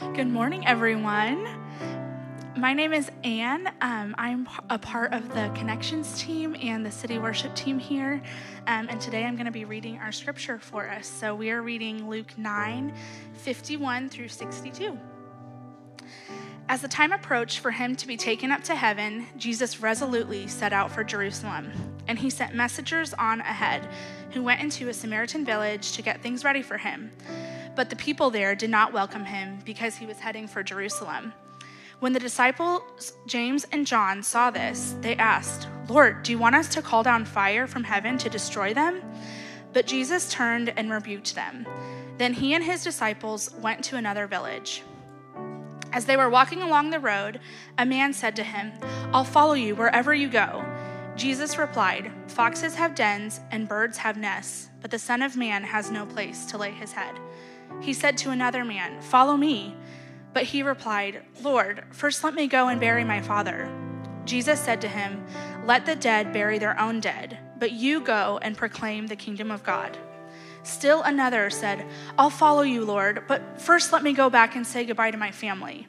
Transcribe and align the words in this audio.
Good 0.00 0.28
morning, 0.28 0.66
everyone. 0.66 1.46
My 2.56 2.72
name 2.72 2.94
is 2.94 3.10
Anne. 3.22 3.70
Um, 3.82 4.14
I'm 4.16 4.48
a 4.70 4.78
part 4.78 5.12
of 5.12 5.28
the 5.28 5.52
Connections 5.54 6.20
team 6.20 6.56
and 6.60 6.84
the 6.84 6.90
City 6.90 7.18
Worship 7.18 7.54
team 7.54 7.78
here. 7.78 8.22
Um, 8.66 8.88
and 8.88 8.98
today 8.98 9.24
I'm 9.24 9.36
going 9.36 9.44
to 9.44 9.52
be 9.52 9.66
reading 9.66 9.98
our 9.98 10.10
scripture 10.10 10.58
for 10.58 10.88
us. 10.88 11.06
So 11.06 11.34
we 11.34 11.50
are 11.50 11.60
reading 11.60 12.08
Luke 12.08 12.38
9 12.38 12.94
51 13.34 14.08
through 14.08 14.28
62. 14.28 14.98
As 16.70 16.80
the 16.80 16.88
time 16.88 17.12
approached 17.12 17.58
for 17.58 17.70
him 17.70 17.94
to 17.96 18.06
be 18.06 18.16
taken 18.16 18.50
up 18.50 18.64
to 18.64 18.74
heaven, 18.74 19.26
Jesus 19.36 19.82
resolutely 19.82 20.46
set 20.46 20.72
out 20.72 20.90
for 20.90 21.04
Jerusalem. 21.04 21.70
And 22.08 22.18
he 22.18 22.30
sent 22.30 22.54
messengers 22.54 23.12
on 23.14 23.40
ahead 23.40 23.86
who 24.30 24.42
went 24.42 24.62
into 24.62 24.88
a 24.88 24.94
Samaritan 24.94 25.44
village 25.44 25.92
to 25.92 26.02
get 26.02 26.22
things 26.22 26.42
ready 26.42 26.62
for 26.62 26.78
him. 26.78 27.10
But 27.80 27.88
the 27.88 27.96
people 27.96 28.28
there 28.28 28.54
did 28.54 28.68
not 28.68 28.92
welcome 28.92 29.24
him 29.24 29.58
because 29.64 29.96
he 29.96 30.04
was 30.04 30.18
heading 30.18 30.46
for 30.46 30.62
Jerusalem. 30.62 31.32
When 32.00 32.12
the 32.12 32.20
disciples 32.20 33.14
James 33.26 33.64
and 33.72 33.86
John 33.86 34.22
saw 34.22 34.50
this, 34.50 34.96
they 35.00 35.16
asked, 35.16 35.66
Lord, 35.88 36.22
do 36.22 36.30
you 36.30 36.36
want 36.36 36.56
us 36.56 36.68
to 36.74 36.82
call 36.82 37.02
down 37.02 37.24
fire 37.24 37.66
from 37.66 37.84
heaven 37.84 38.18
to 38.18 38.28
destroy 38.28 38.74
them? 38.74 39.00
But 39.72 39.86
Jesus 39.86 40.30
turned 40.30 40.74
and 40.76 40.90
rebuked 40.90 41.34
them. 41.34 41.66
Then 42.18 42.34
he 42.34 42.52
and 42.52 42.62
his 42.62 42.84
disciples 42.84 43.50
went 43.62 43.82
to 43.84 43.96
another 43.96 44.26
village. 44.26 44.82
As 45.90 46.04
they 46.04 46.18
were 46.18 46.28
walking 46.28 46.60
along 46.60 46.90
the 46.90 47.00
road, 47.00 47.40
a 47.78 47.86
man 47.86 48.12
said 48.12 48.36
to 48.36 48.42
him, 48.42 48.72
I'll 49.14 49.24
follow 49.24 49.54
you 49.54 49.74
wherever 49.74 50.12
you 50.12 50.28
go. 50.28 50.62
Jesus 51.16 51.56
replied, 51.56 52.12
Foxes 52.26 52.74
have 52.74 52.94
dens 52.94 53.40
and 53.50 53.66
birds 53.66 53.96
have 53.96 54.18
nests, 54.18 54.68
but 54.82 54.90
the 54.90 54.98
Son 54.98 55.22
of 55.22 55.34
Man 55.34 55.64
has 55.64 55.90
no 55.90 56.04
place 56.04 56.44
to 56.46 56.58
lay 56.58 56.72
his 56.72 56.92
head. 56.92 57.18
He 57.80 57.92
said 57.92 58.18
to 58.18 58.30
another 58.30 58.64
man, 58.64 59.00
Follow 59.00 59.36
me. 59.36 59.74
But 60.32 60.44
he 60.44 60.62
replied, 60.62 61.22
Lord, 61.42 61.84
first 61.90 62.22
let 62.22 62.34
me 62.34 62.46
go 62.46 62.68
and 62.68 62.80
bury 62.80 63.04
my 63.04 63.20
father. 63.20 63.70
Jesus 64.24 64.60
said 64.60 64.80
to 64.82 64.88
him, 64.88 65.24
Let 65.66 65.86
the 65.86 65.96
dead 65.96 66.32
bury 66.32 66.58
their 66.58 66.78
own 66.78 67.00
dead, 67.00 67.38
but 67.58 67.72
you 67.72 68.00
go 68.00 68.38
and 68.42 68.56
proclaim 68.56 69.06
the 69.06 69.16
kingdom 69.16 69.50
of 69.50 69.64
God. 69.64 69.98
Still 70.62 71.02
another 71.02 71.50
said, 71.50 71.86
I'll 72.18 72.30
follow 72.30 72.62
you, 72.62 72.84
Lord, 72.84 73.24
but 73.26 73.60
first 73.60 73.92
let 73.92 74.02
me 74.02 74.12
go 74.12 74.28
back 74.28 74.56
and 74.56 74.66
say 74.66 74.84
goodbye 74.84 75.10
to 75.10 75.16
my 75.16 75.30
family. 75.30 75.86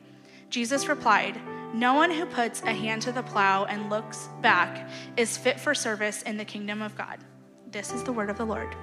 Jesus 0.49 0.87
replied, 0.87 1.39
No 1.73 1.93
one 1.93 2.09
who 2.11 2.25
puts 2.25 2.61
a 2.63 2.73
hand 2.73 3.01
to 3.03 3.11
the 3.11 3.23
plow 3.23 3.65
and 3.65 3.89
looks 3.89 4.29
back 4.41 4.89
is 5.17 5.37
fit 5.37 5.59
for 5.59 5.75
service 5.75 6.21
in 6.23 6.37
the 6.37 6.45
kingdom 6.45 6.81
of 6.81 6.97
God. 6.97 7.19
This 7.69 7.93
is 7.93 8.03
the 8.03 8.13
word 8.13 8.29
of 8.29 8.37
the 8.37 8.45
Lord. 8.45 8.75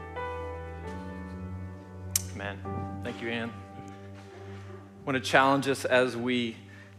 Amen. 2.35 2.88
Thank 3.09 3.23
you, 3.23 3.31
Anne. 3.31 3.51
I 3.51 5.07
want 5.07 5.17
to 5.17 5.31
challenge 5.31 5.67
us 5.67 5.87
as 5.87 6.15
we 6.15 6.57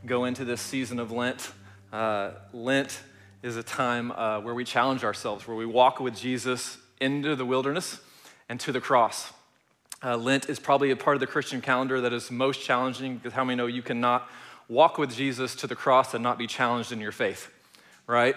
go 0.07 0.25
into 0.25 0.43
this 0.43 0.59
season 0.59 0.99
of 0.99 1.11
Lent. 1.11 1.52
Uh, 1.93 2.31
Lent 2.52 3.03
is 3.43 3.57
a 3.57 3.61
time 3.61 4.09
uh, 4.13 4.39
where 4.39 4.55
we 4.55 4.63
challenge 4.63 5.03
ourselves, 5.03 5.47
where 5.47 5.55
we 5.55 5.67
walk 5.67 5.99
with 5.99 6.17
Jesus 6.17 6.80
into 6.99 7.35
the 7.35 7.45
wilderness 7.45 7.99
and 8.49 8.59
to 8.61 8.71
the 8.71 8.81
cross. 8.81 9.31
Uh, 10.03 10.17
Lent 10.17 10.49
is 10.49 10.57
probably 10.57 10.89
a 10.89 10.95
part 10.95 11.15
of 11.15 11.19
the 11.19 11.27
Christian 11.27 11.61
calendar 11.61 12.02
that 12.02 12.11
is 12.11 12.31
most 12.31 12.59
challenging 12.59 13.17
because 13.17 13.33
how 13.33 13.43
many 13.43 13.57
know 13.57 13.67
you 13.67 13.83
cannot 13.83 14.27
walk 14.67 14.97
with 14.97 15.13
Jesus 15.13 15.55
to 15.57 15.67
the 15.67 15.75
cross 15.75 16.15
and 16.15 16.23
not 16.23 16.39
be 16.39 16.47
challenged 16.47 16.91
in 16.91 16.99
your 16.99 17.11
faith, 17.11 17.52
right? 18.07 18.35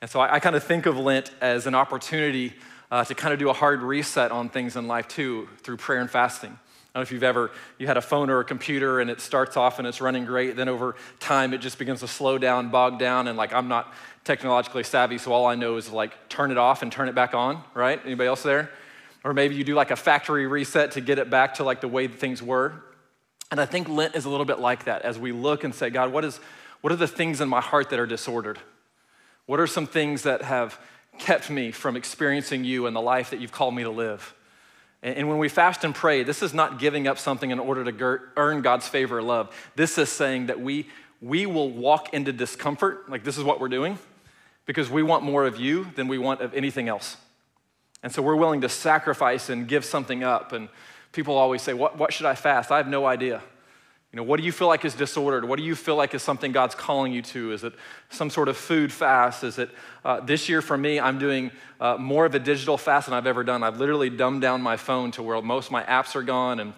And 0.00 0.08
so 0.08 0.20
I, 0.20 0.34
I 0.34 0.38
kind 0.38 0.54
of 0.54 0.62
think 0.62 0.86
of 0.86 0.96
Lent 0.96 1.32
as 1.40 1.66
an 1.66 1.74
opportunity 1.74 2.52
uh, 2.88 3.04
to 3.04 3.16
kind 3.16 3.32
of 3.32 3.40
do 3.40 3.50
a 3.50 3.52
hard 3.52 3.82
reset 3.82 4.30
on 4.30 4.48
things 4.48 4.76
in 4.76 4.86
life 4.86 5.08
too 5.08 5.48
through 5.64 5.78
prayer 5.78 6.00
and 6.00 6.08
fasting. 6.08 6.56
I 6.92 6.98
don't 6.98 7.02
know 7.02 7.02
if 7.02 7.12
you've 7.12 7.22
ever 7.22 7.52
you 7.78 7.86
had 7.86 7.96
a 7.96 8.02
phone 8.02 8.30
or 8.30 8.40
a 8.40 8.44
computer 8.44 8.98
and 8.98 9.08
it 9.08 9.20
starts 9.20 9.56
off 9.56 9.78
and 9.78 9.86
it's 9.86 10.00
running 10.00 10.24
great, 10.24 10.56
then 10.56 10.68
over 10.68 10.96
time 11.20 11.54
it 11.54 11.58
just 11.58 11.78
begins 11.78 12.00
to 12.00 12.08
slow 12.08 12.36
down, 12.36 12.70
bog 12.70 12.98
down, 12.98 13.28
and 13.28 13.38
like 13.38 13.52
I'm 13.52 13.68
not 13.68 13.94
technologically 14.24 14.82
savvy, 14.82 15.16
so 15.16 15.32
all 15.32 15.46
I 15.46 15.54
know 15.54 15.76
is 15.76 15.90
like 15.90 16.28
turn 16.28 16.50
it 16.50 16.58
off 16.58 16.82
and 16.82 16.90
turn 16.90 17.08
it 17.08 17.14
back 17.14 17.32
on, 17.32 17.62
right? 17.74 18.00
Anybody 18.04 18.26
else 18.26 18.42
there? 18.42 18.70
Or 19.22 19.32
maybe 19.34 19.54
you 19.54 19.62
do 19.62 19.74
like 19.74 19.92
a 19.92 19.96
factory 19.96 20.46
reset 20.48 20.92
to 20.92 21.00
get 21.00 21.18
it 21.18 21.30
back 21.30 21.54
to 21.54 21.64
like 21.64 21.80
the 21.80 21.88
way 21.88 22.08
things 22.08 22.42
were. 22.42 22.72
And 23.52 23.60
I 23.60 23.66
think 23.66 23.88
Lent 23.88 24.16
is 24.16 24.24
a 24.24 24.30
little 24.30 24.46
bit 24.46 24.58
like 24.58 24.84
that 24.84 25.02
as 25.02 25.18
we 25.18 25.30
look 25.30 25.62
and 25.62 25.74
say, 25.74 25.90
God, 25.90 26.12
what 26.12 26.24
is 26.24 26.40
what 26.80 26.92
are 26.92 26.96
the 26.96 27.06
things 27.06 27.40
in 27.40 27.48
my 27.48 27.60
heart 27.60 27.90
that 27.90 27.98
are 28.00 28.06
disordered? 28.06 28.58
What 29.46 29.60
are 29.60 29.66
some 29.66 29.86
things 29.86 30.22
that 30.22 30.42
have 30.42 30.78
kept 31.18 31.50
me 31.50 31.70
from 31.70 31.96
experiencing 31.96 32.64
you 32.64 32.86
and 32.86 32.96
the 32.96 33.00
life 33.00 33.30
that 33.30 33.40
you've 33.40 33.52
called 33.52 33.74
me 33.74 33.82
to 33.82 33.90
live? 33.90 34.34
And 35.02 35.28
when 35.28 35.38
we 35.38 35.48
fast 35.48 35.82
and 35.84 35.94
pray, 35.94 36.24
this 36.24 36.42
is 36.42 36.52
not 36.52 36.78
giving 36.78 37.08
up 37.08 37.18
something 37.18 37.50
in 37.50 37.58
order 37.58 37.90
to 37.90 38.20
earn 38.36 38.60
God's 38.60 38.86
favor 38.86 39.18
or 39.18 39.22
love. 39.22 39.54
This 39.74 39.96
is 39.96 40.10
saying 40.10 40.46
that 40.46 40.60
we, 40.60 40.88
we 41.22 41.46
will 41.46 41.70
walk 41.70 42.12
into 42.12 42.32
discomfort, 42.32 43.08
like 43.08 43.24
this 43.24 43.38
is 43.38 43.44
what 43.44 43.60
we're 43.60 43.68
doing, 43.68 43.98
because 44.66 44.90
we 44.90 45.02
want 45.02 45.24
more 45.24 45.46
of 45.46 45.58
you 45.58 45.90
than 45.96 46.06
we 46.06 46.18
want 46.18 46.42
of 46.42 46.52
anything 46.52 46.88
else. 46.88 47.16
And 48.02 48.12
so 48.12 48.20
we're 48.20 48.36
willing 48.36 48.60
to 48.60 48.68
sacrifice 48.68 49.48
and 49.48 49.66
give 49.66 49.84
something 49.84 50.22
up. 50.22 50.52
And 50.52 50.68
people 51.12 51.36
always 51.36 51.62
say, 51.62 51.72
What, 51.72 51.96
what 51.98 52.12
should 52.12 52.26
I 52.26 52.34
fast? 52.34 52.70
I 52.70 52.76
have 52.76 52.88
no 52.88 53.06
idea. 53.06 53.42
You 54.12 54.16
know, 54.16 54.24
what 54.24 54.40
do 54.40 54.42
you 54.44 54.50
feel 54.50 54.66
like 54.66 54.84
is 54.84 54.94
disordered? 54.94 55.44
What 55.44 55.56
do 55.56 55.62
you 55.62 55.76
feel 55.76 55.94
like 55.94 56.14
is 56.14 56.22
something 56.22 56.50
God's 56.50 56.74
calling 56.74 57.12
you 57.12 57.22
to? 57.22 57.52
Is 57.52 57.62
it 57.62 57.74
some 58.08 58.28
sort 58.28 58.48
of 58.48 58.56
food 58.56 58.92
fast? 58.92 59.44
Is 59.44 59.58
it 59.58 59.70
uh, 60.04 60.18
this 60.18 60.48
year 60.48 60.60
for 60.60 60.76
me? 60.76 60.98
I'm 60.98 61.20
doing 61.20 61.52
uh, 61.80 61.96
more 61.96 62.26
of 62.26 62.34
a 62.34 62.40
digital 62.40 62.76
fast 62.76 63.06
than 63.06 63.14
I've 63.14 63.28
ever 63.28 63.44
done. 63.44 63.62
I've 63.62 63.78
literally 63.78 64.10
dumbed 64.10 64.42
down 64.42 64.62
my 64.62 64.76
phone 64.76 65.12
to 65.12 65.22
where 65.22 65.40
most 65.40 65.66
of 65.66 65.72
my 65.72 65.84
apps 65.84 66.16
are 66.16 66.24
gone 66.24 66.58
and 66.58 66.72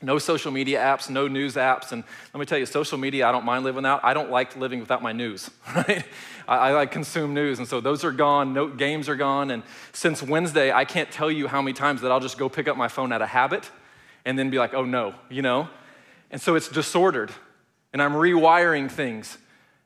no 0.00 0.18
social 0.18 0.50
media 0.50 0.80
apps, 0.80 1.10
no 1.10 1.28
news 1.28 1.56
apps. 1.56 1.92
And 1.92 2.04
let 2.32 2.40
me 2.40 2.46
tell 2.46 2.56
you, 2.56 2.64
social 2.64 2.96
media, 2.96 3.28
I 3.28 3.32
don't 3.32 3.44
mind 3.44 3.64
living 3.64 3.82
without. 3.82 4.02
I 4.02 4.14
don't 4.14 4.30
like 4.30 4.56
living 4.56 4.80
without 4.80 5.02
my 5.02 5.12
news, 5.12 5.50
right? 5.74 6.06
I, 6.46 6.56
I 6.56 6.72
like 6.72 6.90
consume 6.90 7.34
news. 7.34 7.58
And 7.58 7.68
so 7.68 7.82
those 7.82 8.02
are 8.02 8.12
gone, 8.12 8.54
no, 8.54 8.66
games 8.66 9.10
are 9.10 9.16
gone. 9.16 9.50
And 9.50 9.62
since 9.92 10.22
Wednesday, 10.22 10.72
I 10.72 10.86
can't 10.86 11.10
tell 11.10 11.30
you 11.30 11.48
how 11.48 11.60
many 11.60 11.74
times 11.74 12.00
that 12.00 12.10
I'll 12.10 12.20
just 12.20 12.38
go 12.38 12.48
pick 12.48 12.66
up 12.66 12.78
my 12.78 12.88
phone 12.88 13.12
out 13.12 13.20
of 13.20 13.28
habit 13.28 13.70
and 14.24 14.38
then 14.38 14.48
be 14.48 14.58
like, 14.58 14.72
oh 14.72 14.86
no, 14.86 15.14
you 15.28 15.42
know? 15.42 15.68
And 16.30 16.40
so 16.40 16.54
it's 16.54 16.68
disordered. 16.68 17.30
And 17.92 18.02
I'm 18.02 18.12
rewiring 18.12 18.90
things. 18.90 19.38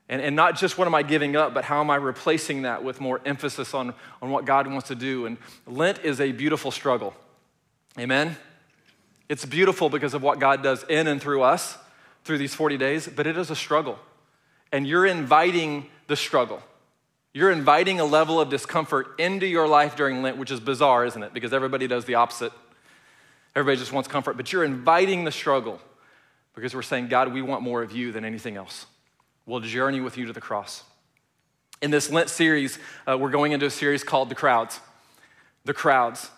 And, 0.09 0.21
and 0.21 0.35
not 0.35 0.57
just 0.57 0.77
what 0.77 0.87
am 0.87 0.95
I 0.95 1.03
giving 1.03 1.35
up, 1.35 1.53
but 1.53 1.63
how 1.63 1.79
am 1.79 1.89
I 1.89 1.95
replacing 1.95 2.63
that 2.63 2.83
with 2.83 2.99
more 2.99 3.21
emphasis 3.25 3.73
on, 3.73 3.93
on 4.21 4.29
what 4.31 4.45
God 4.45 4.67
wants 4.67 4.89
to 4.89 4.95
do. 4.95 5.25
And 5.25 5.37
Lent 5.65 5.99
is 6.03 6.19
a 6.19 6.31
beautiful 6.31 6.71
struggle. 6.71 7.13
Amen? 7.97 8.35
It's 9.29 9.45
beautiful 9.45 9.89
because 9.89 10.13
of 10.13 10.21
what 10.21 10.39
God 10.39 10.61
does 10.61 10.83
in 10.89 11.07
and 11.07 11.21
through 11.21 11.43
us 11.43 11.77
through 12.23 12.37
these 12.37 12.53
40 12.53 12.77
days, 12.77 13.07
but 13.07 13.27
it 13.27 13.37
is 13.37 13.49
a 13.49 13.55
struggle. 13.55 13.99
And 14.71 14.87
you're 14.87 15.05
inviting 15.05 15.87
the 16.07 16.15
struggle. 16.15 16.61
You're 17.33 17.51
inviting 17.51 17.99
a 17.99 18.05
level 18.05 18.39
of 18.39 18.49
discomfort 18.49 19.19
into 19.19 19.45
your 19.45 19.67
life 19.67 19.95
during 19.95 20.21
Lent, 20.21 20.37
which 20.37 20.51
is 20.51 20.59
bizarre, 20.59 21.05
isn't 21.05 21.21
it? 21.21 21.33
Because 21.33 21.53
everybody 21.53 21.87
does 21.87 22.05
the 22.05 22.15
opposite. 22.15 22.51
Everybody 23.55 23.77
just 23.77 23.91
wants 23.91 24.07
comfort, 24.07 24.37
but 24.37 24.51
you're 24.51 24.63
inviting 24.63 25.23
the 25.23 25.31
struggle 25.31 25.79
because 26.55 26.75
we're 26.75 26.81
saying, 26.81 27.07
God, 27.07 27.33
we 27.33 27.41
want 27.41 27.61
more 27.61 27.81
of 27.81 27.91
you 27.91 28.11
than 28.11 28.25
anything 28.25 28.57
else. 28.57 28.85
We'll 29.45 29.59
journey 29.59 30.01
with 30.01 30.17
you 30.17 30.25
to 30.27 30.33
the 30.33 30.41
cross. 30.41 30.83
In 31.81 31.91
this 31.91 32.09
Lent 32.09 32.29
series, 32.29 32.79
uh, 33.07 33.17
we're 33.17 33.31
going 33.31 33.51
into 33.51 33.65
a 33.65 33.71
series 33.71 34.03
called 34.03 34.29
The 34.29 34.35
Crowds. 34.35 34.79
The 35.65 35.73
Crowds. 35.73 36.29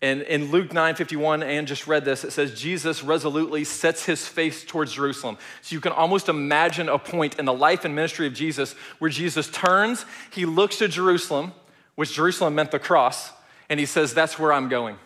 And 0.00 0.22
in 0.22 0.50
Luke 0.50 0.72
9 0.72 0.96
51, 0.96 1.44
Anne 1.44 1.64
just 1.64 1.86
read 1.86 2.04
this, 2.04 2.24
it 2.24 2.32
says, 2.32 2.60
Jesus 2.60 3.04
resolutely 3.04 3.62
sets 3.62 4.04
his 4.04 4.26
face 4.26 4.64
towards 4.64 4.92
Jerusalem. 4.92 5.38
So 5.62 5.74
you 5.74 5.80
can 5.80 5.92
almost 5.92 6.28
imagine 6.28 6.88
a 6.88 6.98
point 6.98 7.38
in 7.38 7.44
the 7.44 7.52
life 7.52 7.84
and 7.84 7.94
ministry 7.94 8.26
of 8.26 8.34
Jesus 8.34 8.74
where 8.98 9.10
Jesus 9.10 9.48
turns, 9.48 10.04
he 10.32 10.44
looks 10.44 10.78
to 10.78 10.88
Jerusalem, 10.88 11.52
which 11.94 12.14
Jerusalem 12.14 12.56
meant 12.56 12.72
the 12.72 12.80
cross, 12.80 13.30
and 13.68 13.78
he 13.78 13.86
says, 13.86 14.12
That's 14.12 14.40
where 14.40 14.52
I'm 14.52 14.68
going. 14.68 14.96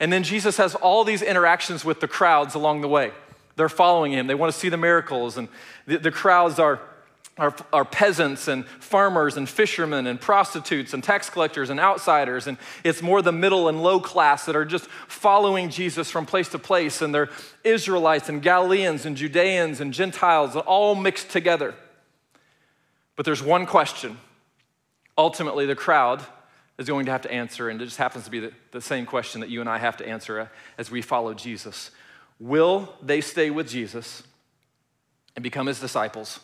And 0.00 0.12
then 0.12 0.22
Jesus 0.22 0.56
has 0.56 0.74
all 0.74 1.04
these 1.04 1.22
interactions 1.22 1.84
with 1.84 2.00
the 2.00 2.08
crowds 2.08 2.54
along 2.54 2.80
the 2.80 2.88
way. 2.88 3.12
They're 3.56 3.68
following 3.68 4.12
him. 4.12 4.26
They 4.26 4.34
want 4.34 4.52
to 4.52 4.58
see 4.58 4.68
the 4.68 4.76
miracles. 4.76 5.36
And 5.36 5.48
the, 5.86 5.98
the 5.98 6.10
crowds 6.10 6.58
are, 6.58 6.80
are, 7.38 7.54
are, 7.72 7.84
peasants 7.84 8.48
and 8.48 8.66
farmers 8.66 9.36
and 9.36 9.48
fishermen 9.48 10.06
and 10.06 10.20
prostitutes 10.20 10.92
and 10.92 11.02
tax 11.02 11.30
collectors 11.30 11.70
and 11.70 11.78
outsiders. 11.78 12.46
And 12.46 12.58
it's 12.82 13.02
more 13.02 13.22
the 13.22 13.32
middle 13.32 13.68
and 13.68 13.82
low 13.82 14.00
class 14.00 14.46
that 14.46 14.56
are 14.56 14.64
just 14.64 14.86
following 15.08 15.70
Jesus 15.70 16.10
from 16.10 16.26
place 16.26 16.48
to 16.50 16.58
place. 16.58 17.00
And 17.00 17.14
they're 17.14 17.30
Israelites 17.62 18.28
and 18.28 18.42
Galileans 18.42 19.06
and 19.06 19.16
Judeans 19.16 19.80
and 19.80 19.92
Gentiles 19.92 20.56
all 20.56 20.94
mixed 20.94 21.30
together. 21.30 21.74
But 23.16 23.24
there's 23.24 23.42
one 23.42 23.66
question. 23.66 24.18
Ultimately, 25.16 25.66
the 25.66 25.76
crowd 25.76 26.24
is 26.78 26.88
going 26.88 27.06
to 27.06 27.12
have 27.12 27.22
to 27.22 27.30
answer, 27.30 27.68
and 27.68 27.80
it 27.80 27.84
just 27.84 27.98
happens 27.98 28.24
to 28.24 28.30
be 28.30 28.40
the, 28.40 28.52
the 28.72 28.80
same 28.80 29.06
question 29.06 29.40
that 29.40 29.50
you 29.50 29.60
and 29.60 29.70
I 29.70 29.78
have 29.78 29.96
to 29.98 30.08
answer 30.08 30.40
uh, 30.40 30.46
as 30.76 30.90
we 30.90 31.02
follow 31.02 31.32
Jesus. 31.34 31.92
Will 32.38 32.94
they 33.02 33.20
stay 33.20 33.50
with 33.50 33.68
Jesus 33.68 34.22
and 35.36 35.42
become 35.42 35.66
his 35.66 35.80
disciples? 35.80 36.40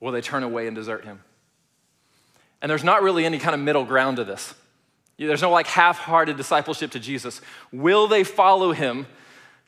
Will 0.00 0.12
they 0.12 0.20
turn 0.20 0.42
away 0.42 0.66
and 0.66 0.76
desert 0.76 1.04
him? 1.04 1.20
And 2.60 2.70
there's 2.70 2.84
not 2.84 3.02
really 3.02 3.24
any 3.24 3.38
kind 3.38 3.54
of 3.54 3.60
middle 3.60 3.84
ground 3.84 4.16
to 4.16 4.24
this. 4.24 4.54
There's 5.18 5.42
no 5.42 5.50
like 5.50 5.66
half 5.66 5.98
hearted 5.98 6.36
discipleship 6.36 6.92
to 6.92 7.00
Jesus. 7.00 7.40
Will 7.72 8.06
they 8.06 8.24
follow 8.24 8.72
him 8.72 9.06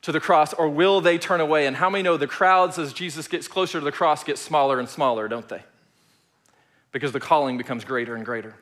to 0.02 0.12
the 0.12 0.20
cross, 0.20 0.55
or 0.55 0.69
will 0.69 1.00
they 1.00 1.19
turn 1.19 1.40
away? 1.40 1.67
And 1.67 1.76
how 1.76 1.90
many 1.90 2.02
know 2.02 2.17
the 2.17 2.26
crowds, 2.26 2.78
as 2.78 2.93
Jesus 2.93 3.28
gets 3.28 3.46
closer 3.49 3.78
to 3.78 3.84
the 3.84 3.93
cross, 3.93 4.25
get 4.25 4.38
smaller 4.38 4.78
and 4.78 4.88
smaller, 4.88 5.28
don't 5.28 5.49
they? 5.49 5.62
Because 6.93 7.12
the 7.12 7.20
calling 7.20 7.58
becomes 7.58 7.84
greater 7.84 8.14
and 8.14 8.25
greater. 8.25 8.55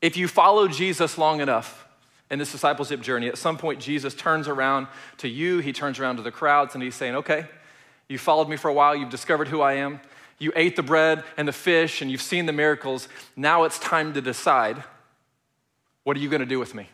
If 0.00 0.16
you 0.16 0.26
follow 0.26 0.66
Jesus 0.66 1.16
long 1.16 1.40
enough 1.40 1.86
in 2.32 2.38
this 2.40 2.50
discipleship 2.50 3.00
journey, 3.00 3.28
at 3.28 3.38
some 3.38 3.56
point 3.56 3.78
Jesus 3.78 4.14
turns 4.14 4.48
around 4.48 4.88
to 5.18 5.28
you, 5.28 5.58
he 5.58 5.72
turns 5.72 6.00
around 6.00 6.16
to 6.16 6.22
the 6.22 6.32
crowds, 6.32 6.74
and 6.74 6.82
he's 6.82 6.96
saying, 6.96 7.14
Okay, 7.14 7.46
you 8.08 8.18
followed 8.18 8.48
me 8.48 8.56
for 8.56 8.68
a 8.68 8.72
while, 8.72 8.96
you've 8.96 9.10
discovered 9.10 9.48
who 9.48 9.60
I 9.60 9.74
am, 9.74 10.00
you 10.38 10.50
ate 10.56 10.74
the 10.74 10.82
bread 10.82 11.22
and 11.36 11.46
the 11.46 11.52
fish, 11.52 12.02
and 12.02 12.10
you've 12.10 12.22
seen 12.22 12.46
the 12.46 12.52
miracles. 12.52 13.08
Now 13.36 13.62
it's 13.62 13.78
time 13.78 14.14
to 14.14 14.20
decide 14.20 14.82
what 16.02 16.16
are 16.16 16.20
you 16.20 16.28
going 16.28 16.40
to 16.40 16.46
do 16.46 16.58
with 16.58 16.74
me? 16.74 16.88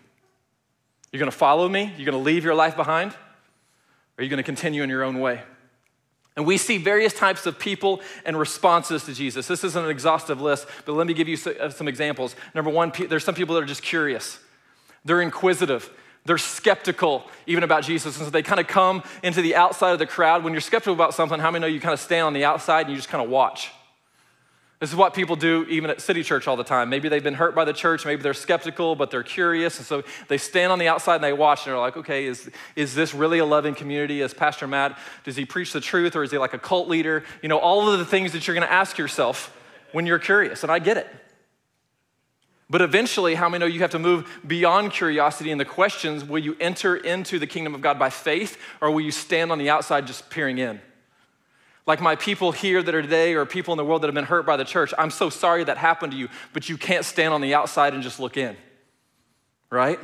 You're 1.12 1.20
going 1.20 1.31
to 1.31 1.37
follow 1.37 1.67
me? 1.69 1.94
You're 1.96 2.05
going 2.05 2.19
to 2.19 2.25
leave 2.25 2.44
your 2.44 2.55
life 2.55 2.76
behind? 2.76 3.12
Or 3.12 3.17
are 4.19 4.23
you 4.23 4.29
going 4.29 4.38
to 4.38 4.43
continue 4.43 4.82
in 4.82 4.90
your 4.90 5.02
own 5.02 5.20
way? 5.20 5.40
And 6.37 6.46
we 6.46 6.58
see 6.58 6.79
various 6.79 7.14
types 7.14 7.46
of 7.46 7.58
people 7.58 8.00
and 8.25 8.38
responses 8.38 9.05
to 9.06 9.14
Jesus. 9.14 9.49
This 9.49 9.64
isn't 9.64 9.85
an 9.85 9.90
exhaustive 9.90 10.40
list, 10.40 10.67
but 10.85 10.93
let 10.93 11.06
me 11.06 11.14
give 11.14 11.26
you 11.26 11.38
uh, 11.58 11.70
some 11.70 11.88
examples. 11.88 12.37
Number 12.55 12.70
one, 12.70 12.93
there's 13.08 13.25
some 13.25 13.35
people 13.35 13.55
that 13.55 13.62
are 13.62 13.67
just 13.67 13.82
curious, 13.82 14.38
they're 15.04 15.22
inquisitive. 15.22 15.90
They're 16.24 16.38
skeptical 16.38 17.24
even 17.46 17.64
about 17.64 17.84
Jesus. 17.84 18.16
And 18.16 18.26
so 18.26 18.30
they 18.30 18.42
kind 18.42 18.60
of 18.60 18.66
come 18.66 19.02
into 19.22 19.40
the 19.40 19.54
outside 19.54 19.92
of 19.92 19.98
the 19.98 20.06
crowd. 20.06 20.44
When 20.44 20.52
you're 20.52 20.60
skeptical 20.60 20.92
about 20.92 21.14
something, 21.14 21.40
how 21.40 21.50
many 21.50 21.62
know 21.62 21.66
you 21.66 21.80
kind 21.80 21.94
of 21.94 22.00
stand 22.00 22.26
on 22.26 22.34
the 22.34 22.44
outside 22.44 22.82
and 22.82 22.90
you 22.90 22.96
just 22.96 23.08
kind 23.08 23.24
of 23.24 23.30
watch? 23.30 23.70
This 24.80 24.90
is 24.90 24.96
what 24.96 25.12
people 25.12 25.34
do 25.34 25.66
even 25.68 25.90
at 25.90 26.00
City 26.00 26.22
Church 26.22 26.46
all 26.46 26.56
the 26.56 26.62
time. 26.62 26.88
Maybe 26.88 27.08
they've 27.08 27.22
been 27.22 27.34
hurt 27.34 27.54
by 27.54 27.64
the 27.64 27.72
church, 27.72 28.04
maybe 28.06 28.22
they're 28.22 28.34
skeptical, 28.34 28.94
but 28.94 29.10
they're 29.10 29.24
curious. 29.24 29.78
And 29.78 29.86
so 29.86 30.04
they 30.28 30.38
stand 30.38 30.70
on 30.70 30.78
the 30.78 30.86
outside 30.86 31.16
and 31.16 31.24
they 31.24 31.32
watch 31.32 31.66
and 31.66 31.72
they're 31.72 31.80
like, 31.80 31.96
okay, 31.96 32.26
is, 32.26 32.48
is 32.76 32.94
this 32.94 33.12
really 33.12 33.40
a 33.40 33.44
loving 33.44 33.74
community? 33.74 34.20
Is 34.20 34.32
Pastor 34.32 34.68
Matt, 34.68 34.96
does 35.24 35.34
he 35.34 35.44
preach 35.44 35.72
the 35.72 35.80
truth 35.80 36.14
or 36.14 36.22
is 36.22 36.30
he 36.30 36.38
like 36.38 36.54
a 36.54 36.58
cult 36.58 36.88
leader? 36.88 37.24
You 37.42 37.48
know, 37.48 37.58
all 37.58 37.90
of 37.90 37.98
the 37.98 38.04
things 38.04 38.32
that 38.32 38.46
you're 38.46 38.54
going 38.54 38.66
to 38.66 38.72
ask 38.72 38.98
yourself 38.98 39.56
when 39.90 40.06
you're 40.06 40.20
curious. 40.20 40.62
And 40.62 40.70
I 40.70 40.78
get 40.78 40.96
it. 40.96 41.08
But 42.70 42.82
eventually, 42.82 43.34
how 43.34 43.48
many 43.48 43.60
know 43.60 43.66
you 43.66 43.80
have 43.80 43.92
to 43.92 43.98
move 43.98 44.40
beyond 44.46 44.92
curiosity 44.92 45.50
and 45.50 45.60
the 45.60 45.64
questions 45.64 46.22
will 46.22 46.38
you 46.38 46.54
enter 46.60 46.96
into 46.96 47.38
the 47.38 47.46
kingdom 47.46 47.74
of 47.74 47.80
God 47.80 47.98
by 47.98 48.10
faith 48.10 48.58
or 48.80 48.90
will 48.90 49.00
you 49.00 49.10
stand 49.10 49.50
on 49.50 49.58
the 49.58 49.70
outside 49.70 50.06
just 50.06 50.28
peering 50.28 50.58
in? 50.58 50.80
Like 51.86 52.02
my 52.02 52.16
people 52.16 52.52
here 52.52 52.82
that 52.82 52.94
are 52.94 53.00
today, 53.00 53.32
or 53.34 53.46
people 53.46 53.72
in 53.72 53.78
the 53.78 53.84
world 53.84 54.02
that 54.02 54.08
have 54.08 54.14
been 54.14 54.26
hurt 54.26 54.44
by 54.44 54.58
the 54.58 54.64
church, 54.64 54.92
I'm 54.98 55.10
so 55.10 55.30
sorry 55.30 55.64
that 55.64 55.78
happened 55.78 56.12
to 56.12 56.18
you, 56.18 56.28
but 56.52 56.68
you 56.68 56.76
can't 56.76 57.06
stand 57.06 57.32
on 57.32 57.40
the 57.40 57.54
outside 57.54 57.94
and 57.94 58.02
just 58.02 58.20
look 58.20 58.36
in, 58.36 58.58
right? 59.70 59.98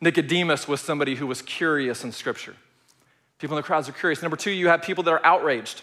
Nicodemus 0.00 0.66
was 0.66 0.80
somebody 0.80 1.14
who 1.14 1.28
was 1.28 1.40
curious 1.40 2.02
in 2.02 2.10
Scripture. 2.10 2.56
People 3.38 3.56
in 3.56 3.62
the 3.62 3.66
crowds 3.66 3.88
are 3.88 3.92
curious. 3.92 4.20
Number 4.20 4.36
two, 4.36 4.50
you 4.50 4.66
have 4.66 4.82
people 4.82 5.04
that 5.04 5.12
are 5.12 5.24
outraged. 5.24 5.82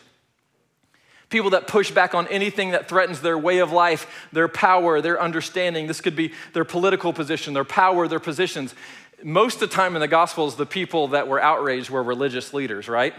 People 1.30 1.52
that 1.52 1.68
push 1.68 1.92
back 1.92 2.14
on 2.14 2.28
anything 2.28 2.72
that 2.72 2.88
threatens 2.88 3.22
their 3.22 3.38
way 3.38 3.60
of 3.60 3.72
life, 3.72 4.28
their 4.32 4.48
power, 4.48 5.02
their 5.02 5.22
understanding. 5.22 5.88
This 5.88 6.02
could 6.02 6.16
be 6.16 6.34
their 6.54 6.66
political 6.66 7.14
position, 7.14 7.54
their 7.54 7.64
power, 7.64 8.08
their 8.08 8.20
positions. 8.20 8.76
Most 9.24 9.56
of 9.62 9.70
the 9.70 9.76
time 9.76 9.96
in 9.96 10.02
the 10.02 10.08
Gospels, 10.08 10.56
the 10.56 10.66
people 10.66 11.10
that 11.10 11.28
were 11.28 11.42
outraged 11.42 11.90
were 11.90 12.04
religious 12.04 12.54
leaders, 12.54 12.88
right? 12.88 13.14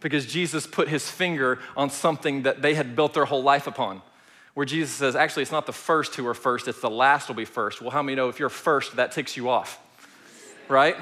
because 0.00 0.26
Jesus 0.26 0.66
put 0.66 0.88
his 0.88 1.10
finger 1.10 1.58
on 1.76 1.90
something 1.90 2.42
that 2.42 2.62
they 2.62 2.74
had 2.74 2.96
built 2.96 3.14
their 3.14 3.24
whole 3.24 3.42
life 3.42 3.66
upon. 3.66 4.02
Where 4.54 4.66
Jesus 4.66 4.94
says, 4.94 5.16
actually, 5.16 5.42
it's 5.42 5.52
not 5.52 5.66
the 5.66 5.72
first 5.72 6.14
who 6.14 6.26
are 6.26 6.34
first, 6.34 6.66
it's 6.68 6.80
the 6.80 6.90
last 6.90 7.28
will 7.28 7.34
be 7.34 7.44
first. 7.44 7.82
Well, 7.82 7.90
how 7.90 8.02
many 8.02 8.16
know 8.16 8.28
if 8.28 8.38
you're 8.38 8.48
first, 8.48 8.96
that 8.96 9.12
ticks 9.12 9.36
you 9.36 9.48
off, 9.48 9.78
right? 10.68 10.96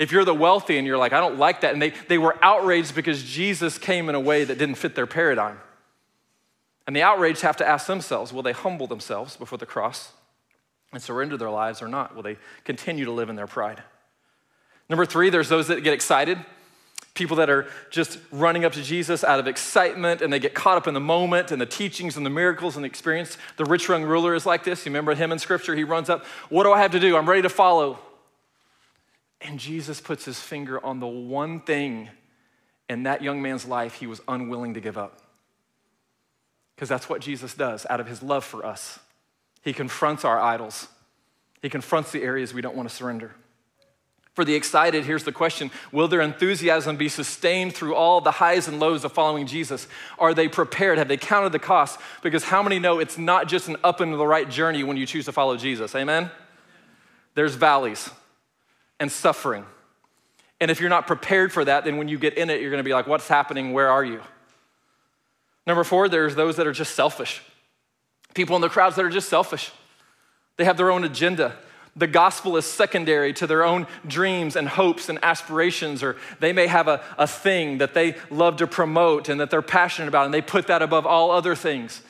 If 0.00 0.10
you're 0.10 0.24
the 0.24 0.34
wealthy 0.34 0.78
and 0.78 0.86
you're 0.86 0.98
like, 0.98 1.12
I 1.12 1.20
don't 1.20 1.38
like 1.38 1.60
that, 1.60 1.74
and 1.74 1.80
they, 1.80 1.90
they 2.08 2.18
were 2.18 2.36
outraged 2.42 2.94
because 2.94 3.22
Jesus 3.22 3.78
came 3.78 4.08
in 4.08 4.16
a 4.16 4.20
way 4.20 4.42
that 4.42 4.58
didn't 4.58 4.74
fit 4.76 4.96
their 4.96 5.06
paradigm. 5.06 5.60
And 6.86 6.96
the 6.96 7.02
outraged 7.02 7.42
have 7.42 7.58
to 7.58 7.68
ask 7.68 7.86
themselves 7.86 8.32
will 8.32 8.42
they 8.42 8.52
humble 8.52 8.88
themselves 8.88 9.36
before 9.36 9.58
the 9.58 9.66
cross 9.66 10.12
and 10.92 11.00
surrender 11.00 11.36
their 11.36 11.50
lives 11.50 11.82
or 11.82 11.86
not? 11.86 12.16
Will 12.16 12.22
they 12.22 12.38
continue 12.64 13.04
to 13.04 13.12
live 13.12 13.28
in 13.28 13.36
their 13.36 13.46
pride? 13.46 13.82
Number 14.88 15.06
three, 15.06 15.30
there's 15.30 15.48
those 15.48 15.68
that 15.68 15.84
get 15.84 15.94
excited 15.94 16.38
people 17.12 17.36
that 17.36 17.50
are 17.50 17.66
just 17.90 18.18
running 18.30 18.64
up 18.64 18.72
to 18.72 18.82
Jesus 18.82 19.24
out 19.24 19.38
of 19.38 19.46
excitement 19.46 20.22
and 20.22 20.32
they 20.32 20.38
get 20.38 20.54
caught 20.54 20.78
up 20.78 20.86
in 20.86 20.94
the 20.94 21.00
moment 21.00 21.50
and 21.50 21.60
the 21.60 21.66
teachings 21.66 22.16
and 22.16 22.24
the 22.24 22.30
miracles 22.30 22.76
and 22.76 22.84
the 22.84 22.88
experience. 22.88 23.36
The 23.58 23.64
rich 23.66 23.88
young 23.88 24.04
ruler 24.04 24.34
is 24.34 24.46
like 24.46 24.64
this. 24.64 24.86
You 24.86 24.90
remember 24.90 25.14
him 25.14 25.32
in 25.32 25.38
scripture? 25.38 25.74
He 25.74 25.84
runs 25.84 26.08
up, 26.08 26.24
What 26.48 26.64
do 26.64 26.72
I 26.72 26.80
have 26.80 26.92
to 26.92 27.00
do? 27.00 27.16
I'm 27.16 27.28
ready 27.28 27.42
to 27.42 27.50
follow. 27.50 27.98
And 29.40 29.58
Jesus 29.58 30.00
puts 30.00 30.24
his 30.24 30.38
finger 30.38 30.84
on 30.84 31.00
the 31.00 31.06
one 31.06 31.60
thing 31.60 32.08
in 32.88 33.04
that 33.04 33.22
young 33.22 33.40
man's 33.40 33.64
life 33.64 33.94
he 33.94 34.06
was 34.06 34.20
unwilling 34.28 34.74
to 34.74 34.80
give 34.80 34.98
up. 34.98 35.20
Because 36.74 36.88
that's 36.88 37.08
what 37.08 37.20
Jesus 37.20 37.54
does 37.54 37.86
out 37.88 38.00
of 38.00 38.06
his 38.06 38.22
love 38.22 38.44
for 38.44 38.64
us. 38.66 38.98
He 39.62 39.72
confronts 39.72 40.24
our 40.24 40.40
idols, 40.40 40.88
he 41.62 41.68
confronts 41.68 42.12
the 42.12 42.22
areas 42.22 42.52
we 42.52 42.62
don't 42.62 42.76
want 42.76 42.88
to 42.88 42.94
surrender. 42.94 43.34
For 44.34 44.44
the 44.44 44.54
excited, 44.54 45.04
here's 45.04 45.24
the 45.24 45.32
question 45.32 45.70
Will 45.92 46.08
their 46.08 46.20
enthusiasm 46.20 46.96
be 46.96 47.08
sustained 47.08 47.74
through 47.74 47.94
all 47.94 48.20
the 48.20 48.30
highs 48.30 48.68
and 48.68 48.80
lows 48.80 49.04
of 49.04 49.12
following 49.12 49.46
Jesus? 49.46 49.86
Are 50.18 50.32
they 50.32 50.48
prepared? 50.48 50.98
Have 50.98 51.08
they 51.08 51.16
counted 51.16 51.52
the 51.52 51.58
cost? 51.58 51.98
Because 52.22 52.44
how 52.44 52.62
many 52.62 52.78
know 52.78 53.00
it's 53.00 53.18
not 53.18 53.48
just 53.48 53.68
an 53.68 53.76
up 53.84 54.00
and 54.00 54.14
the 54.14 54.26
right 54.26 54.48
journey 54.48 54.84
when 54.84 54.96
you 54.96 55.04
choose 55.04 55.26
to 55.26 55.32
follow 55.32 55.56
Jesus? 55.56 55.94
Amen? 55.94 56.30
There's 57.34 57.54
valleys 57.54 58.10
and 59.00 59.10
suffering. 59.10 59.64
And 60.60 60.70
if 60.70 60.78
you're 60.78 60.90
not 60.90 61.06
prepared 61.06 61.52
for 61.52 61.64
that, 61.64 61.84
then 61.84 61.96
when 61.96 62.08
you 62.08 62.18
get 62.18 62.34
in 62.34 62.50
it, 62.50 62.60
you're 62.60 62.70
to 62.76 62.82
be 62.82 62.92
like, 62.92 63.08
What's 63.08 63.26
happening? 63.26 63.72
Where 63.72 63.88
are 63.88 64.04
you? 64.04 64.20
Number 65.66 65.82
four, 65.82 66.08
there's 66.08 66.36
those 66.36 66.56
that 66.56 66.66
are 66.66 66.72
just 66.72 66.94
selfish. 66.94 67.42
People 68.34 68.54
in 68.54 68.62
the 68.62 68.68
crowds 68.68 68.94
that 68.96 69.04
are 69.04 69.10
just 69.10 69.28
selfish. 69.28 69.72
They 70.56 70.64
have 70.64 70.76
their 70.76 70.90
own 70.92 71.02
agenda 71.02 71.56
the 71.96 72.06
gospel 72.06 72.56
is 72.56 72.64
secondary 72.64 73.32
to 73.34 73.46
their 73.46 73.64
own 73.64 73.86
dreams 74.06 74.56
and 74.56 74.68
hopes 74.68 75.08
and 75.08 75.18
aspirations, 75.22 76.02
or 76.02 76.16
they 76.38 76.52
may 76.52 76.66
have 76.66 76.88
a, 76.88 77.02
a 77.18 77.26
thing 77.26 77.78
that 77.78 77.94
they 77.94 78.16
love 78.30 78.56
to 78.56 78.66
promote 78.66 79.28
and 79.28 79.40
that 79.40 79.50
they're 79.50 79.62
passionate 79.62 80.08
about, 80.08 80.24
and 80.24 80.32
they 80.32 80.40
put 80.40 80.68
that 80.68 80.82
above 80.82 81.04
all 81.04 81.30
other 81.30 81.56
things. 81.56 82.02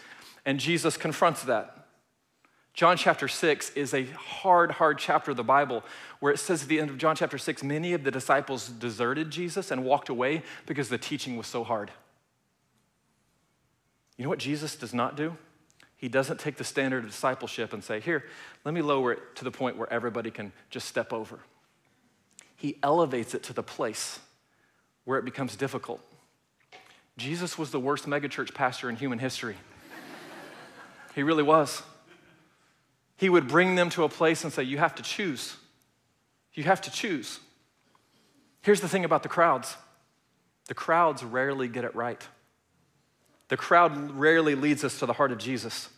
And 0.45 0.61
Jesus 0.61 0.97
confronts 0.97 1.45
that. 1.45 1.80
John 2.73 2.97
chapter 2.97 3.29
6 3.29 3.71
is 3.71 3.93
a 3.95 4.05
hard, 4.05 4.71
hard 4.71 4.99
chapter 4.99 5.33
of 5.33 5.37
the 5.37 5.45
Bible 5.45 5.83
where 6.21 6.33
it 6.33 6.39
says 6.39 6.63
at 6.63 6.69
the 6.69 6.81
end 6.81 6.91
of 6.91 6.99
John 6.99 7.17
chapter 7.17 7.37
6 7.37 7.63
many 7.63 7.93
of 7.93 8.05
the 8.05 8.11
disciples 8.11 8.69
deserted 8.69 9.31
Jesus 9.31 9.71
and 9.71 9.85
walked 9.85 10.09
away 10.09 10.43
because 10.67 10.89
the 10.89 10.99
teaching 10.99 11.37
was 11.37 11.47
so 11.47 11.65
hard. 11.65 11.91
You 14.17 14.25
know 14.25 14.31
what 14.31 14.39
Jesus 14.39 14.77
does 14.77 14.95
not 14.95 15.17
do? 15.17 15.37
He 15.97 16.09
doesn't 16.09 16.41
take 16.41 16.57
the 16.57 16.65
standard 16.65 17.05
of 17.05 17.11
discipleship 17.11 17.73
and 17.73 17.85
say, 17.85 18.01
Here, 18.01 18.25
let 18.65 18.73
me 18.73 18.83
lower 18.83 19.13
it 19.13 19.37
to 19.37 19.45
the 19.45 19.51
point 19.51 19.77
where 19.77 19.93
everybody 19.93 20.31
can 20.31 20.53
just 20.71 20.89
step 20.89 21.13
over. 21.13 21.41
He 22.57 22.79
elevates 22.83 23.35
it 23.35 23.43
to 23.45 23.53
the 23.53 23.63
place 23.63 24.21
where 25.05 25.19
it 25.19 25.25
becomes 25.25 25.57
difficult. 25.57 26.01
Jesus 27.17 27.59
was 27.59 27.71
the 27.71 27.81
worst 27.81 28.07
megachurch 28.07 28.55
pastor 28.55 28.89
in 28.89 28.97
human 28.97 29.19
history. 29.19 29.57
he 31.15 31.23
really 31.23 31.43
was. 31.43 31.83
He 33.21 33.29
would 33.29 33.49
bring 33.49 33.75
them 33.75 33.91
to 33.91 34.05
a 34.05 34.09
place 34.09 34.45
and 34.45 34.53
say, 34.53 34.63
You 34.63 34.79
have 34.79 34.95
to 34.95 35.03
choose. 35.03 35.55
You 36.55 36.65
have 36.65 36.81
to 36.81 36.91
choose. 36.91 37.39
Here's 38.63 38.81
the 38.81 38.89
thing 38.89 39.05
about 39.05 39.23
the 39.23 39.29
crowds 39.29 39.77
the 40.69 40.75
crowds 40.75 41.23
rarely 41.23 41.69
get 41.69 41.85
it 41.85 41.95
right. 41.95 42.27
The 43.49 43.59
crowd 43.59 44.13
rarely 44.13 44.55
leads 44.55 44.85
us 44.85 44.99
to 45.01 45.07
the 45.07 45.13
heart 45.13 45.33
of 45.33 45.39
Jesus. 45.39 45.91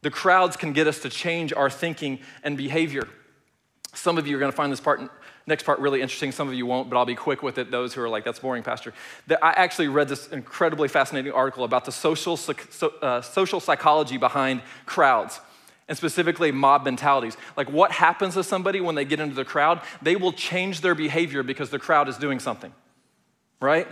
The 0.00 0.10
crowds 0.10 0.56
can 0.56 0.72
get 0.72 0.86
us 0.86 1.00
to 1.00 1.10
change 1.10 1.52
our 1.52 1.68
thinking 1.68 2.20
and 2.42 2.56
behavior. 2.56 3.06
Some 3.92 4.16
of 4.16 4.26
you 4.26 4.36
are 4.36 4.40
going 4.40 4.50
to 4.50 4.56
find 4.56 4.72
this 4.72 4.80
part, 4.80 5.02
next 5.46 5.64
part 5.64 5.78
really 5.78 6.00
interesting. 6.00 6.32
Some 6.32 6.48
of 6.48 6.54
you 6.54 6.64
won't, 6.64 6.88
but 6.88 6.96
I'll 6.96 7.04
be 7.04 7.14
quick 7.14 7.42
with 7.42 7.58
it. 7.58 7.70
Those 7.70 7.92
who 7.92 8.00
are 8.00 8.08
like, 8.08 8.24
that's 8.24 8.38
boring, 8.38 8.62
Pastor. 8.62 8.94
I 9.42 9.52
actually 9.56 9.88
read 9.88 10.08
this 10.08 10.28
incredibly 10.28 10.88
fascinating 10.88 11.32
article 11.32 11.64
about 11.64 11.84
the 11.84 11.92
social, 11.92 12.38
uh, 13.02 13.20
social 13.20 13.60
psychology 13.60 14.16
behind 14.16 14.62
crowds 14.86 15.40
and 15.88 15.96
specifically 15.96 16.50
mob 16.50 16.84
mentalities. 16.84 17.36
Like 17.56 17.70
what 17.70 17.92
happens 17.92 18.34
to 18.34 18.44
somebody 18.44 18.80
when 18.80 18.94
they 18.94 19.04
get 19.04 19.20
into 19.20 19.34
the 19.34 19.44
crowd? 19.44 19.82
They 20.02 20.16
will 20.16 20.32
change 20.32 20.80
their 20.80 20.94
behavior 20.94 21.42
because 21.42 21.70
the 21.70 21.78
crowd 21.78 22.08
is 22.08 22.16
doing 22.16 22.40
something, 22.40 22.72
right? 23.60 23.86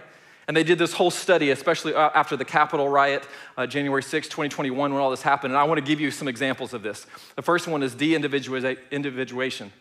And 0.49 0.57
they 0.57 0.65
did 0.65 0.79
this 0.79 0.93
whole 0.93 1.11
study, 1.11 1.51
especially 1.51 1.95
uh, 1.95 2.11
after 2.15 2.37
the 2.37 2.45
Capitol 2.45 2.89
riot, 2.89 3.27
uh, 3.57 3.67
January 3.67 4.03
6, 4.03 4.27
2021, 4.27 4.93
when 4.93 5.01
all 5.01 5.11
this 5.11 5.23
happened. 5.23 5.53
And 5.53 5.59
I 5.59 5.65
want 5.65 5.79
to 5.79 5.85
give 5.85 6.01
you 6.01 6.11
some 6.11 6.27
examples 6.27 6.75
of 6.75 6.83
this. 6.83 7.07
The 7.37 7.43
first 7.43 7.69
one 7.69 7.83
is 7.83 7.95
de 7.95 8.15
individuation. 8.15 9.73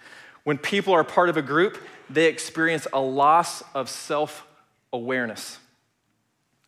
When 0.43 0.57
people 0.57 0.93
are 0.93 1.03
part 1.03 1.29
of 1.29 1.37
a 1.37 1.41
group, 1.41 1.77
they 2.09 2.27
experience 2.27 2.87
a 2.93 2.99
loss 2.99 3.63
of 3.73 3.89
self 3.89 4.45
awareness. 4.93 5.57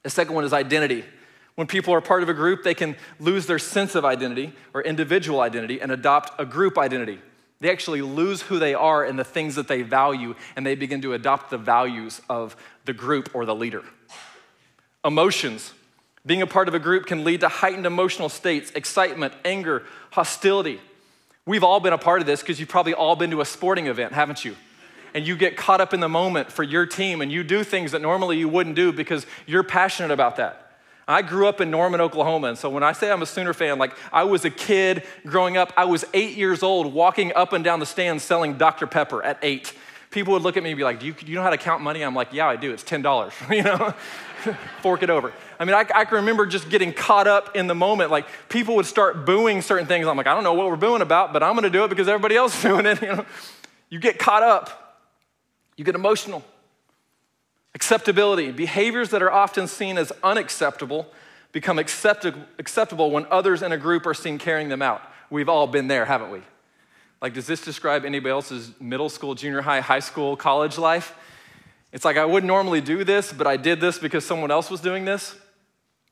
The 0.04 0.10
second 0.10 0.34
one 0.36 0.44
is 0.44 0.54
identity. 0.54 1.06
When 1.56 1.68
people 1.68 1.94
are 1.94 2.02
part 2.02 2.24
of 2.24 2.30
a 2.30 2.34
group, 2.34 2.64
they 2.64 2.74
can 2.74 2.96
lose 3.20 3.46
their 3.46 3.60
sense 3.60 3.96
of 3.96 4.06
identity 4.06 4.54
or 4.74 4.82
individual 4.82 5.40
identity 5.42 5.80
and 5.80 5.92
adopt 5.92 6.40
a 6.40 6.46
group 6.46 6.78
identity. 6.78 7.20
They 7.60 7.72
actually 7.72 8.02
lose 8.02 8.42
who 8.42 8.60
they 8.60 8.74
are 8.74 9.06
and 9.06 9.18
the 9.18 9.24
things 9.24 9.56
that 9.56 9.68
they 9.68 9.84
value, 9.84 10.36
and 10.56 10.66
they 10.66 10.76
begin 10.76 11.02
to 11.04 11.14
adopt 11.14 11.50
the 11.50 11.58
values 11.58 12.22
of 12.30 12.58
the 12.86 12.94
group 12.94 13.34
or 13.34 13.46
the 13.46 13.56
leader. 13.56 13.84
Emotions. 15.06 15.74
Being 16.26 16.42
a 16.42 16.48
part 16.48 16.68
of 16.68 16.74
a 16.74 16.80
group 16.80 17.06
can 17.06 17.24
lead 17.24 17.42
to 17.42 17.50
heightened 17.50 17.86
emotional 17.86 18.30
states, 18.30 18.72
excitement, 18.72 19.34
anger, 19.46 19.84
hostility. 20.12 20.82
We've 21.46 21.64
all 21.64 21.80
been 21.80 21.94
a 21.94 21.98
part 21.98 22.22
of 22.22 22.26
this 22.26 22.42
because 22.42 22.60
you've 22.60 22.70
probably 22.70 22.94
all 22.94 23.16
been 23.16 23.32
to 23.32 23.42
a 23.42 23.46
sporting 23.46 23.88
event, 23.88 24.14
haven't 24.14 24.44
you? 24.44 24.56
And 25.14 25.28
you 25.28 25.36
get 25.36 25.58
caught 25.58 25.82
up 25.82 25.94
in 25.94 26.00
the 26.00 26.10
moment 26.10 26.52
for 26.52 26.64
your 26.64 26.86
team 26.86 27.22
and 27.22 27.32
you 27.32 27.44
do 27.44 27.64
things 27.64 27.92
that 27.92 28.02
normally 28.02 28.38
you 28.38 28.48
wouldn't 28.48 28.76
do 28.76 28.92
because 28.92 29.26
you're 29.46 29.64
passionate 29.64 30.12
about 30.12 30.38
that. 30.38 30.63
I 31.08 31.22
grew 31.22 31.48
up 31.48 31.60
in 31.60 31.70
Norman, 31.70 32.00
Oklahoma, 32.00 32.48
and 32.48 32.58
so 32.58 32.70
when 32.70 32.84
I 32.84 32.94
say 32.94 33.12
I'm 33.12 33.22
a 33.22 33.26
Sooner 33.26 33.54
fan, 33.54 33.78
like 33.78 33.96
I 34.12 34.24
was 34.24 34.46
a 34.46 34.50
kid 34.50 35.04
growing 35.26 35.58
up, 35.58 35.74
I 35.76 35.86
was 35.86 36.06
eight 36.14 36.38
years 36.38 36.64
old 36.64 36.94
walking 36.94 37.34
up 37.36 37.54
and 37.54 37.64
down 37.64 37.80
the 37.80 37.86
stands 37.86 38.24
selling 38.24 38.58
Dr. 38.58 38.88
Pepper 38.88 39.22
at 39.24 39.38
eight. 39.42 39.74
People 40.12 40.34
would 40.34 40.44
look 40.44 40.58
at 40.58 40.64
me 40.64 40.70
and 40.70 40.78
be 40.78 40.84
like, 40.84 41.00
Do 41.00 41.08
you, 41.08 41.14
do 41.14 41.26
you 41.26 41.36
know 41.36 41.42
how 41.42 41.50
to 41.50 41.58
count 41.58 41.82
money? 41.82 42.04
I'm 42.04 42.16
like, 42.16 42.32
Yeah, 42.32 42.48
I 42.48 42.56
do. 42.56 42.72
It's 42.72 42.84
$10, 42.84 43.50
you 43.56 43.64
know? 43.64 43.94
Fork 44.82 45.04
it 45.04 45.10
over. 45.10 45.34
I 45.60 45.66
mean, 45.66 45.74
I, 45.74 45.86
I, 45.96 46.06
can 46.06 46.18
remember 46.18 46.46
just 46.46 46.70
getting 46.70 46.94
caught 46.94 47.28
up 47.28 47.56
in 47.56 47.68
the 47.68 47.76
moment. 47.76 48.12
Like 48.12 48.28
people 48.50 48.76
would 48.76 48.86
start 48.86 49.26
booing 49.26 49.62
certain 49.62 49.88
things. 49.88 50.06
I'm 50.08 50.18
like, 50.18 50.28
I 50.28 50.34
don't 50.34 50.44
know 50.44 50.54
what 50.54 50.68
we're 50.68 50.76
booing 50.76 51.02
about, 51.02 51.34
but 51.34 51.42
I'm 51.42 51.54
going 51.54 51.64
to 51.64 51.70
do 51.70 51.84
it 51.84 51.90
because 51.90 52.08
everybody 52.08 52.36
else 52.36 52.56
is 52.56 52.62
doing 52.70 52.86
it. 52.86 53.02
You 53.02 53.08
know, 53.08 53.26
you 53.90 54.00
get 54.00 54.20
caught 54.20 54.44
up, 54.44 55.00
you 55.78 55.86
get 55.86 55.96
emotional. 55.96 56.44
Acceptability. 57.76 58.52
Behaviors 58.52 59.10
that 59.10 59.22
are 59.22 59.32
often 59.32 59.68
seen 59.68 59.98
as 59.98 60.12
unacceptable 60.24 61.08
become 61.52 61.80
acceptable 61.80 63.12
when 63.12 63.26
others 63.30 63.62
in 63.62 63.72
a 63.72 63.78
group 63.78 64.06
are 64.06 64.14
seen 64.14 64.38
carrying 64.38 64.70
them 64.70 64.82
out. 64.82 65.02
We've 65.30 65.50
all 65.50 65.68
been 65.68 65.88
there, 65.88 66.06
haven't 66.06 66.32
we? 66.32 66.42
Like, 67.22 67.34
does 67.34 67.48
this 67.48 67.64
describe 67.64 68.06
anybody 68.06 68.32
else's 68.32 68.72
middle 68.82 69.10
school, 69.10 69.34
junior 69.34 69.62
high, 69.62 69.80
high 69.80 70.00
school, 70.00 70.36
college 70.36 70.78
life? 70.78 71.16
It's 71.92 72.04
like 72.04 72.18
I 72.18 72.26
wouldn't 72.26 72.48
normally 72.48 72.82
do 72.82 73.04
this, 73.04 73.32
but 73.32 73.48
I 73.48 73.56
did 73.56 73.80
this 73.80 73.98
because 73.98 74.26
someone 74.26 74.52
else 74.52 74.70
was 74.70 74.82
doing 74.82 75.06
this. 75.06 75.36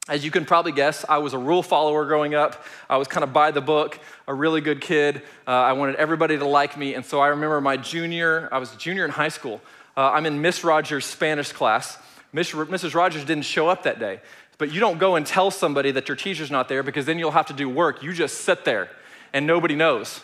As 0.07 0.23
you 0.23 0.31
can 0.31 0.45
probably 0.45 0.71
guess, 0.71 1.05
I 1.07 1.17
was 1.17 1.33
a 1.33 1.37
rule 1.37 1.61
follower 1.61 2.05
growing 2.05 2.33
up. 2.33 2.63
I 2.89 2.97
was 2.97 3.07
kind 3.07 3.23
of 3.23 3.33
by 3.33 3.51
the 3.51 3.61
book, 3.61 3.99
a 4.27 4.33
really 4.33 4.61
good 4.61 4.81
kid. 4.81 5.21
Uh, 5.45 5.51
I 5.51 5.73
wanted 5.73 5.95
everybody 5.95 6.37
to 6.37 6.45
like 6.45 6.77
me. 6.77 6.95
And 6.95 7.05
so 7.05 7.19
I 7.19 7.27
remember 7.27 7.61
my 7.61 7.77
junior, 7.77 8.47
I 8.51 8.57
was 8.57 8.73
a 8.73 8.77
junior 8.77 9.05
in 9.05 9.11
high 9.11 9.29
school. 9.29 9.61
Uh, 10.01 10.13
I'm 10.13 10.25
in 10.25 10.41
Miss 10.41 10.63
Rogers' 10.63 11.05
Spanish 11.05 11.51
class. 11.51 11.99
Miss, 12.33 12.53
Mrs. 12.53 12.95
Rogers 12.95 13.23
didn't 13.23 13.45
show 13.45 13.69
up 13.69 13.83
that 13.83 13.99
day. 13.99 14.19
But 14.57 14.73
you 14.73 14.79
don't 14.79 14.97
go 14.97 15.15
and 15.15 15.27
tell 15.27 15.51
somebody 15.51 15.91
that 15.91 16.07
your 16.07 16.15
teacher's 16.15 16.49
not 16.49 16.67
there 16.67 16.81
because 16.81 17.05
then 17.05 17.19
you'll 17.19 17.29
have 17.29 17.45
to 17.47 17.53
do 17.53 17.69
work. 17.69 18.01
You 18.01 18.11
just 18.11 18.41
sit 18.41 18.65
there 18.65 18.89
and 19.31 19.45
nobody 19.45 19.75
knows. 19.75 20.21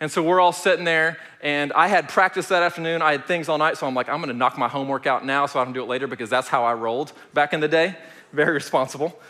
And 0.00 0.10
so 0.10 0.22
we're 0.22 0.40
all 0.40 0.52
sitting 0.52 0.86
there, 0.86 1.18
and 1.42 1.74
I 1.74 1.88
had 1.88 2.08
practice 2.08 2.48
that 2.48 2.62
afternoon. 2.62 3.02
I 3.02 3.12
had 3.12 3.26
things 3.26 3.50
all 3.50 3.58
night, 3.58 3.76
so 3.76 3.86
I'm 3.86 3.94
like, 3.94 4.08
I'm 4.08 4.20
gonna 4.20 4.32
knock 4.32 4.56
my 4.56 4.68
homework 4.68 5.06
out 5.06 5.26
now 5.26 5.44
so 5.44 5.60
I 5.60 5.64
can 5.64 5.74
do 5.74 5.82
it 5.82 5.88
later 5.88 6.06
because 6.06 6.30
that's 6.30 6.48
how 6.48 6.64
I 6.64 6.72
rolled 6.72 7.12
back 7.34 7.52
in 7.52 7.60
the 7.60 7.68
day. 7.68 7.96
Very 8.32 8.54
responsible. 8.54 9.20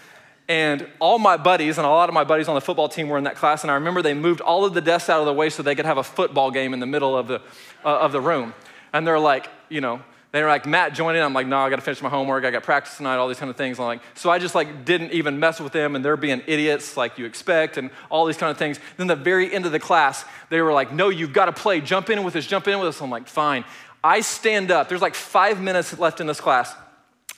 And 0.46 0.86
all 1.00 1.18
my 1.18 1.36
buddies, 1.36 1.76
and 1.76 1.84
a 1.84 1.90
lot 1.90 2.08
of 2.08 2.14
my 2.14 2.22
buddies 2.22 2.46
on 2.46 2.54
the 2.54 2.60
football 2.60 2.88
team 2.88 3.08
were 3.08 3.18
in 3.18 3.24
that 3.24 3.34
class, 3.34 3.64
and 3.64 3.70
I 3.72 3.74
remember 3.74 4.00
they 4.00 4.14
moved 4.14 4.42
all 4.42 4.64
of 4.64 4.74
the 4.74 4.80
desks 4.80 5.10
out 5.10 5.18
of 5.18 5.26
the 5.26 5.34
way 5.34 5.50
so 5.50 5.64
they 5.64 5.74
could 5.74 5.86
have 5.86 5.98
a 5.98 6.04
football 6.04 6.52
game 6.52 6.72
in 6.72 6.78
the 6.78 6.86
middle 6.86 7.18
of 7.18 7.26
the, 7.26 7.40
uh, 7.84 7.98
of 7.98 8.12
the 8.12 8.20
room. 8.20 8.54
And 8.92 9.04
they're 9.04 9.18
like, 9.18 9.48
you 9.68 9.80
know, 9.80 10.00
they 10.30 10.42
were 10.42 10.48
like, 10.48 10.66
Matt, 10.66 10.92
join 10.92 11.16
in. 11.16 11.22
I'm 11.22 11.32
like, 11.32 11.46
no, 11.46 11.58
I 11.58 11.70
got 11.70 11.76
to 11.76 11.82
finish 11.82 12.02
my 12.02 12.10
homework. 12.10 12.44
I 12.44 12.50
got 12.50 12.62
practice 12.62 12.98
tonight, 12.98 13.16
all 13.16 13.28
these 13.28 13.38
kind 13.38 13.50
of 13.50 13.56
things. 13.56 13.78
I'm 13.78 13.86
like, 13.86 14.02
so 14.14 14.28
I 14.28 14.38
just 14.38 14.54
like 14.54 14.84
didn't 14.84 15.12
even 15.12 15.40
mess 15.40 15.58
with 15.58 15.72
them, 15.72 15.96
and 15.96 16.04
they're 16.04 16.18
being 16.18 16.42
idiots 16.46 16.98
like 16.98 17.16
you 17.16 17.24
expect, 17.24 17.78
and 17.78 17.90
all 18.10 18.26
these 18.26 18.36
kind 18.36 18.50
of 18.50 18.58
things. 18.58 18.78
Then 18.98 19.06
the 19.06 19.16
very 19.16 19.52
end 19.52 19.64
of 19.64 19.72
the 19.72 19.80
class, 19.80 20.24
they 20.50 20.60
were 20.60 20.72
like, 20.72 20.92
no, 20.92 21.08
you've 21.08 21.32
got 21.32 21.46
to 21.46 21.52
play. 21.52 21.80
Jump 21.80 22.10
in 22.10 22.24
with 22.24 22.36
us. 22.36 22.46
Jump 22.46 22.68
in 22.68 22.78
with 22.78 22.88
us. 22.88 23.00
I'm 23.00 23.10
like, 23.10 23.26
fine. 23.26 23.64
I 24.04 24.20
stand 24.20 24.70
up. 24.70 24.88
There's 24.88 25.02
like 25.02 25.14
five 25.14 25.62
minutes 25.62 25.98
left 25.98 26.20
in 26.20 26.26
this 26.26 26.40
class. 26.40 26.74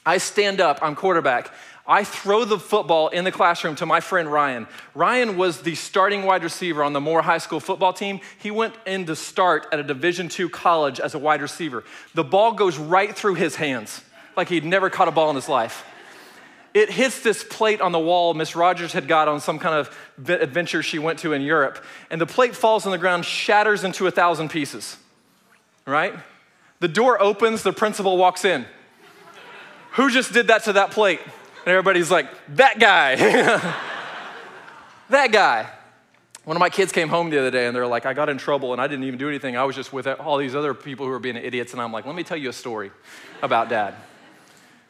I 0.04 0.18
stand 0.18 0.60
up. 0.60 0.80
I'm 0.82 0.96
quarterback. 0.96 1.52
I 1.90 2.04
throw 2.04 2.44
the 2.44 2.56
football 2.56 3.08
in 3.08 3.24
the 3.24 3.32
classroom 3.32 3.74
to 3.76 3.84
my 3.84 3.98
friend 3.98 4.30
Ryan. 4.30 4.68
Ryan 4.94 5.36
was 5.36 5.62
the 5.62 5.74
starting 5.74 6.22
wide 6.22 6.44
receiver 6.44 6.84
on 6.84 6.92
the 6.92 7.00
Moore 7.00 7.20
High 7.20 7.38
School 7.38 7.58
football 7.58 7.92
team. 7.92 8.20
He 8.38 8.52
went 8.52 8.76
in 8.86 9.06
to 9.06 9.16
start 9.16 9.66
at 9.72 9.80
a 9.80 9.82
Division 9.82 10.30
II 10.38 10.50
college 10.50 11.00
as 11.00 11.16
a 11.16 11.18
wide 11.18 11.42
receiver. 11.42 11.82
The 12.14 12.22
ball 12.22 12.52
goes 12.52 12.78
right 12.78 13.12
through 13.12 13.34
his 13.34 13.56
hands, 13.56 14.02
like 14.36 14.48
he'd 14.48 14.64
never 14.64 14.88
caught 14.88 15.08
a 15.08 15.10
ball 15.10 15.30
in 15.30 15.34
his 15.34 15.48
life. 15.48 15.84
It 16.74 16.90
hits 16.90 17.24
this 17.24 17.42
plate 17.42 17.80
on 17.80 17.90
the 17.90 17.98
wall 17.98 18.34
Miss 18.34 18.54
Rogers 18.54 18.92
had 18.92 19.08
got 19.08 19.26
on 19.26 19.40
some 19.40 19.58
kind 19.58 19.74
of 19.74 20.30
adventure 20.30 20.84
she 20.84 21.00
went 21.00 21.18
to 21.18 21.32
in 21.32 21.42
Europe, 21.42 21.84
and 22.08 22.20
the 22.20 22.26
plate 22.26 22.54
falls 22.54 22.86
on 22.86 22.92
the 22.92 22.98
ground, 22.98 23.24
shatters 23.24 23.82
into 23.82 24.06
a 24.06 24.12
thousand 24.12 24.50
pieces. 24.50 24.96
Right? 25.86 26.14
The 26.78 26.86
door 26.86 27.20
opens, 27.20 27.64
the 27.64 27.72
principal 27.72 28.16
walks 28.16 28.44
in. 28.44 28.64
Who 29.94 30.08
just 30.08 30.32
did 30.32 30.46
that 30.46 30.62
to 30.64 30.74
that 30.74 30.92
plate? 30.92 31.18
And 31.64 31.68
everybody's 31.68 32.10
like, 32.10 32.28
that 32.56 32.78
guy. 32.78 33.16
that 35.10 35.32
guy. 35.32 35.70
One 36.44 36.56
of 36.56 36.60
my 36.60 36.70
kids 36.70 36.90
came 36.90 37.08
home 37.08 37.28
the 37.28 37.38
other 37.38 37.50
day 37.50 37.66
and 37.66 37.76
they're 37.76 37.86
like, 37.86 38.06
I 38.06 38.14
got 38.14 38.28
in 38.28 38.38
trouble 38.38 38.72
and 38.72 38.80
I 38.80 38.86
didn't 38.86 39.04
even 39.04 39.18
do 39.18 39.28
anything. 39.28 39.56
I 39.56 39.64
was 39.64 39.76
just 39.76 39.92
with 39.92 40.06
all 40.06 40.38
these 40.38 40.54
other 40.54 40.72
people 40.72 41.04
who 41.04 41.12
were 41.12 41.18
being 41.18 41.36
idiots. 41.36 41.72
And 41.72 41.82
I'm 41.82 41.92
like, 41.92 42.06
let 42.06 42.14
me 42.14 42.22
tell 42.22 42.38
you 42.38 42.48
a 42.48 42.52
story 42.52 42.90
about 43.42 43.68
dad. 43.68 43.94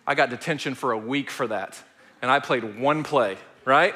I 0.07 0.15
got 0.15 0.31
detention 0.31 0.75
for 0.75 0.93
a 0.93 0.99
week 0.99 1.31
for 1.31 1.47
that. 1.49 1.83
And 2.23 2.31
I 2.31 2.39
played 2.39 2.79
one 2.79 3.03
play, 3.03 3.37
right? 3.65 3.95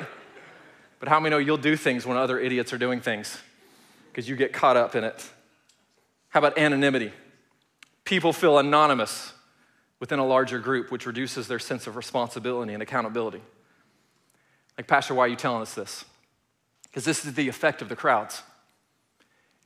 But 0.99 1.09
how 1.09 1.21
many 1.21 1.31
know 1.31 1.39
you'll 1.39 1.59
do 1.59 1.77
things 1.77 2.07
when 2.07 2.17
other 2.17 2.41
idiots 2.41 2.73
are 2.73 2.79
doing 2.79 3.01
things? 3.01 3.39
Because 4.11 4.29
you 4.29 4.35
get 4.35 4.53
caught 4.53 4.77
up 4.77 4.97
in 4.97 5.05
it. 5.05 5.31
How 6.31 6.39
about 6.39 6.59
anonymity? 6.59 7.13
People 8.05 8.33
feel 8.33 8.59
anonymous 8.59 9.34
within 10.05 10.19
a 10.19 10.27
larger 10.27 10.59
group, 10.59 10.91
which 10.91 11.07
reduces 11.07 11.49
their 11.49 11.59
sense 11.59 11.87
of 11.87 11.97
responsibility 11.97 12.75
and 12.75 12.83
accountability. 12.83 13.41
Like, 14.77 14.87
Pastor, 14.87 15.15
why 15.15 15.25
are 15.25 15.29
you 15.29 15.35
telling 15.35 15.63
us 15.63 15.73
this? 15.73 16.05
Because 16.83 17.07
this 17.07 17.25
is 17.25 17.33
the 17.33 17.49
effect 17.49 17.81
of 17.81 17.89
the 17.89 17.97
crowds. 17.97 18.43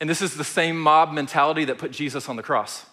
And 0.00 0.08
this 0.08 0.22
is 0.22 0.36
the 0.36 0.44
same 0.44 0.78
mob 0.78 1.12
mentality 1.12 1.64
that 1.64 1.78
put 1.78 1.90
Jesus 1.90 2.28
on 2.28 2.36
the 2.36 2.44
cross 2.44 2.86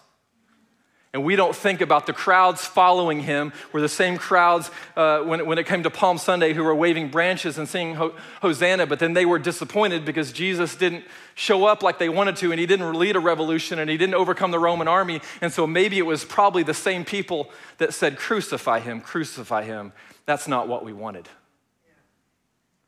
and 1.16 1.24
we 1.24 1.38
don't 1.38 1.56
think 1.56 1.80
about 1.80 2.08
the 2.08 2.12
crowds 2.12 2.66
following 2.66 3.22
him 3.22 3.54
were 3.72 3.80
the 3.80 3.88
same 3.88 4.18
crowds 4.18 4.70
uh, 4.98 5.22
when, 5.22 5.46
when 5.46 5.58
it 5.58 5.66
came 5.66 5.82
to 5.84 5.90
Palm 5.90 6.18
Sunday 6.18 6.52
who 6.52 6.62
were 6.62 6.76
waving 6.76 7.08
branches 7.08 7.58
and 7.58 7.70
singing 7.70 7.96
Hosanna, 8.42 8.86
but 8.86 9.00
then 9.00 9.14
they 9.14 9.26
were 9.26 9.40
disappointed 9.40 10.04
because 10.04 10.34
Jesus 10.34 10.76
didn't 10.76 11.06
show 11.34 11.64
up 11.68 11.82
like 11.84 12.00
they 12.00 12.10
wanted 12.10 12.36
to, 12.38 12.52
and 12.52 12.60
he 12.60 12.66
didn't 12.66 13.00
lead 13.00 13.16
a 13.16 13.22
revolution, 13.22 13.80
and 13.80 13.90
he 13.90 13.96
didn't 13.96 14.16
overcome 14.16 14.52
the 14.52 14.60
Roman 14.60 14.90
army. 14.90 15.22
And 15.40 15.54
so 15.54 15.66
maybe 15.66 15.98
it 15.98 16.06
was 16.06 16.26
probably 16.26 16.64
the 16.64 16.74
same 16.74 17.06
people 17.06 17.50
that 17.78 17.94
said, 17.94 18.18
Crucify 18.18 18.82
him, 18.82 19.00
crucify 19.00 19.64
him. 19.64 19.94
That's 20.26 20.50
not 20.50 20.68
what 20.68 20.84
we 20.84 20.92
wanted. 20.92 21.30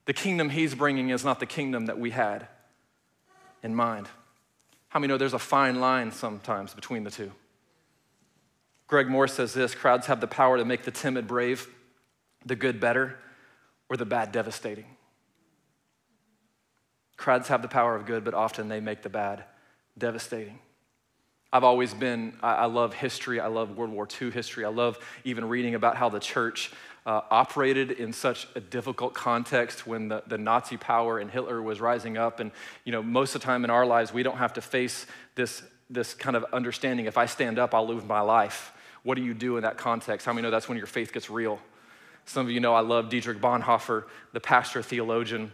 The 0.04 0.12
kingdom 0.12 0.50
he's 0.50 0.76
bringing 0.76 1.12
is 1.12 1.24
not 1.24 1.40
the 1.40 1.46
kingdom 1.46 1.86
that 1.86 1.98
we 1.98 2.12
had 2.12 2.46
in 3.64 3.74
mind. 3.74 4.10
How 4.90 5.00
many 5.00 5.14
know 5.14 5.18
there's 5.18 5.34
a 5.34 5.40
fine 5.40 5.80
line 5.80 6.12
sometimes 6.12 6.74
between 6.74 7.06
the 7.06 7.12
two? 7.12 7.32
Greg 8.88 9.10
Morse 9.10 9.34
says 9.34 9.54
this 9.54 9.76
crowds 9.76 10.08
have 10.08 10.22
the 10.22 10.28
power 10.28 10.58
to 10.58 10.66
make 10.66 10.84
the 10.84 10.92
timid 10.92 11.28
brave, 11.28 11.68
the 12.46 12.56
good 12.56 12.80
better, 12.80 13.18
or 13.90 13.98
the 13.98 14.06
bad 14.06 14.32
devastating. 14.32 14.86
Crowds 17.18 17.48
have 17.50 17.62
the 17.62 17.68
power 17.68 17.96
of 17.96 18.06
good, 18.06 18.24
but 18.24 18.34
often 18.34 18.70
they 18.70 18.80
make 18.80 19.02
the 19.02 19.10
bad 19.10 19.44
devastating. 19.98 20.60
I've 21.52 21.64
always 21.64 21.94
been, 21.94 22.34
I 22.44 22.66
love 22.66 22.94
history. 22.94 23.40
I 23.40 23.48
love 23.48 23.78
World 23.78 23.92
War 23.92 24.08
II 24.22 24.32
history. 24.32 24.66
I 24.66 24.70
love 24.70 25.00
even 25.24 25.46
reading 25.46 25.76
about 25.76 25.96
how 25.96 26.10
the 26.10 26.20
church 26.20 26.72
uh, 27.06 27.22
operated 27.32 27.92
in 27.92 28.12
such 28.12 28.48
a 28.56 28.60
difficult 28.60 29.14
context 29.14 29.88
when 29.88 30.10
the, 30.10 30.24
the 30.28 30.38
Nazi 30.38 30.76
power 30.76 31.20
and 31.20 31.32
Hitler 31.32 31.62
was 31.62 31.80
rising 31.80 32.18
up. 32.18 32.42
And, 32.42 32.52
you 32.84 32.92
know, 32.92 33.02
most 33.02 33.34
of 33.34 33.42
the 33.42 33.46
time 33.46 33.64
in 33.64 33.70
our 33.70 33.86
lives, 33.86 34.14
we 34.14 34.24
don't 34.24 34.38
have 34.38 34.54
to 34.54 34.62
face 34.62 35.06
this, 35.36 35.64
this 35.90 36.14
kind 36.14 36.36
of 36.36 36.46
understanding 36.52 37.06
if 37.06 37.18
I 37.18 37.26
stand 37.26 37.58
up, 37.58 37.74
I'll 37.74 37.88
lose 37.88 38.04
my 38.04 38.20
life. 38.20 38.74
What 39.08 39.16
do 39.16 39.24
you 39.24 39.34
do 39.34 39.56
in 39.56 39.64
that 39.64 39.78
context? 39.78 40.26
How 40.26 40.34
many 40.34 40.42
know 40.42 40.52
that's 40.52 40.68
when 40.68 40.78
your 40.78 40.86
faith 40.86 41.14
gets 41.14 41.30
real? 41.30 41.62
Some 42.26 42.46
of 42.46 42.52
you 42.52 42.60
know 42.60 42.74
I 42.74 42.82
love 42.82 43.08
Dietrich 43.08 43.40
Bonhoeffer, 43.40 44.04
the 44.34 44.42
pastor 44.42 44.84
theologian 44.84 45.54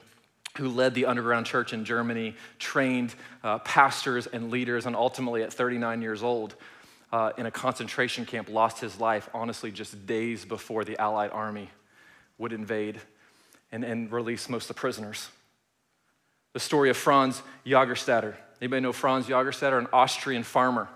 who 0.57 0.69
led 0.69 0.95
the 0.95 1.05
underground 1.05 1.45
church 1.45 1.72
in 1.72 1.86
Germany, 1.86 2.36
trained 2.57 3.13
uh, 3.43 3.60
pastors 3.60 4.25
and 4.25 4.50
leaders, 4.50 4.88
and 4.88 4.95
ultimately 4.95 5.43
at 5.43 5.53
39 5.53 6.01
years 6.01 6.24
old, 6.24 6.55
uh, 7.12 7.33
in 7.38 7.45
a 7.45 7.51
concentration 7.51 8.25
camp, 8.25 8.50
lost 8.50 8.79
his 8.79 9.00
life, 9.00 9.29
honestly, 9.36 9.69
just 9.69 10.07
days 10.07 10.45
before 10.45 10.83
the 10.83 11.00
Allied 11.00 11.29
army 11.29 11.69
would 12.39 12.53
invade 12.53 13.00
and, 13.72 13.83
and 13.83 14.12
release 14.12 14.50
most 14.50 14.63
of 14.63 14.75
the 14.75 14.79
prisoners. 14.79 15.29
The 16.53 16.60
story 16.60 16.89
of 16.89 16.98
Franz 16.98 17.43
Jagerstatter. 17.67 18.33
Anybody 18.60 18.81
know 18.81 18.93
Franz 18.93 19.27
Jagerstatter, 19.27 19.77
an 19.77 19.89
Austrian 19.93 20.41
farmer? 20.41 20.89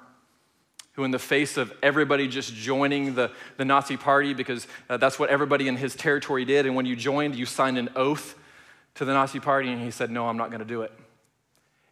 Who, 0.97 1.03
in 1.03 1.11
the 1.11 1.19
face 1.19 1.57
of 1.57 1.71
everybody 1.83 2.27
just 2.27 2.55
joining 2.55 3.13
the, 3.13 3.31
the 3.57 3.63
Nazi 3.63 3.95
party, 3.95 4.33
because 4.33 4.67
uh, 4.89 4.97
that's 4.97 5.19
what 5.19 5.29
everybody 5.29 5.67
in 5.67 5.77
his 5.77 5.95
territory 5.95 6.43
did, 6.43 6.65
and 6.65 6.75
when 6.75 6.87
you 6.87 6.95
joined, 6.95 7.35
you 7.35 7.45
signed 7.45 7.77
an 7.77 7.89
oath 7.95 8.35
to 8.95 9.05
the 9.05 9.13
Nazi 9.13 9.39
party, 9.39 9.71
and 9.71 9.79
he 9.79 9.91
said, 9.91 10.09
No, 10.09 10.27
I'm 10.27 10.37
not 10.37 10.49
going 10.49 10.59
to 10.59 10.65
do 10.65 10.81
it. 10.81 10.91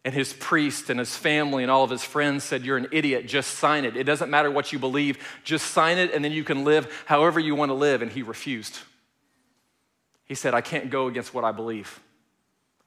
And 0.04 0.12
his 0.12 0.32
priest 0.32 0.90
and 0.90 0.98
his 0.98 1.16
family 1.16 1.62
and 1.62 1.70
all 1.70 1.84
of 1.84 1.90
his 1.90 2.02
friends 2.02 2.42
said, 2.42 2.64
You're 2.64 2.78
an 2.78 2.88
idiot, 2.90 3.28
just 3.28 3.54
sign 3.54 3.84
it. 3.84 3.96
It 3.96 4.04
doesn't 4.04 4.28
matter 4.28 4.50
what 4.50 4.72
you 4.72 4.80
believe, 4.80 5.18
just 5.44 5.68
sign 5.70 5.98
it, 5.98 6.12
and 6.12 6.24
then 6.24 6.32
you 6.32 6.42
can 6.42 6.64
live 6.64 6.92
however 7.06 7.38
you 7.38 7.54
want 7.54 7.70
to 7.70 7.74
live. 7.74 8.02
And 8.02 8.10
he 8.10 8.24
refused. 8.24 8.80
He 10.24 10.34
said, 10.34 10.52
I 10.52 10.62
can't 10.62 10.90
go 10.90 11.06
against 11.06 11.32
what 11.32 11.44
I 11.44 11.52
believe, 11.52 12.00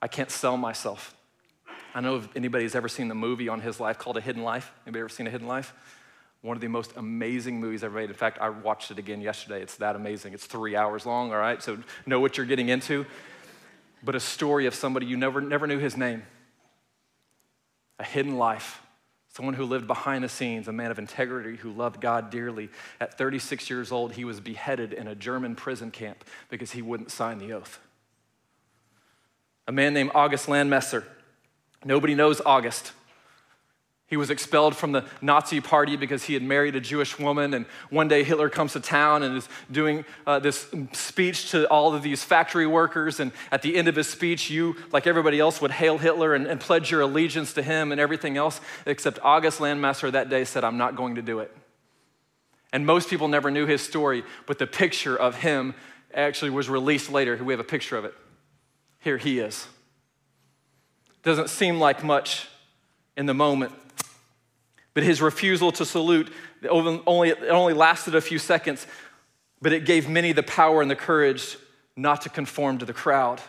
I 0.02 0.10
can't 0.10 0.30
sell 0.30 0.58
myself. 0.58 1.16
I 1.96 2.02
know 2.02 2.18
if 2.18 2.28
anybody's 2.36 2.76
ever 2.76 2.90
seen 2.90 3.08
the 3.08 3.16
movie 3.16 3.48
on 3.48 3.62
his 3.62 3.80
life 3.80 3.98
called 3.98 4.18
A 4.18 4.22
Hidden 4.22 4.44
Life. 4.44 4.72
Anybody 4.86 5.00
ever 5.00 5.10
seen 5.10 5.26
A 5.26 5.30
Hidden 5.30 5.48
Life? 5.48 5.74
One 6.42 6.56
of 6.56 6.62
the 6.62 6.68
most 6.68 6.94
amazing 6.96 7.60
movies 7.60 7.84
ever 7.84 7.96
made. 7.96 8.10
In 8.10 8.16
fact, 8.16 8.40
I 8.40 8.50
watched 8.50 8.92
it 8.92 9.00
again 9.00 9.20
yesterday. 9.20 9.62
It's 9.62 9.76
that 9.78 9.96
amazing. 9.96 10.34
It's 10.34 10.46
three 10.46 10.76
hours 10.76 11.06
long, 11.06 11.32
all 11.32 11.38
right? 11.38 11.62
So 11.62 11.78
know 12.06 12.20
what 12.20 12.38
you're 12.38 12.46
getting 12.46 12.70
into. 12.70 13.06
But 14.04 14.16
a 14.16 14.20
story 14.20 14.66
of 14.66 14.74
somebody 14.74 15.06
you 15.06 15.18
never, 15.18 15.42
never 15.42 15.68
knew 15.68 15.80
his 15.80 15.98
name. 15.98 16.24
A 18.00 18.06
hidden 18.06 18.38
life. 18.38 18.82
Someone 19.28 19.54
who 19.54 19.66
lived 19.66 19.86
behind 19.86 20.24
the 20.24 20.30
scenes, 20.30 20.68
a 20.68 20.72
man 20.72 20.92
of 20.92 20.98
integrity 20.98 21.58
who 21.58 21.72
loved 21.72 22.00
God 22.00 22.30
dearly. 22.30 22.70
At 23.02 23.18
36 23.18 23.70
years 23.70 23.92
old, 23.92 24.14
he 24.14 24.24
was 24.24 24.40
beheaded 24.40 24.94
in 24.94 25.08
a 25.08 25.16
German 25.16 25.56
prison 25.56 25.92
camp 25.92 26.24
because 26.50 26.72
he 26.72 26.82
wouldn't 26.82 27.12
sign 27.12 27.38
the 27.38 27.54
oath. 27.54 27.80
A 29.68 29.72
man 29.72 29.94
named 29.94 30.12
August 30.16 30.48
Landmesser 30.48 31.04
Nobody 31.86 32.16
knows 32.16 32.42
August. 32.46 32.92
He 34.10 34.18
was 34.18 34.32
expelled 34.32 34.76
from 34.76 34.92
the 34.92 35.06
Nazi 35.22 35.62
party 35.62 35.96
because 35.96 36.24
he 36.24 36.34
had 36.34 36.42
married 36.42 36.76
a 36.76 36.82
Jewish 36.82 37.20
woman. 37.20 37.54
And 37.54 37.68
one 37.92 38.08
day 38.08 38.24
Hitler 38.24 38.50
comes 38.50 38.74
to 38.74 38.80
town 38.80 39.22
and 39.22 39.38
is 39.38 39.48
doing 39.72 40.04
uh, 40.26 40.40
this 40.40 40.68
speech 40.94 41.52
to 41.52 41.70
all 41.70 41.94
of 41.94 42.02
these 42.02 42.24
factory 42.24 42.66
workers. 42.66 43.20
And 43.20 43.32
at 43.52 43.62
the 43.62 43.76
end 43.76 43.88
of 43.88 43.96
his 43.96 44.08
speech, 44.08 44.50
you, 44.50 44.76
like 44.92 45.06
everybody 45.06 45.40
else, 45.40 45.62
would 45.62 45.70
hail 45.70 46.00
Hitler 46.00 46.34
and, 46.34 46.48
and 46.48 46.60
pledge 46.60 46.90
your 46.90 47.02
allegiance 47.02 47.54
to 47.54 47.62
him 47.62 47.92
and 47.92 48.02
everything 48.02 48.36
else. 48.36 48.60
Except 48.88 49.20
August 49.22 49.60
Landmesser 49.60 50.12
that 50.12 50.28
day 50.28 50.44
said, 50.44 50.64
I'm 50.64 50.78
not 50.78 50.96
going 50.96 51.16
to 51.16 51.22
do 51.22 51.38
it. 51.40 51.56
And 52.74 52.88
most 52.88 53.12
people 53.12 53.28
never 53.28 53.52
knew 53.52 53.68
his 53.68 53.82
story, 53.82 54.24
but 54.48 54.58
the 54.58 54.68
picture 54.68 55.16
of 55.16 55.36
him 55.36 55.76
actually 56.16 56.50
was 56.50 56.68
released 56.68 57.12
later. 57.12 57.38
We 57.38 57.54
have 57.54 57.60
a 57.60 57.64
picture 57.64 57.96
of 57.96 58.06
it. 58.06 58.16
Here 59.00 59.18
he 59.18 59.38
is. 59.38 59.68
Doesn't 61.22 61.50
seem 61.50 61.80
like 61.80 62.04
much 62.04 62.48
in 63.16 63.28
the 63.28 63.34
moment. 63.36 63.74
But 64.94 65.04
his 65.04 65.22
refusal 65.22 65.72
to 65.74 65.86
salute 65.86 66.32
only, 66.70 67.30
it 67.30 67.50
only 67.50 67.74
lasted 67.74 68.16
a 68.16 68.22
few 68.22 68.40
seconds, 68.40 68.88
but 69.62 69.74
it 69.74 69.86
gave 69.86 70.10
many 70.10 70.32
the 70.32 70.44
power 70.44 70.82
and 70.82 70.90
the 70.90 70.96
courage 70.96 71.58
not 71.96 72.22
to 72.24 72.30
conform 72.30 72.80
to 72.80 72.86
the 72.86 72.94
crowd 72.94 73.42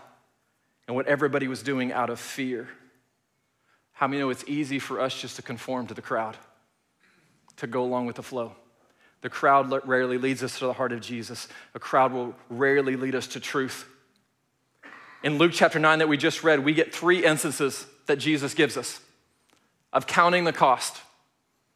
and 0.86 0.96
what 0.96 1.06
everybody 1.06 1.48
was 1.48 1.62
doing 1.62 1.92
out 1.92 2.10
of 2.10 2.18
fear. 2.18 2.68
How 3.92 4.06
many 4.06 4.20
know 4.20 4.30
it's 4.30 4.44
easy 4.46 4.78
for 4.78 5.00
us 5.00 5.18
just 5.18 5.36
to 5.36 5.42
conform 5.42 5.86
to 5.88 5.94
the 5.94 6.02
crowd, 6.02 6.36
to 7.56 7.66
go 7.66 7.82
along 7.82 8.06
with 8.06 8.16
the 8.16 8.22
flow? 8.22 8.52
The 9.22 9.28
crowd 9.28 9.70
rarely 9.86 10.18
leads 10.18 10.42
us 10.42 10.58
to 10.58 10.66
the 10.66 10.72
heart 10.72 10.92
of 10.92 11.00
Jesus. 11.00 11.46
A 11.74 11.78
crowd 11.78 12.12
will 12.12 12.34
rarely 12.48 12.96
lead 12.96 13.14
us 13.14 13.26
to 13.28 13.40
truth. 13.40 13.86
In 15.22 15.36
Luke 15.36 15.52
chapter 15.54 15.78
9 15.78 15.98
that 15.98 16.08
we 16.08 16.16
just 16.16 16.42
read, 16.42 16.64
we 16.64 16.72
get 16.72 16.94
three 16.94 17.24
instances 17.24 17.86
that 18.06 18.16
Jesus 18.16 18.54
gives 18.54 18.76
us 18.76 19.00
of 19.92 20.06
counting 20.06 20.44
the 20.44 20.52
cost. 20.52 21.02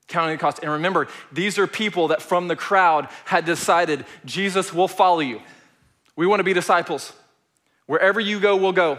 Counting 0.06 0.36
the 0.36 0.40
cost. 0.40 0.60
And 0.62 0.70
remember, 0.70 1.08
these 1.32 1.58
are 1.58 1.66
people 1.66 2.08
that 2.08 2.20
from 2.20 2.48
the 2.48 2.56
crowd 2.56 3.08
had 3.24 3.44
decided 3.44 4.04
Jesus 4.24 4.72
will 4.72 4.88
follow 4.88 5.20
you. 5.20 5.40
We 6.16 6.26
want 6.26 6.40
to 6.40 6.44
be 6.44 6.52
disciples. 6.52 7.12
Wherever 7.86 8.20
you 8.20 8.40
go, 8.40 8.56
we'll 8.56 8.72
go. 8.72 8.98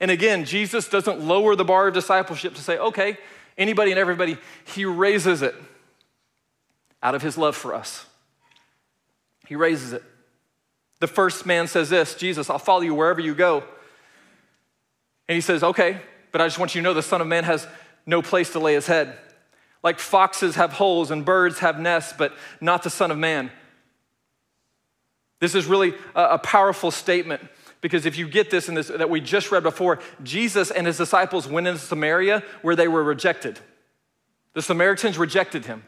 And 0.00 0.10
again, 0.10 0.44
Jesus 0.44 0.88
doesn't 0.88 1.20
lower 1.20 1.56
the 1.56 1.64
bar 1.64 1.88
of 1.88 1.94
discipleship 1.94 2.54
to 2.54 2.60
say, 2.60 2.76
okay, 2.78 3.16
anybody 3.56 3.90
and 3.90 3.98
everybody. 3.98 4.36
He 4.64 4.84
raises 4.84 5.42
it 5.42 5.54
out 7.02 7.14
of 7.14 7.22
his 7.22 7.38
love 7.38 7.56
for 7.56 7.74
us. 7.74 8.06
He 9.46 9.56
raises 9.56 9.92
it. 9.92 10.02
The 10.98 11.06
first 11.06 11.46
man 11.46 11.68
says 11.68 11.90
this 11.90 12.14
Jesus, 12.14 12.50
I'll 12.50 12.58
follow 12.58 12.80
you 12.80 12.94
wherever 12.94 13.20
you 13.20 13.34
go. 13.34 13.62
And 15.28 15.34
he 15.34 15.40
says, 15.40 15.62
Okay, 15.62 16.00
but 16.32 16.40
I 16.40 16.46
just 16.46 16.58
want 16.58 16.74
you 16.74 16.80
to 16.80 16.84
know 16.84 16.94
the 16.94 17.02
Son 17.02 17.20
of 17.20 17.26
Man 17.26 17.44
has 17.44 17.66
no 18.06 18.22
place 18.22 18.52
to 18.52 18.58
lay 18.58 18.74
his 18.74 18.86
head. 18.86 19.16
Like 19.86 20.00
foxes 20.00 20.56
have 20.56 20.72
holes 20.72 21.12
and 21.12 21.24
birds 21.24 21.60
have 21.60 21.78
nests, 21.78 22.12
but 22.18 22.32
not 22.60 22.82
the 22.82 22.90
Son 22.90 23.12
of 23.12 23.18
Man. 23.18 23.52
This 25.38 25.54
is 25.54 25.66
really 25.66 25.94
a, 26.12 26.40
powerful 26.40 26.90
statement 26.90 27.40
because 27.80 28.04
if 28.04 28.18
you 28.18 28.26
get 28.28 28.50
this 28.50 28.68
in 28.68 28.74
this 28.74 28.88
that 28.88 29.08
we 29.08 29.20
just 29.20 29.52
read 29.52 29.62
before, 29.62 30.00
Jesus 30.24 30.72
and 30.72 30.88
his 30.88 30.96
disciples 30.96 31.46
went 31.46 31.68
into 31.68 31.78
Samaria 31.78 32.42
where 32.62 32.74
they 32.74 32.88
were 32.88 33.04
rejected. 33.04 33.60
The 34.54 34.62
Samaritans 34.62 35.18
rejected 35.18 35.66
him. 35.66 35.84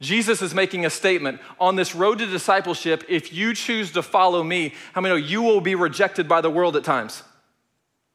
Jesus 0.00 0.40
is 0.40 0.54
making 0.54 0.86
a 0.86 0.90
statement 0.90 1.42
on 1.60 1.76
this 1.76 1.94
road 1.94 2.20
to 2.20 2.26
discipleship. 2.26 3.04
If 3.06 3.34
you 3.34 3.52
choose 3.52 3.92
to 3.92 4.02
follow 4.02 4.42
me, 4.42 4.72
how 4.94 5.02
many 5.02 5.12
know 5.12 5.26
you 5.26 5.42
will 5.42 5.60
be 5.60 5.74
rejected 5.74 6.26
by 6.26 6.40
the 6.40 6.48
world 6.48 6.74
at 6.74 6.84
times? 6.84 7.22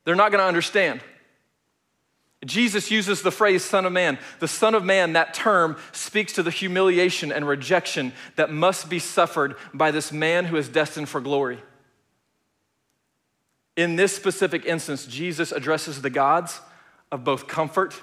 They're 0.06 0.16
not 0.16 0.32
going 0.32 0.42
to 0.42 0.48
understand. 0.48 1.02
Jesus 2.46 2.90
uses 2.90 3.22
the 3.22 3.32
phrase 3.32 3.66
Son 3.66 3.86
of 3.86 3.92
Man. 3.92 4.18
The 4.40 4.48
Son 4.48 4.74
of 4.74 4.86
Man, 4.86 5.14
that 5.14 5.34
term, 5.34 5.78
speaks 5.92 6.34
to 6.34 6.44
the 6.44 6.52
humiliation 6.52 7.32
and 7.32 7.46
rejection 7.46 8.14
that 8.38 8.50
must 8.50 8.90
be 8.90 9.00
suffered 9.00 9.56
by 9.74 9.92
this 9.92 10.12
man 10.12 10.46
who 10.46 10.56
is 10.56 10.70
destined 10.70 11.10
for 11.10 11.20
glory. 11.20 11.60
In 13.76 13.98
this 13.98 14.16
specific 14.16 14.66
instance, 14.66 15.06
Jesus 15.06 15.52
addresses 15.52 16.02
the 16.02 16.10
gods 16.10 16.62
of 17.12 17.24
both 17.24 17.48
comfort 17.48 18.02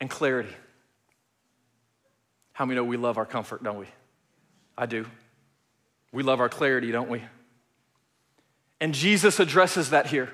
and 0.00 0.08
clarity. 0.08 0.54
How 2.52 2.66
many 2.66 2.76
know 2.76 2.84
we 2.84 2.96
love 2.96 3.18
our 3.18 3.26
comfort, 3.26 3.64
don't 3.64 3.78
we? 3.78 3.86
I 4.78 4.86
do. 4.86 5.06
We 6.12 6.22
love 6.22 6.40
our 6.40 6.48
clarity, 6.48 6.92
don't 6.92 7.08
we? 7.08 7.22
And 8.80 8.94
Jesus 8.94 9.40
addresses 9.40 9.90
that 9.90 10.06
here. 10.06 10.30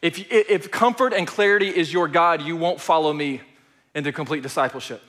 If, 0.00 0.30
if 0.30 0.70
comfort 0.70 1.12
and 1.12 1.26
clarity 1.26 1.68
is 1.68 1.92
your 1.92 2.08
God, 2.08 2.42
you 2.42 2.56
won't 2.56 2.80
follow 2.80 3.12
me 3.12 3.40
into 3.94 4.12
complete 4.12 4.42
discipleship. 4.42 5.02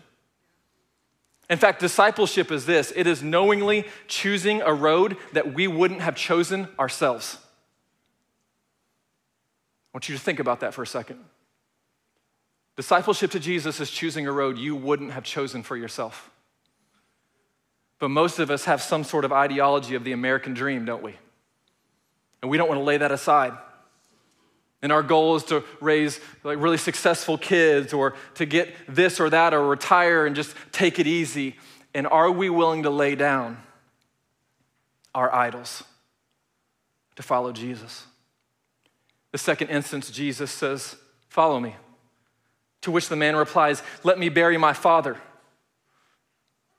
In 1.50 1.58
fact, 1.58 1.80
discipleship 1.80 2.52
is 2.52 2.66
this 2.66 2.94
it 2.96 3.08
is 3.08 3.24
knowingly 3.24 3.86
choosing 4.08 4.62
a 4.62 4.74
road 4.74 5.18
that 5.34 5.54
we 5.54 5.68
wouldn't 5.68 6.02
have 6.02 6.16
chosen 6.16 6.68
ourselves. 6.80 7.38
I 9.92 9.98
want 9.98 10.10
you 10.10 10.16
to 10.16 10.22
think 10.22 10.40
about 10.40 10.60
that 10.60 10.74
for 10.74 10.84
a 10.84 10.88
second. 10.88 11.20
Discipleship 12.76 13.32
to 13.32 13.40
Jesus 13.40 13.80
is 13.80 13.90
choosing 13.90 14.28
a 14.28 14.32
road 14.32 14.58
you 14.58 14.76
wouldn't 14.76 15.12
have 15.12 15.24
chosen 15.24 15.64
for 15.64 15.76
yourself. 15.76 16.30
But 18.00 18.10
most 18.10 18.40
of 18.40 18.50
us 18.50 18.66
have 18.66 18.82
some 18.82 19.04
sort 19.04 19.26
of 19.26 19.34
ideology 19.34 19.96
of 19.96 20.04
the 20.04 20.14
American 20.14 20.54
dream, 20.54 20.86
don't 20.86 21.04
we? 21.04 21.16
And 22.42 22.50
we 22.50 22.58
don't 22.58 22.70
want 22.70 22.80
to 22.80 22.84
lay 22.86 22.98
that 22.98 23.12
aside. 23.12 23.54
And 24.82 24.92
our 24.92 25.04
goal 25.04 25.36
is 25.36 25.44
to 25.46 25.64
raise 25.82 26.20
like 26.44 26.58
really 26.60 26.78
successful 26.78 27.38
kids 27.38 27.92
or 27.92 28.16
to 28.36 28.46
get 28.46 28.74
this 28.88 29.20
or 29.20 29.30
that 29.30 29.54
or 29.54 29.68
retire 29.68 30.26
and 30.26 30.36
just 30.36 30.56
take 30.72 31.00
it 31.00 31.08
easy. 31.08 31.58
And 31.94 32.08
are 32.08 32.32
we 32.32 32.50
willing 32.50 32.84
to 32.84 32.90
lay 32.90 33.16
down 33.16 33.58
our 35.14 35.34
idols 35.34 35.84
to 37.16 37.24
follow 37.24 37.52
Jesus? 37.52 38.06
The 39.32 39.38
second 39.38 39.68
instance, 39.68 40.10
Jesus 40.10 40.52
says, 40.52 40.96
Follow 41.28 41.60
me. 41.60 41.76
To 42.82 42.92
which 42.92 43.10
the 43.10 43.16
man 43.16 43.36
replies, 43.36 43.84
Let 44.04 44.18
me 44.18 44.30
bury 44.30 44.58
my 44.58 44.74
father. 44.74 45.18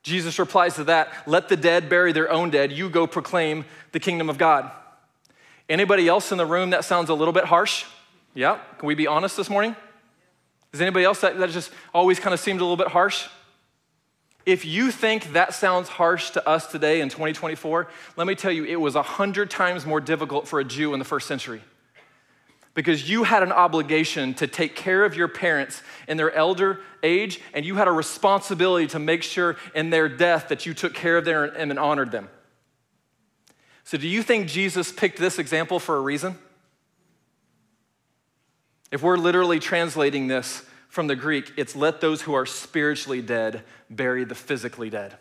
Jesus 0.03 0.39
replies 0.39 0.77
to 0.77 0.85
that, 0.85 1.13
Let 1.27 1.49
the 1.49 1.57
dead 1.57 1.89
bury 1.89 2.13
their 2.13 2.31
own 2.31 2.51
dead. 2.51 2.73
You 2.73 2.89
go 2.89 3.07
proclaim 3.07 3.65
the 3.93 4.01
kingdom 4.01 4.31
of 4.31 4.39
God. 4.39 4.71
Anybody 5.71 6.09
else 6.09 6.33
in 6.33 6.39
the 6.39 6.45
room 6.45 6.71
that 6.71 6.85
sounds 6.85 7.11
a 7.11 7.15
little 7.15 7.33
bit 7.33 7.45
harsh? 7.45 7.85
Yeah? 8.35 8.59
Can 8.79 8.89
we 8.89 8.97
be 8.97 9.07
honest 9.07 9.37
this 9.37 9.49
morning? 9.49 9.77
Is 10.73 10.81
anybody 10.81 11.05
else 11.05 11.21
that, 11.21 11.39
that 11.39 11.51
just 11.51 11.71
always 11.95 12.19
kind 12.19 12.35
of 12.35 12.41
seemed 12.41 12.61
a 12.61 12.65
little 12.65 12.77
bit 12.77 12.89
harsh? 12.89 13.29
If 14.45 14.65
you 14.65 14.91
think 14.91 15.33
that 15.33 15.55
sounds 15.55 15.89
harsh 15.89 16.31
to 16.31 16.49
us 16.49 16.67
today 16.67 17.01
in 17.01 17.09
2024, 17.09 17.89
let 18.17 18.27
me 18.27 18.35
tell 18.35 18.51
you, 18.51 18.65
it 18.65 18.81
was 18.81 18.97
a 18.97 19.03
hundred 19.03 19.49
times 19.49 19.87
more 19.87 20.01
difficult 20.01 20.49
for 20.49 20.59
a 20.59 20.65
Jew 20.65 20.93
in 20.93 20.99
the 20.99 21.05
first 21.05 21.29
century 21.29 21.63
because 22.75 23.09
you 23.09 23.23
had 23.23 23.45
an 23.45 23.53
obligation 23.53 24.35
to 24.35 24.49
take 24.49 24.75
care 24.75 25.05
of 25.05 25.15
your 25.15 25.29
parents 25.29 25.83
in 26.09 26.17
their 26.17 26.33
elder 26.33 26.81
age, 27.05 27.41
and 27.55 27.65
you 27.65 27.77
had 27.77 27.87
a 27.87 27.93
responsibility 27.93 28.89
to 28.89 28.99
make 28.99 29.23
sure 29.23 29.57
in 29.75 29.91
their 29.91 30.09
death 30.09 30.49
that 30.49 30.67
you 30.67 30.75
took 30.75 30.95
care 30.95 31.17
of 31.17 31.25
them 31.25 31.53
and 31.57 31.79
honored 31.79 32.11
them. 32.11 32.29
So, 33.91 33.99
do 33.99 34.07
you 34.07 34.23
think 34.23 34.47
Jesus 34.47 34.93
picked 34.93 35.19
this 35.19 35.41
example 35.41 35.81
for 35.81 35.97
a 35.97 36.01
reason? 36.01 36.39
If 38.93 39.03
we're 39.03 39.17
literally 39.17 39.59
translating 39.59 40.29
this 40.29 40.63
from 40.89 41.09
the 41.09 41.17
Greek, 41.17 41.53
it's 41.57 41.75
let 41.75 42.01
those 42.01 42.23
who 42.23 42.33
are 42.33 42.47
spiritually 42.47 43.21
dead 43.21 43.65
bury 43.91 44.23
the 44.23 44.37
physically 44.37 44.91
dead. 44.91 45.17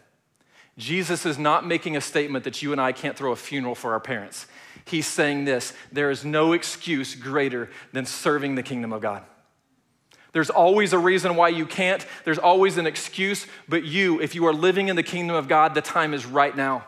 Jesus 0.78 1.26
is 1.26 1.40
not 1.40 1.66
making 1.66 1.98
a 1.98 2.02
statement 2.02 2.44
that 2.44 2.62
you 2.62 2.72
and 2.72 2.80
I 2.80 2.92
can't 2.92 3.18
throw 3.18 3.32
a 3.32 3.36
funeral 3.36 3.74
for 3.74 3.94
our 3.94 4.00
parents. 4.00 4.46
He's 4.86 5.08
saying 5.08 5.46
this 5.46 5.74
there 5.92 6.12
is 6.12 6.24
no 6.24 6.54
excuse 6.54 7.16
greater 7.16 7.72
than 7.92 8.06
serving 8.06 8.54
the 8.54 8.62
kingdom 8.62 8.94
of 8.94 9.02
God. 9.02 9.24
There's 10.32 10.52
always 10.52 10.94
a 10.94 11.00
reason 11.00 11.36
why 11.36 11.50
you 11.50 11.66
can't, 11.66 12.06
there's 12.24 12.38
always 12.38 12.78
an 12.78 12.86
excuse, 12.86 13.48
but 13.68 13.84
you, 13.84 14.22
if 14.22 14.36
you 14.36 14.46
are 14.46 14.54
living 14.54 14.90
in 14.90 14.96
the 14.96 15.02
kingdom 15.02 15.36
of 15.36 15.48
God, 15.48 15.74
the 15.74 15.82
time 15.82 16.14
is 16.14 16.28
right 16.28 16.56
now. 16.56 16.86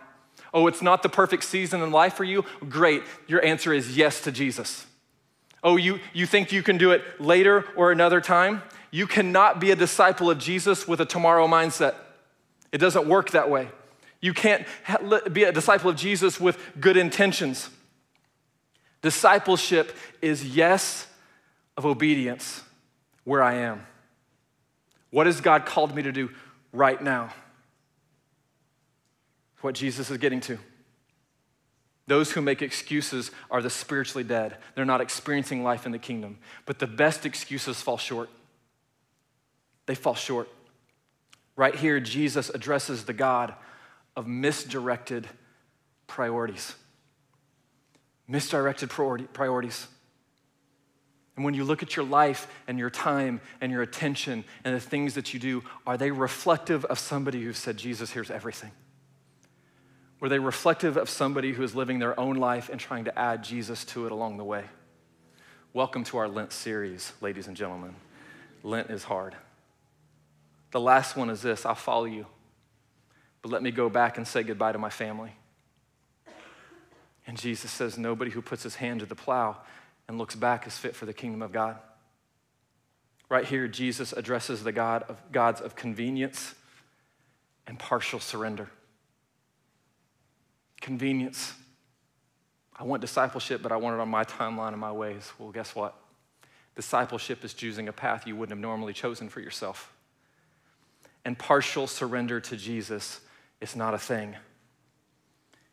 Oh, 0.54 0.68
it's 0.68 0.82
not 0.82 1.04
the 1.04 1.10
perfect 1.10 1.44
season 1.44 1.82
in 1.82 1.92
life 1.92 2.14
for 2.16 2.24
you? 2.24 2.44
Great. 2.68 3.04
Your 3.28 3.44
answer 3.44 3.74
is 3.74 3.96
yes 3.96 4.22
to 4.22 4.32
Jesus. 4.32 4.86
Oh, 5.64 5.78
you, 5.78 6.00
you 6.14 6.26
think 6.26 6.52
you 6.52 6.64
can 6.64 6.78
do 6.78 6.92
it 6.92 7.22
later 7.22 7.66
or 7.76 7.92
another 7.92 8.20
time? 8.20 8.64
You 8.90 9.08
cannot 9.08 9.60
be 9.60 9.72
a 9.72 9.76
disciple 9.76 10.30
of 10.30 10.38
Jesus 10.38 10.88
with 10.88 11.00
a 11.00 11.06
tomorrow 11.06 11.48
mindset. 11.48 11.96
It 12.72 12.80
doesn't 12.80 13.08
work 13.08 13.32
that 13.32 13.50
way. 13.50 13.70
You 14.20 14.34
can't 14.34 14.66
be 15.32 15.44
a 15.44 15.52
disciple 15.52 15.90
of 15.90 15.96
Jesus 15.96 16.40
with 16.40 16.60
good 16.80 16.98
intentions. 16.98 17.70
Discipleship 19.02 19.96
is 20.22 20.44
yes 20.44 21.08
of 21.76 21.86
obedience 21.86 22.64
where 23.24 23.42
I 23.42 23.56
am. 23.56 23.86
What 25.10 25.26
has 25.26 25.42
God 25.42 25.66
called 25.66 25.96
me 25.96 26.04
to 26.04 26.12
do 26.12 26.30
right 26.72 27.02
now? 27.02 27.34
What 29.62 29.76
Jesus 29.76 30.10
is 30.10 30.18
getting 30.18 30.42
to. 30.42 30.58
Those 32.08 32.32
who 32.32 32.42
make 32.42 32.62
excuses 32.62 33.32
are 33.50 33.62
the 33.62 33.70
spiritually 33.70 34.24
dead. 34.24 34.58
They're 34.76 34.86
not 34.86 35.02
experiencing 35.02 35.64
life 35.64 35.86
in 35.86 35.92
the 35.92 36.00
kingdom. 36.00 36.40
But 36.66 36.80
the 36.80 36.88
best 36.88 37.26
excuses 37.26 37.82
fall 37.82 37.98
short. 37.98 38.30
They 39.86 39.96
fall 39.96 40.16
short. 40.16 40.50
Right 41.56 41.76
here, 41.76 42.00
Jesus 42.00 42.50
addresses 42.50 43.06
the 43.06 43.14
God 43.14 43.54
of 44.16 44.28
misdirected 44.28 45.28
priorities. 46.08 46.76
Misdirected 48.28 48.90
priorities. 48.90 49.88
And 51.36 51.46
when 51.46 51.54
you 51.54 51.64
look 51.64 51.82
at 51.82 51.96
your 51.96 52.06
life 52.06 52.48
and 52.68 52.78
your 52.78 52.90
time 52.90 53.42
and 53.62 53.72
your 53.72 53.82
attention 53.82 54.44
and 54.64 54.76
the 54.76 54.80
things 54.80 55.14
that 55.14 55.34
you 55.34 55.40
do, 55.40 55.64
are 55.88 55.98
they 55.98 56.12
reflective 56.12 56.84
of 56.86 57.00
somebody 57.00 57.44
who 57.44 57.54
said, 57.54 57.78
Jesus, 57.78 58.12
here's 58.12 58.32
everything? 58.32 58.72
Were 60.22 60.30
they 60.30 60.40
reflective 60.40 60.98
of 60.98 61.10
somebody 61.10 61.52
who 61.52 61.64
is 61.64 61.74
living 61.74 61.98
their 61.98 62.18
own 62.18 62.36
life 62.36 62.70
and 62.70 62.80
trying 62.80 63.06
to 63.06 63.20
add 63.20 63.44
Jesus 63.44 63.84
to 63.86 64.06
it 64.06 64.12
along 64.12 64.38
the 64.38 64.44
way? 64.44 64.66
Welcome 65.74 66.04
to 66.06 66.18
our 66.20 66.28
Lent 66.28 66.54
series, 66.54 67.12
ladies 67.22 67.48
and 67.48 67.58
gentlemen. 67.58 67.96
Lent 68.62 68.92
is 68.92 69.04
hard. 69.04 69.36
The 70.70 70.80
last 70.80 71.18
one 71.18 71.32
is 71.32 71.42
this 71.42 71.66
I'll 71.66 71.74
follow 71.74 72.06
you, 72.06 72.28
but 73.42 73.52
let 73.52 73.64
me 73.64 73.72
go 73.72 73.90
back 73.90 74.18
and 74.18 74.28
say 74.28 74.44
goodbye 74.44 74.74
to 74.74 74.78
my 74.78 74.92
family. 74.92 75.32
And 77.26 77.36
Jesus 77.36 77.72
says, 77.72 77.98
Nobody 77.98 78.30
who 78.30 78.44
puts 78.44 78.62
his 78.62 78.76
hand 78.76 79.00
to 79.00 79.08
the 79.08 79.16
plow 79.16 79.58
and 80.08 80.20
looks 80.20 80.36
back 80.36 80.68
is 80.68 80.78
fit 80.78 80.96
for 80.96 81.08
the 81.08 81.14
kingdom 81.14 81.42
of 81.42 81.52
God. 81.52 81.78
Right 83.28 83.46
here, 83.46 83.68
Jesus 83.68 84.14
addresses 84.14 84.64
the 84.64 84.72
God 84.72 85.02
of 85.10 85.20
gods 85.32 85.62
of 85.62 85.76
convenience 85.76 86.54
and 87.66 87.80
partial 87.80 88.20
surrender. 88.20 88.70
Convenience. 90.82 91.54
I 92.78 92.84
want 92.84 93.02
discipleship, 93.02 93.62
but 93.62 93.72
I 93.72 93.78
want 93.78 93.96
it 93.96 94.00
on 94.00 94.10
my 94.10 94.24
timeline 94.24 94.70
and 94.70 94.80
my 94.80 94.92
ways. 94.92 95.32
Well, 95.38 95.52
guess 95.52 95.76
what? 95.76 95.96
Discipleship 96.76 97.46
is 97.46 97.54
choosing 97.54 97.88
a 97.88 97.94
path 97.94 98.26
you 98.26 98.36
wouldn't 98.36 98.58
have 98.58 98.62
normally 98.62 98.94
chosen 98.94 99.30
for 99.30 99.40
yourself. 99.40 99.94
And 101.24 101.38
partial 101.38 101.86
surrender 101.86 102.40
to 102.42 102.58
Jesus 102.58 103.22
is 103.62 103.76
not 103.76 103.94
a 103.94 104.00
thing. 104.00 104.36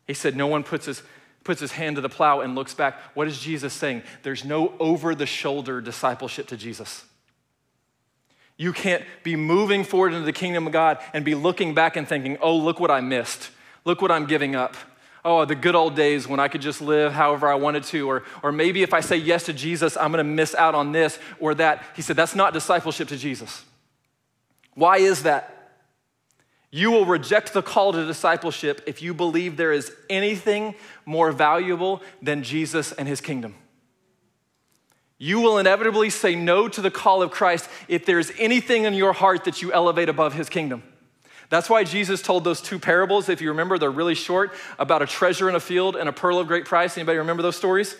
He 0.05 0.13
said, 0.13 0.35
No 0.35 0.45
one 0.45 0.63
puts 0.63 0.85
his, 0.85 1.01
puts 1.43 1.59
his 1.59 1.71
hand 1.71 1.95
to 1.95 2.01
the 2.01 2.09
plow 2.09 2.41
and 2.41 2.53
looks 2.53 2.75
back. 2.75 2.99
What 3.15 3.27
is 3.27 3.39
Jesus 3.39 3.73
saying? 3.73 4.03
There's 4.21 4.45
no 4.45 4.73
over 4.79 5.15
the 5.15 5.25
shoulder 5.25 5.81
discipleship 5.81 6.47
to 6.47 6.57
Jesus. 6.57 7.03
You 8.55 8.73
can't 8.73 9.03
be 9.23 9.35
moving 9.35 9.83
forward 9.83 10.13
into 10.13 10.25
the 10.25 10.33
kingdom 10.33 10.67
of 10.67 10.73
God 10.73 10.99
and 11.13 11.25
be 11.25 11.33
looking 11.33 11.73
back 11.73 11.95
and 11.95 12.07
thinking, 12.07 12.37
oh, 12.41 12.55
look 12.55 12.79
what 12.79 12.91
I 12.91 13.01
missed. 13.01 13.49
Look 13.85 14.01
what 14.01 14.11
I'm 14.11 14.25
giving 14.25 14.53
up 14.53 14.75
oh, 15.23 15.45
the 15.45 15.55
good 15.55 15.75
old 15.75 15.95
days 15.95 16.27
when 16.27 16.39
I 16.39 16.47
could 16.47 16.61
just 16.61 16.81
live 16.81 17.13
however 17.13 17.47
I 17.47 17.55
wanted 17.55 17.83
to, 17.85 18.09
or, 18.09 18.23
or 18.43 18.51
maybe 18.51 18.83
if 18.83 18.93
I 18.93 19.01
say 19.01 19.17
yes 19.17 19.45
to 19.45 19.53
Jesus, 19.53 19.97
I'm 19.97 20.11
gonna 20.11 20.23
miss 20.23 20.55
out 20.55 20.75
on 20.75 20.91
this 20.91 21.19
or 21.39 21.53
that. 21.55 21.83
He 21.95 22.01
said, 22.01 22.15
that's 22.15 22.35
not 22.35 22.53
discipleship 22.53 23.07
to 23.09 23.17
Jesus. 23.17 23.63
Why 24.73 24.97
is 24.97 25.23
that? 25.23 25.55
You 26.71 26.91
will 26.91 27.05
reject 27.05 27.53
the 27.53 27.63
call 27.63 27.93
to 27.93 28.05
discipleship 28.05 28.81
if 28.85 29.01
you 29.01 29.13
believe 29.13 29.57
there 29.57 29.73
is 29.73 29.91
anything 30.09 30.75
more 31.05 31.31
valuable 31.31 32.01
than 32.21 32.43
Jesus 32.43 32.91
and 32.91 33.07
his 33.07 33.21
kingdom. 33.21 33.55
You 35.17 35.41
will 35.41 35.57
inevitably 35.57 36.11
say 36.11 36.35
no 36.35 36.69
to 36.69 36.79
the 36.79 36.91
call 36.91 37.21
of 37.21 37.31
Christ 37.31 37.69
if 37.87 38.05
there's 38.05 38.31
anything 38.37 38.85
in 38.85 38.93
your 38.93 39.13
heart 39.13 39.43
that 39.45 39.61
you 39.61 39.73
elevate 39.73 40.07
above 40.07 40.33
his 40.33 40.47
kingdom. 40.47 40.83
That's 41.49 41.69
why 41.69 41.83
Jesus 41.83 42.21
told 42.21 42.43
those 42.43 42.61
two 42.61 42.77
parables, 42.77 43.27
if 43.27 43.41
you 43.41 43.49
remember, 43.49 43.77
they're 43.77 43.89
really 43.89 44.15
short, 44.15 44.53
about 44.77 45.01
a 45.01 45.07
treasure 45.07 45.49
in 45.49 45.55
a 45.55 45.59
field 45.59 45.95
and 45.95 46.07
a 46.07 46.13
pearl 46.13 46.39
of 46.39 46.47
great 46.47 46.65
price. 46.65 46.97
Anybody 46.97 47.17
remember 47.17 47.41
those 47.41 47.55
stories? 47.55 47.95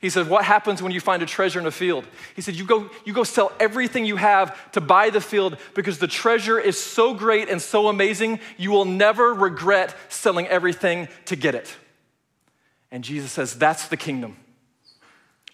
He 0.00 0.10
said, 0.10 0.28
What 0.28 0.44
happens 0.44 0.82
when 0.82 0.92
you 0.92 1.00
find 1.00 1.22
a 1.22 1.26
treasure 1.26 1.58
in 1.58 1.66
a 1.66 1.70
field? 1.70 2.06
He 2.34 2.42
said, 2.42 2.54
you 2.54 2.64
go, 2.64 2.90
you 3.04 3.12
go 3.12 3.24
sell 3.24 3.52
everything 3.58 4.04
you 4.04 4.16
have 4.16 4.70
to 4.72 4.80
buy 4.80 5.10
the 5.10 5.20
field 5.20 5.58
because 5.74 5.98
the 5.98 6.06
treasure 6.06 6.58
is 6.58 6.82
so 6.82 7.14
great 7.14 7.48
and 7.48 7.60
so 7.60 7.88
amazing, 7.88 8.40
you 8.56 8.70
will 8.70 8.84
never 8.84 9.32
regret 9.32 9.94
selling 10.08 10.46
everything 10.48 11.08
to 11.26 11.36
get 11.36 11.54
it. 11.54 11.74
And 12.90 13.04
Jesus 13.04 13.32
says, 13.32 13.54
That's 13.54 13.88
the 13.88 13.96
kingdom. 13.96 14.36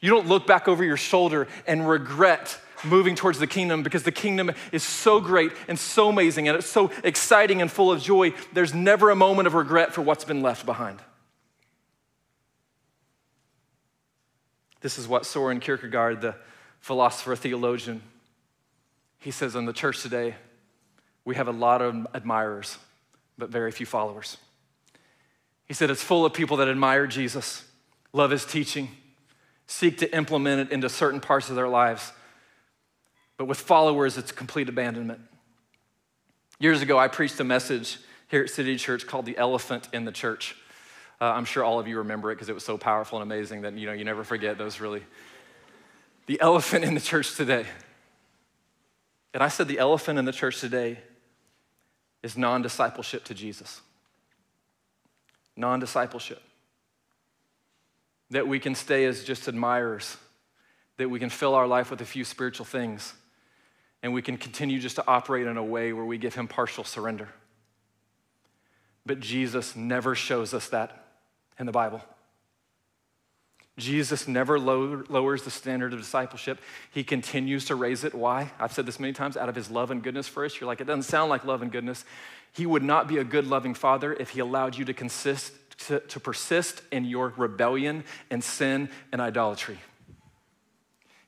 You 0.01 0.11
don't 0.11 0.27
look 0.27 0.47
back 0.47 0.67
over 0.67 0.83
your 0.83 0.97
shoulder 0.97 1.47
and 1.67 1.89
regret 1.89 2.59
moving 2.85 3.15
towards 3.15 3.39
the 3.39 3.47
kingdom 3.47 3.83
because 3.83 4.03
the 4.03 4.13
kingdom 4.13 4.51
is 4.73 4.83
so 4.83 5.21
great 5.21 5.53
and 5.69 5.79
so 5.79 6.09
amazing 6.09 6.49
and 6.49 6.57
it's 6.57 6.67
so 6.67 6.91
exciting 7.05 7.61
and 7.61 7.71
full 7.71 7.91
of 7.91 8.03
joy. 8.03 8.33
There's 8.53 8.75
never 8.75 9.11
a 9.11 9.17
moment 9.17 9.47
of 9.47 9.55
regret 9.55 9.93
for 9.93 10.03
what's 10.03 10.25
been 10.25 10.43
left 10.43 10.67
behind. 10.67 11.01
This 14.81 14.99
is 14.99 15.07
what 15.07 15.25
Soren 15.25 15.61
Kierkegaard, 15.61 16.21
the 16.21 16.35
philosopher 16.81 17.37
theologian, 17.37 18.03
he 19.19 19.31
says 19.31 19.55
in 19.55 19.65
the 19.67 19.73
church 19.73 20.03
today, 20.03 20.35
we 21.25 21.37
have 21.37 21.47
a 21.47 21.53
lot 21.53 21.81
of 21.81 22.07
admirers, 22.13 22.79
but 23.39 23.49
very 23.49 23.71
few 23.71 23.87
followers. 23.87 24.37
He 25.67 25.75
said 25.75 25.91
it's 25.91 26.03
full 26.03 26.27
of 26.27 26.35
people 26.35 26.57
that 26.57 26.69
admire 26.69 27.07
Jesus, 27.07 27.65
love 28.13 28.33
his 28.33 28.45
teaching, 28.45 28.89
seek 29.69 29.99
to 29.99 30.15
implement 30.15 30.69
it 30.69 30.73
into 30.75 30.89
certain 30.89 31.21
parts 31.21 31.49
of 31.49 31.55
their 31.55 31.69
lives, 31.69 32.13
but 33.43 33.49
with 33.49 33.59
followers, 33.59 34.19
it's 34.19 34.31
complete 34.31 34.69
abandonment. 34.69 35.21
Years 36.61 36.81
ago, 36.81 36.97
I 36.97 37.09
preached 37.09 37.41
a 37.41 37.45
message 37.45 37.99
here 38.29 38.45
at 38.45 38.51
City 38.51 38.77
Church 38.77 39.05
called 39.05 39.27
The 39.27 39.37
Elephant 39.37 39.89
in 39.93 40.05
the 40.05 40.13
Church. 40.13 40.55
Uh, 41.21 41.25
I'm 41.25 41.45
sure 41.45 41.65
all 41.65 41.81
of 41.81 41.89
you 41.89 41.99
remember 41.99 42.31
it 42.31 42.37
because 42.37 42.49
it 42.49 42.53
was 42.53 42.65
so 42.65 42.79
powerful 42.79 43.21
and 43.21 43.29
amazing 43.29 43.63
that 43.63 43.77
you 43.77 43.87
know 43.87 43.95
you 43.95 44.05
never 44.05 44.23
forget 44.23 44.59
those 44.59 44.79
really. 44.79 45.03
The 46.27 46.41
elephant 46.41 46.85
in 46.85 46.95
the 46.95 47.01
church 47.01 47.35
today. 47.35 47.67
And 49.35 49.43
I 49.43 49.49
said 49.49 49.67
the 49.67 49.81
elephant 49.81 50.21
in 50.21 50.25
the 50.25 50.31
church 50.31 50.61
today 50.61 51.01
is 52.23 52.37
non 52.37 52.63
discipleship 52.63 53.25
to 53.25 53.35
Jesus. 53.35 53.81
Non 55.57 55.81
discipleship. 55.81 56.45
That 58.31 58.47
we 58.47 58.61
can 58.61 58.77
stay 58.77 59.05
as 59.05 59.25
just 59.25 59.49
admirers, 59.49 60.17
that 60.99 61.09
we 61.09 61.19
can 61.19 61.29
fill 61.29 61.57
our 61.57 61.67
life 61.67 61.91
with 61.91 62.01
a 62.03 62.07
few 62.07 62.23
spiritual 62.23 62.67
things 62.67 63.15
and 64.03 64.13
we 64.13 64.23
can 64.23 64.37
continue 64.37 64.79
just 64.79 64.97
to 64.97 65.07
operate 65.07 65.47
in 65.47 65.57
a 65.57 65.65
way 65.65 65.93
where 65.93 66.05
we 66.05 66.19
give 66.19 66.35
him 66.35 66.49
partial 66.49 66.85
surrender. 66.85 67.29
But 69.05 69.21
Jesus 69.21 69.75
never 69.77 70.15
shows 70.15 70.55
us 70.55 70.69
that 70.69 71.05
in 71.59 71.67
the 71.67 71.73
Bible. 71.73 72.03
Jesus 73.79 74.29
never 74.29 74.59
lowers 74.59 75.43
the 75.43 75.51
standard 75.51 75.95
of 75.95 75.99
discipleship. 75.99 76.61
He 76.91 77.03
continues 77.03 77.65
to 77.67 77.75
raise 77.75 78.05
it. 78.05 78.15
Why? 78.15 78.51
I've 78.61 78.73
said 78.73 78.85
this 78.85 79.01
many 79.01 79.15
times 79.15 79.37
out 79.37 79.49
of 79.49 79.55
his 79.55 79.71
love 79.71 79.91
and 79.91 80.03
goodness 80.03 80.29
for 80.29 80.45
us. 80.45 80.61
You're 80.61 80.67
like, 80.67 80.83
it 80.83 80.87
doesn't 80.87 81.05
sound 81.05 81.31
like 81.31 81.45
love 81.45 81.63
and 81.63 81.73
goodness. 81.73 82.05
He 82.53 82.67
would 82.67 82.83
not 82.83 83.09
be 83.09 83.17
a 83.17 83.25
good, 83.25 83.47
loving 83.47 83.73
father 83.73 84.13
if 84.13 84.31
he 84.31 84.41
allowed 84.41 84.77
you 84.77 84.85
to, 84.85 84.93
consist, 84.93 85.55
to, 85.87 86.01
to 86.01 86.21
persist 86.21 86.83
in 86.93 87.07
your 87.07 87.33
rebellion 87.37 88.05
and 88.31 88.45
sin 88.45 88.91
and 89.11 89.23
idolatry. 89.23 89.79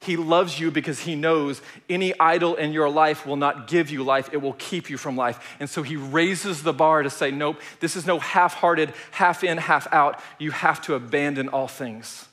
He 0.04 0.16
loves 0.16 0.60
you 0.60 0.70
because 0.70 1.00
he 1.00 1.14
knows 1.14 1.62
any 1.88 2.18
idol 2.20 2.54
in 2.56 2.72
your 2.72 2.88
life 2.88 3.26
will 3.26 3.36
not 3.36 3.68
give 3.68 3.90
you 3.90 4.04
life, 4.04 4.30
it 4.32 4.38
will 4.38 4.52
keep 4.54 4.90
you 4.90 4.98
from 4.98 5.16
life. 5.16 5.56
And 5.60 5.68
so 5.68 5.82
he 5.82 5.96
raises 5.96 6.62
the 6.62 6.72
bar 6.72 7.02
to 7.02 7.10
say, 7.10 7.30
Nope, 7.30 7.60
this 7.80 7.96
is 7.96 8.06
no 8.06 8.18
half 8.18 8.54
hearted, 8.54 8.92
half 9.10 9.42
in, 9.42 9.58
half 9.58 9.92
out. 9.92 10.20
You 10.38 10.50
have 10.50 10.80
to 10.82 10.94
abandon 10.94 11.48
all 11.48 11.68
things 11.68 12.28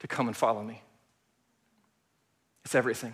to 0.00 0.08
come 0.08 0.26
and 0.26 0.36
follow 0.36 0.62
me. 0.62 0.82
It's 2.64 2.74
everything. 2.74 3.12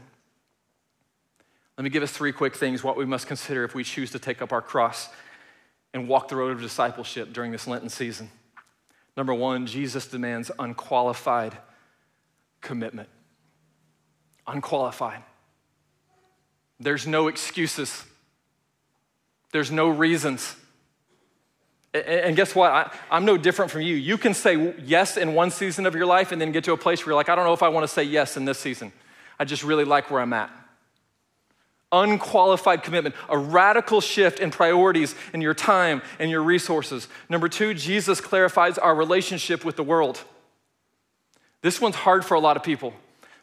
Let 1.77 1.85
me 1.85 1.91
give 1.91 2.03
us 2.03 2.13
three 2.13 2.33
quick 2.33 2.55
things 2.55 2.85
what 2.85 2.97
we 2.97 3.05
must 3.05 3.27
consider 3.27 3.65
if 3.65 3.75
we 3.75 3.85
choose 3.85 4.11
to 4.13 4.19
take 4.19 4.43
up 4.43 4.53
our 4.53 4.63
cross 4.63 5.09
and 5.93 6.09
walk 6.09 6.29
the 6.29 6.37
road 6.37 6.53
of 6.53 6.61
discipleship 6.61 7.33
during 7.33 7.51
this 7.51 7.67
Lenten 7.67 7.89
season. 7.89 8.31
Number 9.17 9.35
one, 9.35 9.67
Jesus 9.67 10.07
demands 10.07 10.51
unqualified 10.59 11.57
commitment. 12.61 13.09
Unqualified. 14.51 15.23
There's 16.79 17.07
no 17.07 17.29
excuses, 17.29 18.05
there's 19.53 19.71
no 19.71 19.89
reasons. 19.89 20.57
And 21.93 22.37
guess 22.37 22.55
what? 22.55 22.71
I, 22.71 23.17
am 23.17 23.25
no 23.25 23.37
different 23.37 23.73
from 23.73 23.81
you. 23.81 23.97
You 23.97 24.17
can 24.17 24.33
say 24.33 24.75
yes 24.85 25.17
in 25.17 25.35
one 25.35 25.51
season 25.51 25.87
of 25.87 25.97
your 25.97 26.07
life 26.07 26.31
and 26.31 26.41
then 26.41 26.53
get 26.53 26.63
to 26.65 26.73
a 26.73 26.77
place 26.77 27.05
where 27.05 27.11
you're 27.11 27.17
like, 27.17 27.29
I 27.29 27.35
don't 27.35 27.45
know 27.45 27.53
if 27.53 27.65
I 27.65 27.69
want 27.69 27.83
to 27.83 27.93
say 27.93 28.05
yes 28.05 28.37
in 28.37 28.45
this 28.45 28.61
season. 28.61 28.93
I 29.41 29.45
just 29.45 29.65
really 29.65 29.85
like 29.85 30.09
where 30.09 30.21
I'm 30.21 30.33
at 30.33 30.53
unqualified 31.93 32.83
commitment, 32.83 33.15
a 33.29 33.37
radical 33.37 34.01
shift 34.01 34.39
in 34.39 34.51
priorities 34.51 35.15
in 35.35 35.41
your 35.41 35.55
time 35.55 36.03
and 36.19 36.31
your 36.31 36.43
resources. 36.43 37.09
Number 37.29 37.49
two, 37.49 37.75
Jesus 37.75 38.21
clarifies 38.21 38.79
our 38.79 38.95
relationship 38.95 39.65
with 39.65 39.77
the 39.77 39.83
world. 39.83 40.23
This 41.63 41.81
one's 41.81 41.97
hard 41.97 42.25
for 42.25 42.35
a 42.35 42.41
lot 42.41 42.57
of 42.57 42.63
people 42.63 42.95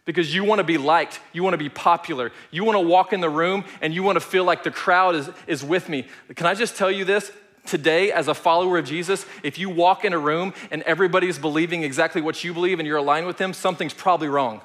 because 0.08 0.34
you 0.34 0.46
want 0.46 0.60
to 0.60 0.64
be 0.64 0.78
liked, 0.78 1.20
you 1.34 1.44
want 1.44 1.54
to 1.54 1.58
be 1.58 1.68
popular, 1.68 2.32
you 2.50 2.64
want 2.64 2.78
to 2.78 2.80
walk 2.80 3.12
in 3.12 3.20
the 3.20 3.30
room 3.30 3.66
and 3.82 3.94
you 3.94 4.02
want 4.02 4.16
to 4.16 4.22
feel 4.22 4.46
like 4.46 4.64
the 4.64 4.72
crowd 4.72 5.16
is, 5.16 5.30
is 5.48 5.66
with 5.66 5.90
me. 5.90 6.08
Can 6.34 6.48
I 6.48 6.54
just 6.54 6.78
tell 6.78 6.90
you 6.90 7.04
this? 7.04 7.30
Today, 7.66 8.14
as 8.14 8.30
a 8.30 8.34
follower 8.34 8.78
of 8.78 8.86
Jesus, 8.86 9.26
if 9.44 9.60
you 9.60 9.70
walk 9.70 10.06
in 10.06 10.14
a 10.14 10.18
room 10.18 10.54
and 10.72 10.82
everybody's 10.84 11.38
believing 11.38 11.84
exactly 11.84 12.22
what 12.22 12.42
you 12.42 12.54
believe 12.54 12.80
and 12.80 12.88
you're 12.88 12.98
aligned 12.98 13.28
with 13.28 13.36
them, 13.36 13.52
something's 13.52 13.94
probably 13.94 14.30
wrong. 14.30 14.62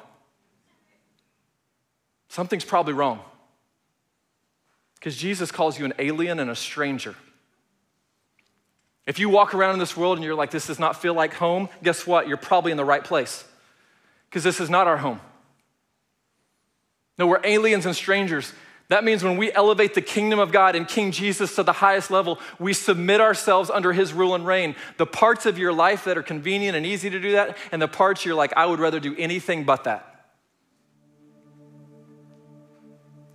Something's 2.29 2.65
probably 2.65 2.93
wrong. 2.93 3.19
Because 4.95 5.17
Jesus 5.17 5.51
calls 5.51 5.77
you 5.77 5.85
an 5.85 5.95
alien 5.99 6.39
and 6.39 6.51
a 6.51 6.55
stranger. 6.55 7.17
If 9.09 9.19
you 9.19 9.29
walk 9.29 9.55
around 9.55 9.73
in 9.73 9.81
this 9.81 9.97
world 9.97 10.19
and 10.19 10.25
you're 10.25 10.37
like, 10.37 10.53
this 10.53 10.69
does 10.69 10.79
not 10.79 11.03
feel 11.03 11.15
like 11.15 11.35
home, 11.35 11.69
guess 11.83 12.07
what? 12.07 12.29
You're 12.29 12.37
probably 12.37 12.71
in 12.71 12.77
the 12.77 12.85
right 12.85 13.03
place. 13.03 13.45
Because 14.31 14.45
this 14.45 14.61
is 14.61 14.71
not 14.71 14.87
our 14.87 14.99
home. 14.99 15.19
No, 17.23 17.29
we're 17.29 17.41
aliens 17.45 17.87
and 17.87 17.95
strangers. 17.95 18.53
That 18.89 19.05
means 19.05 19.23
when 19.23 19.37
we 19.37 19.53
elevate 19.53 19.95
the 19.95 20.03
kingdom 20.03 20.41
of 20.41 20.51
God 20.51 20.75
and 20.75 20.89
King 20.89 21.13
Jesus 21.13 21.55
to 21.55 21.63
the 21.63 21.73
highest 21.73 22.11
level, 22.11 22.41
we 22.59 22.73
submit 22.73 23.21
ourselves 23.21 23.71
under 23.71 23.93
his 23.93 24.13
rule 24.13 24.35
and 24.35 24.45
reign. 24.45 24.75
The 24.99 25.07
parts 25.07 25.47
of 25.47 25.57
your 25.57 25.73
life 25.73 26.05
that 26.05 26.19
are 26.19 26.23
convenient 26.23 26.77
and 26.77 26.85
easy 26.85 27.09
to 27.09 27.21
do 27.21 27.33
that, 27.33 27.57
and 27.71 27.81
the 27.81 27.89
parts 27.89 28.25
you're 28.25 28.35
like, 28.35 28.53
I 28.57 28.67
would 28.67 28.81
rather 28.81 29.01
do 29.01 29.15
anything 29.17 29.65
but 29.65 29.85
that. 29.85 30.13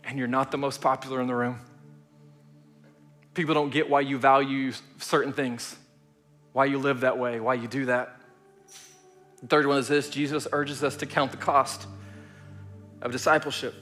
and 0.07 0.17
you're 0.17 0.27
not 0.27 0.51
the 0.51 0.57
most 0.57 0.81
popular 0.81 1.21
in 1.21 1.27
the 1.27 1.35
room. 1.35 1.59
People 3.33 3.53
don't 3.53 3.69
get 3.69 3.89
why 3.89 3.99
you 3.99 4.17
value 4.17 4.71
certain 4.97 5.33
things, 5.33 5.75
why 6.53 6.65
you 6.65 6.79
live 6.79 7.01
that 7.01 7.19
way, 7.19 7.39
why 7.39 7.53
you 7.53 7.67
do 7.67 7.85
that. 7.85 8.19
The 9.41 9.47
third 9.47 9.67
one 9.67 9.77
is 9.77 9.87
this 9.87 10.09
Jesus 10.09 10.47
urges 10.51 10.83
us 10.83 10.95
to 10.97 11.05
count 11.05 11.31
the 11.31 11.37
cost 11.37 11.85
of 13.01 13.11
discipleship. 13.11 13.73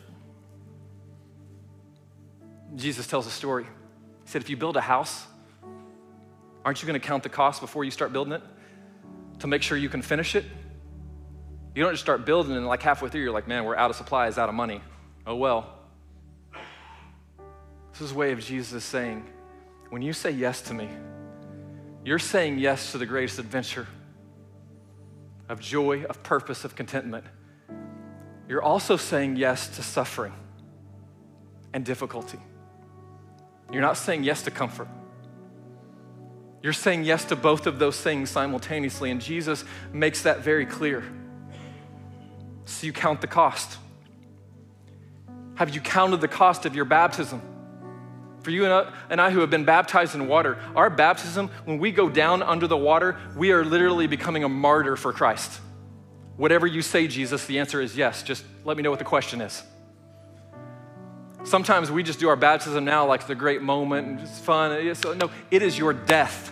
Jesus 2.76 3.08
tells 3.08 3.28
a 3.28 3.32
story. 3.32 3.64
He 3.64 4.30
said, 4.30 4.42
If 4.42 4.50
you 4.50 4.58
build 4.58 4.78
a 4.78 4.82
house, 4.82 5.26
aren't 6.64 6.82
you 6.82 6.88
going 6.88 7.00
to 7.00 7.06
count 7.06 7.24
the 7.24 7.30
cost 7.30 7.62
before 7.62 7.84
you 7.84 7.92
start 7.92 8.12
building 8.12 8.34
it 8.34 8.42
to 9.40 9.48
make 9.48 9.62
sure 9.62 9.78
you 9.78 9.90
can 9.90 10.02
finish 10.02 10.36
it? 10.36 10.46
You 11.76 11.84
don't 11.84 11.94
just 11.94 12.04
start 12.04 12.26
building 12.26 12.56
and 12.56 12.66
like 12.66 12.82
halfway 12.82 13.10
through, 13.10 13.22
you're 13.22 13.34
like, 13.34 13.48
man, 13.48 13.66
we're 13.66 13.76
out 13.76 13.90
of 13.90 13.96
supplies, 13.96 14.38
out 14.38 14.50
of 14.50 14.56
money. 14.56 14.82
Oh 15.28 15.36
well. 15.36 15.72
This 17.92 18.02
is 18.02 18.12
a 18.12 18.16
way 18.16 18.32
of 18.32 18.40
Jesus 18.40 18.84
saying, 18.84 19.26
when 19.90 20.02
you 20.02 20.14
say 20.14 20.32
yes 20.32 20.62
to 20.64 20.74
me, 20.74 20.90
you're 22.04 22.20
saying 22.20 22.60
yes 22.60 22.92
to 22.92 22.98
the 22.98 23.06
greatest 23.06 23.40
adventure 23.40 23.88
of 25.48 25.60
joy, 25.60 26.04
of 26.06 26.22
purpose, 26.24 26.66
of 26.66 26.76
contentment. 26.76 27.26
You're 28.48 28.64
also 28.64 28.98
saying 28.98 29.38
yes 29.38 29.68
to 29.76 29.84
suffering 29.84 30.34
and 31.74 31.84
difficulty. 31.84 32.40
You're 33.72 33.82
not 33.82 33.98
saying 33.98 34.24
yes 34.24 34.44
to 34.44 34.52
comfort. 34.52 34.88
You're 36.62 36.74
saying 36.74 37.04
yes 37.04 37.26
to 37.26 37.36
both 37.36 37.68
of 37.68 37.80
those 37.80 38.00
things 38.00 38.30
simultaneously, 38.30 39.12
and 39.12 39.22
Jesus 39.22 39.66
makes 39.92 40.24
that 40.24 40.40
very 40.40 40.66
clear. 40.66 41.04
So 42.66 42.88
you 42.88 42.94
count 42.94 43.22
the 43.22 43.28
cost. 43.28 43.78
Have 45.56 45.74
you 45.74 45.82
counted 45.82 46.22
the 46.22 46.28
cost 46.28 46.66
of 46.66 46.76
your 46.76 46.86
baptism? 46.86 47.42
For 48.42 48.52
you 48.52 48.66
and 48.66 49.22
I, 49.22 49.32
who 49.32 49.40
have 49.40 49.50
been 49.50 49.66
baptized 49.66 50.14
in 50.14 50.28
water, 50.28 50.60
our 50.76 50.90
baptism, 50.90 51.50
when 51.66 51.80
we 51.80 51.92
go 51.92 52.10
down 52.10 52.44
under 52.44 52.68
the 52.68 52.78
water, 52.78 53.18
we 53.36 53.52
are 53.52 53.66
literally 53.66 54.06
becoming 54.06 54.44
a 54.44 54.50
martyr 54.50 54.96
for 54.96 55.12
Christ. 55.12 55.62
Whatever 56.38 56.68
you 56.68 56.82
say, 56.82 57.08
Jesus, 57.08 57.46
the 57.46 57.60
answer 57.60 57.82
is 57.82 57.96
yes. 57.96 58.24
Just 58.24 58.44
let 58.64 58.76
me 58.76 58.84
know 58.84 58.90
what 58.90 59.00
the 59.00 59.06
question 59.06 59.42
is. 59.42 59.64
Sometimes 61.44 61.92
we 61.92 62.02
just 62.02 62.20
do 62.20 62.28
our 62.28 62.36
baptism 62.36 62.86
now 62.86 63.06
like 63.06 63.28
the 63.28 63.36
great 63.36 63.62
moment 63.62 64.08
and 64.08 64.20
it's 64.20 64.40
fun. 64.40 64.72
No, 65.18 65.30
it 65.52 65.62
is 65.62 65.78
your 65.78 65.94
death. 65.94 66.52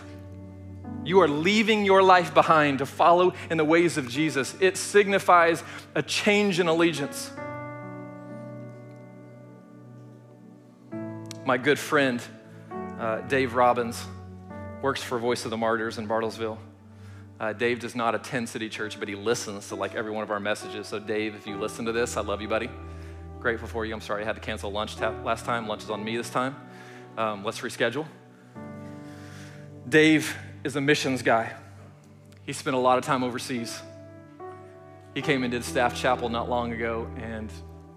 You 1.04 1.20
are 1.20 1.28
leaving 1.28 1.84
your 1.84 2.02
life 2.02 2.32
behind 2.32 2.78
to 2.78 2.86
follow 2.86 3.34
in 3.50 3.58
the 3.58 3.64
ways 3.64 3.98
of 3.98 4.08
Jesus. 4.08 4.56
It 4.60 4.76
signifies 4.76 5.62
a 5.94 6.02
change 6.02 6.60
in 6.60 6.68
allegiance. 6.68 7.30
My 11.44 11.58
good 11.58 11.78
friend, 11.78 12.22
uh, 12.98 13.20
Dave 13.22 13.54
Robbins, 13.54 14.02
works 14.80 15.02
for 15.02 15.18
Voice 15.18 15.44
of 15.44 15.50
the 15.50 15.58
Martyrs 15.58 15.98
in 15.98 16.08
Bartlesville. 16.08 16.56
Uh, 17.40 17.52
Dave 17.52 17.80
does 17.80 17.94
not 17.94 18.14
attend 18.14 18.48
City 18.48 18.68
Church, 18.68 18.98
but 18.98 19.08
he 19.08 19.14
listens 19.14 19.68
to 19.68 19.74
like 19.74 19.94
every 19.94 20.12
one 20.12 20.22
of 20.22 20.30
our 20.30 20.40
messages. 20.40 20.86
So, 20.86 20.98
Dave, 20.98 21.34
if 21.34 21.46
you 21.46 21.58
listen 21.58 21.84
to 21.86 21.92
this, 21.92 22.16
I 22.16 22.20
love 22.20 22.40
you, 22.40 22.48
buddy. 22.48 22.70
Grateful 23.40 23.68
for 23.68 23.84
you. 23.84 23.92
I'm 23.92 24.00
sorry 24.00 24.22
I 24.22 24.24
had 24.24 24.36
to 24.36 24.40
cancel 24.40 24.70
lunch 24.70 24.96
ta- 24.96 25.14
last 25.24 25.44
time. 25.44 25.66
Lunch 25.66 25.82
is 25.82 25.90
on 25.90 26.04
me 26.04 26.16
this 26.16 26.30
time. 26.30 26.56
Um, 27.18 27.44
let's 27.44 27.60
reschedule. 27.60 28.06
Dave 29.88 30.34
is 30.62 30.76
a 30.76 30.80
missions 30.80 31.22
guy. 31.22 31.52
He 32.46 32.52
spent 32.52 32.76
a 32.76 32.78
lot 32.78 32.98
of 32.98 33.04
time 33.04 33.22
overseas. 33.24 33.82
He 35.14 35.22
came 35.22 35.42
and 35.42 35.50
did 35.52 35.64
staff 35.64 35.94
chapel 35.94 36.28
not 36.28 36.48
long 36.48 36.72
ago, 36.72 37.08
and 37.16 37.50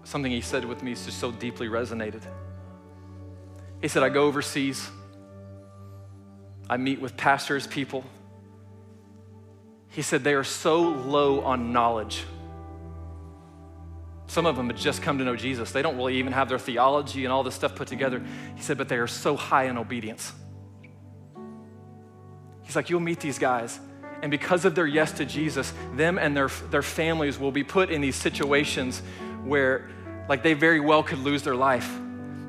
something 0.04 0.30
he 0.30 0.40
said 0.40 0.64
with 0.64 0.82
me 0.82 0.94
just 0.94 1.18
so 1.18 1.30
deeply 1.30 1.68
resonated. 1.68 2.22
He 3.80 3.88
said, 3.88 4.02
I 4.02 4.08
go 4.08 4.24
overseas, 4.24 4.90
I 6.68 6.76
meet 6.76 7.00
with 7.00 7.16
pastors, 7.16 7.66
people. 7.66 8.04
He 9.98 10.02
said, 10.02 10.22
they 10.22 10.34
are 10.34 10.44
so 10.44 10.80
low 10.80 11.40
on 11.40 11.72
knowledge. 11.72 12.22
Some 14.28 14.46
of 14.46 14.54
them 14.54 14.68
had 14.68 14.76
just 14.76 15.02
come 15.02 15.18
to 15.18 15.24
know 15.24 15.34
Jesus. 15.34 15.72
They 15.72 15.82
don't 15.82 15.96
really 15.96 16.18
even 16.18 16.32
have 16.32 16.48
their 16.48 16.60
theology 16.60 17.24
and 17.24 17.32
all 17.32 17.42
this 17.42 17.56
stuff 17.56 17.74
put 17.74 17.88
together. 17.88 18.24
He 18.54 18.62
said, 18.62 18.78
but 18.78 18.88
they 18.88 18.98
are 18.98 19.08
so 19.08 19.34
high 19.34 19.64
in 19.64 19.76
obedience. 19.76 20.32
He's 22.62 22.76
like, 22.76 22.90
you'll 22.90 23.00
meet 23.00 23.18
these 23.18 23.40
guys, 23.40 23.80
and 24.22 24.30
because 24.30 24.64
of 24.64 24.76
their 24.76 24.86
yes 24.86 25.10
to 25.14 25.24
Jesus, 25.24 25.74
them 25.96 26.16
and 26.16 26.36
their, 26.36 26.46
their 26.70 26.82
families 26.82 27.36
will 27.36 27.50
be 27.50 27.64
put 27.64 27.90
in 27.90 28.00
these 28.00 28.14
situations 28.14 29.02
where, 29.42 29.90
like, 30.28 30.44
they 30.44 30.54
very 30.54 30.78
well 30.78 31.02
could 31.02 31.18
lose 31.18 31.42
their 31.42 31.56
life 31.56 31.92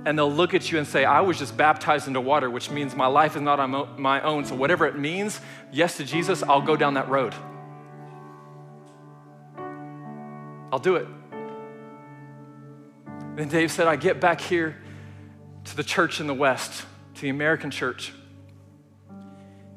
and 0.06 0.18
they'll 0.18 0.32
look 0.32 0.54
at 0.54 0.72
you 0.72 0.78
and 0.78 0.88
say, 0.88 1.04
I 1.04 1.22
was 1.22 1.38
just 1.38 1.58
baptized 1.58 2.08
into 2.08 2.22
water, 2.22 2.50
which 2.50 2.70
means 2.70 2.96
my 2.96 3.08
life 3.08 3.36
is 3.36 3.42
not 3.42 3.60
on 3.60 4.02
my 4.02 4.22
own. 4.22 4.46
So, 4.46 4.56
whatever 4.56 4.86
it 4.88 4.98
means, 4.98 5.40
yes 5.72 5.98
to 5.98 6.06
Jesus, 6.06 6.42
I'll 6.42 6.62
go 6.62 6.78
down 6.78 6.94
that 6.94 7.10
road. 7.10 7.36
I'll 10.72 10.80
do 10.80 10.96
it. 10.96 11.08
Then 13.36 13.50
Dave 13.50 13.72
said, 13.72 13.88
I 13.88 13.96
get 13.96 14.22
back 14.22 14.40
here 14.40 14.78
to 15.66 15.76
the 15.76 15.84
church 15.84 16.20
in 16.20 16.28
the 16.28 16.34
West, 16.34 16.86
to 17.16 17.22
the 17.22 17.30
American 17.30 17.72
church. 17.72 18.14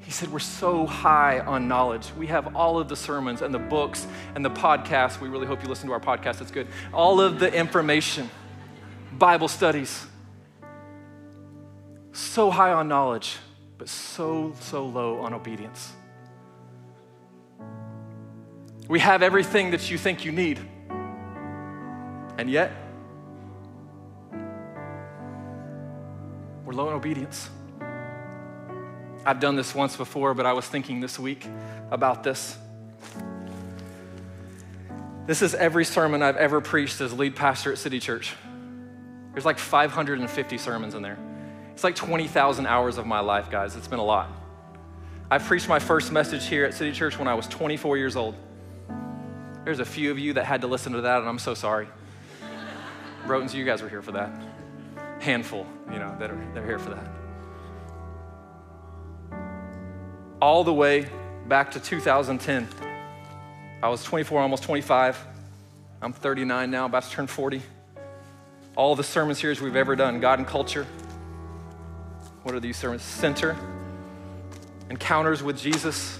He 0.01 0.13
said, 0.13 0.33
We're 0.33 0.39
so 0.39 0.87
high 0.87 1.41
on 1.41 1.67
knowledge. 1.67 2.13
We 2.17 2.29
have 2.29 2.55
all 2.55 2.79
of 2.79 2.89
the 2.89 2.97
sermons 2.97 3.43
and 3.43 3.53
the 3.53 3.59
books 3.59 4.07
and 4.37 4.45
the 4.45 4.51
podcasts. 4.51 5.21
We 5.21 5.29
really 5.29 5.47
hope 5.47 5.63
you 5.63 5.69
listen 5.69 5.89
to 5.89 5.93
our 5.93 6.01
podcast, 6.01 6.41
it's 6.41 6.53
good. 6.53 6.69
All 6.93 7.21
of 7.21 7.41
the 7.41 7.53
information, 7.53 8.31
Bible 9.19 9.49
studies 9.49 10.07
so 12.13 12.51
high 12.51 12.73
on 12.73 12.89
knowledge, 12.89 13.39
but 13.79 13.89
so, 13.89 14.55
so 14.61 14.87
low 14.87 15.21
on 15.21 15.33
obedience. 15.33 15.93
We 18.89 19.01
have 19.01 19.23
everything 19.23 19.71
that 19.71 19.91
you 19.91 19.97
think 19.97 20.25
you 20.25 20.33
need, 20.33 20.61
and 22.37 22.51
yet 22.51 22.73
we're 26.65 26.75
low 26.75 26.89
in 26.89 26.95
obedience. 26.95 27.49
I've 29.25 29.41
done 29.41 29.57
this 29.57 29.75
once 29.75 29.97
before, 29.97 30.35
but 30.35 30.47
I 30.47 30.53
was 30.53 30.67
thinking 30.67 31.01
this 31.01 31.19
week 31.19 31.47
about 31.91 32.23
this. 32.23 32.59
This 35.27 35.41
is 35.41 35.55
every 35.55 35.85
sermon 35.85 36.23
I've 36.23 36.37
ever 36.37 36.61
preached 36.61 37.01
as 37.01 37.13
lead 37.13 37.37
pastor 37.37 37.73
at 37.73 37.79
City 37.79 38.01
Church. 38.01 38.35
There's 39.33 39.45
like 39.45 39.59
550 39.59 40.59
sermons 40.59 40.95
in 40.95 41.03
there. 41.03 41.19
It's 41.73 41.85
like 41.85 41.97
20,000 41.97 42.67
hours 42.67 42.99
of 42.99 43.07
my 43.07 43.21
life, 43.21 43.51
guys. 43.51 43.77
It's 43.77 43.89
been 43.89 43.99
a 43.99 44.05
lot. 44.05 44.31
I 45.31 45.39
preached 45.39 45.69
my 45.69 45.79
first 45.79 46.13
message 46.13 46.47
here 46.47 46.65
at 46.65 46.75
City 46.75 46.93
Church 46.93 47.19
when 47.19 47.27
I 47.27 47.35
was 47.35 47.47
24 47.49 47.97
years 47.97 48.17
old. 48.17 48.35
There's 49.65 49.79
a 49.79 49.85
few 49.85 50.11
of 50.11 50.19
you 50.19 50.35
that 50.35 50.45
had 50.45 50.61
to 50.61 50.67
listen 50.67 50.93
to 50.93 51.01
that, 51.03 51.21
and 51.21 51.29
I'm 51.29 51.39
so 51.39 51.55
sorry. 51.55 51.89
Brotons, 53.27 53.55
you 53.55 53.65
guys 53.65 53.81
were 53.81 53.89
here 53.89 54.03
for 54.03 54.13
that. 54.13 54.31
Handful, 55.21 55.67
you 55.91 55.99
know, 55.99 56.15
that 56.19 56.31
are 56.31 56.49
they're 56.53 56.67
here 56.67 56.79
for 56.79 56.91
that. 56.91 57.07
All 60.41 60.65
the 60.65 60.75
way 60.75 61.09
back 61.49 61.71
to 61.73 61.81
2010. 61.81 62.69
I 63.83 63.89
was 63.89 64.05
24, 64.05 64.41
almost 64.41 64.65
25. 64.65 65.27
I'm 66.03 66.13
39 66.13 66.71
now, 66.71 66.87
about 66.87 67.05
to 67.05 67.11
turn 67.11 67.27
40. 67.27 67.63
All 68.77 68.97
the 68.97 69.05
sermon 69.05 69.35
series 69.35 69.61
we've 69.61 69.77
ever 69.77 69.97
done, 69.97 70.21
God 70.21 70.39
and 70.39 70.49
Culture. 70.49 70.87
What 72.43 72.55
are 72.57 72.61
these 72.61 72.77
sermons? 72.77 73.03
Center, 73.03 73.57
Encounters 74.91 75.43
with 75.43 75.59
Jesus. 75.59 76.19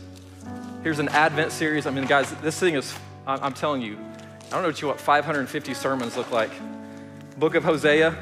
Here's 0.83 0.99
an 0.99 1.09
Advent 1.09 1.53
series. 1.53 1.87
I 1.87 1.91
mean, 1.91 2.07
guys, 2.07 2.33
this 2.37 2.59
thing 2.59 2.75
is, 2.75 2.95
I'm 3.27 3.53
telling 3.53 3.83
you, 3.83 3.99
I 4.47 4.51
don't 4.51 4.63
know 4.63 4.69
what 4.69 4.81
you 4.81 4.89
what 4.89 5.01
550 5.01 5.75
sermons 5.75 6.17
look 6.17 6.31
like. 6.31 6.51
Book 7.39 7.55
of 7.55 7.65
Hosea, 7.65 8.17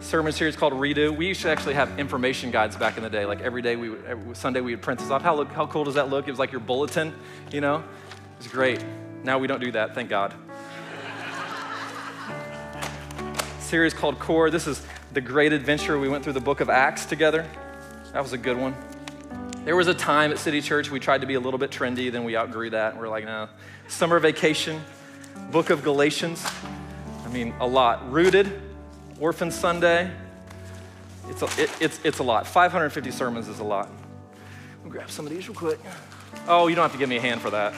sermon 0.00 0.32
series 0.32 0.56
called 0.56 0.72
Redo. 0.72 1.16
We 1.16 1.28
used 1.28 1.42
to 1.42 1.48
actually 1.48 1.74
have 1.74 1.98
information 1.98 2.50
guides 2.50 2.76
back 2.76 2.96
in 2.96 3.02
the 3.02 3.10
day. 3.10 3.24
Like 3.24 3.40
every 3.40 3.62
day, 3.62 3.76
we 3.76 3.90
would, 3.90 4.04
every 4.04 4.34
Sunday, 4.34 4.60
we 4.60 4.74
would 4.74 4.82
print 4.82 4.98
this 4.98 5.10
off. 5.10 5.22
How, 5.22 5.34
look, 5.36 5.52
how 5.52 5.66
cool 5.66 5.84
does 5.84 5.94
that 5.94 6.10
look? 6.10 6.26
It 6.26 6.32
was 6.32 6.40
like 6.40 6.50
your 6.50 6.60
bulletin, 6.60 7.14
you 7.52 7.60
know? 7.60 7.76
It 7.76 8.38
was 8.38 8.48
great. 8.48 8.84
Now 9.22 9.38
we 9.38 9.46
don't 9.46 9.60
do 9.60 9.70
that, 9.72 9.94
thank 9.94 10.10
God. 10.10 10.34
series 13.60 13.94
called 13.94 14.18
Core. 14.18 14.50
This 14.50 14.66
is 14.66 14.84
the 15.14 15.20
great 15.20 15.52
adventure. 15.52 15.96
We 15.98 16.08
went 16.08 16.24
through 16.24 16.32
the 16.32 16.40
book 16.40 16.60
of 16.60 16.68
Acts 16.68 17.06
together. 17.06 17.48
That 18.12 18.20
was 18.20 18.32
a 18.32 18.38
good 18.38 18.56
one. 18.56 18.74
There 19.64 19.76
was 19.76 19.86
a 19.86 19.94
time 19.94 20.32
at 20.32 20.38
City 20.38 20.60
Church 20.60 20.90
we 20.90 20.98
tried 20.98 21.20
to 21.20 21.26
be 21.26 21.34
a 21.34 21.40
little 21.40 21.58
bit 21.58 21.70
trendy, 21.70 22.10
then 22.10 22.24
we 22.24 22.36
outgrew 22.36 22.70
that, 22.70 22.98
we're 22.98 23.08
like, 23.08 23.24
no. 23.24 23.48
Summer 23.88 24.18
vacation, 24.18 24.82
book 25.52 25.70
of 25.70 25.82
Galatians. 25.82 26.44
I 27.24 27.28
mean, 27.28 27.54
a 27.60 27.66
lot. 27.66 28.10
Rooted, 28.10 28.60
Orphan 29.20 29.50
Sunday. 29.50 30.10
It's 31.28 31.42
a, 31.42 31.62
it, 31.62 31.70
it's, 31.80 32.00
it's 32.04 32.18
a 32.18 32.22
lot. 32.22 32.46
550 32.46 33.10
sermons 33.12 33.48
is 33.48 33.60
a 33.60 33.64
lot. 33.64 33.88
I'll 34.82 34.90
grab 34.90 35.10
some 35.10 35.26
of 35.26 35.32
these 35.32 35.48
real 35.48 35.56
quick. 35.56 35.78
Oh, 36.48 36.66
you 36.66 36.74
don't 36.74 36.82
have 36.82 36.92
to 36.92 36.98
give 36.98 37.08
me 37.08 37.16
a 37.16 37.20
hand 37.20 37.40
for 37.40 37.50
that. 37.50 37.72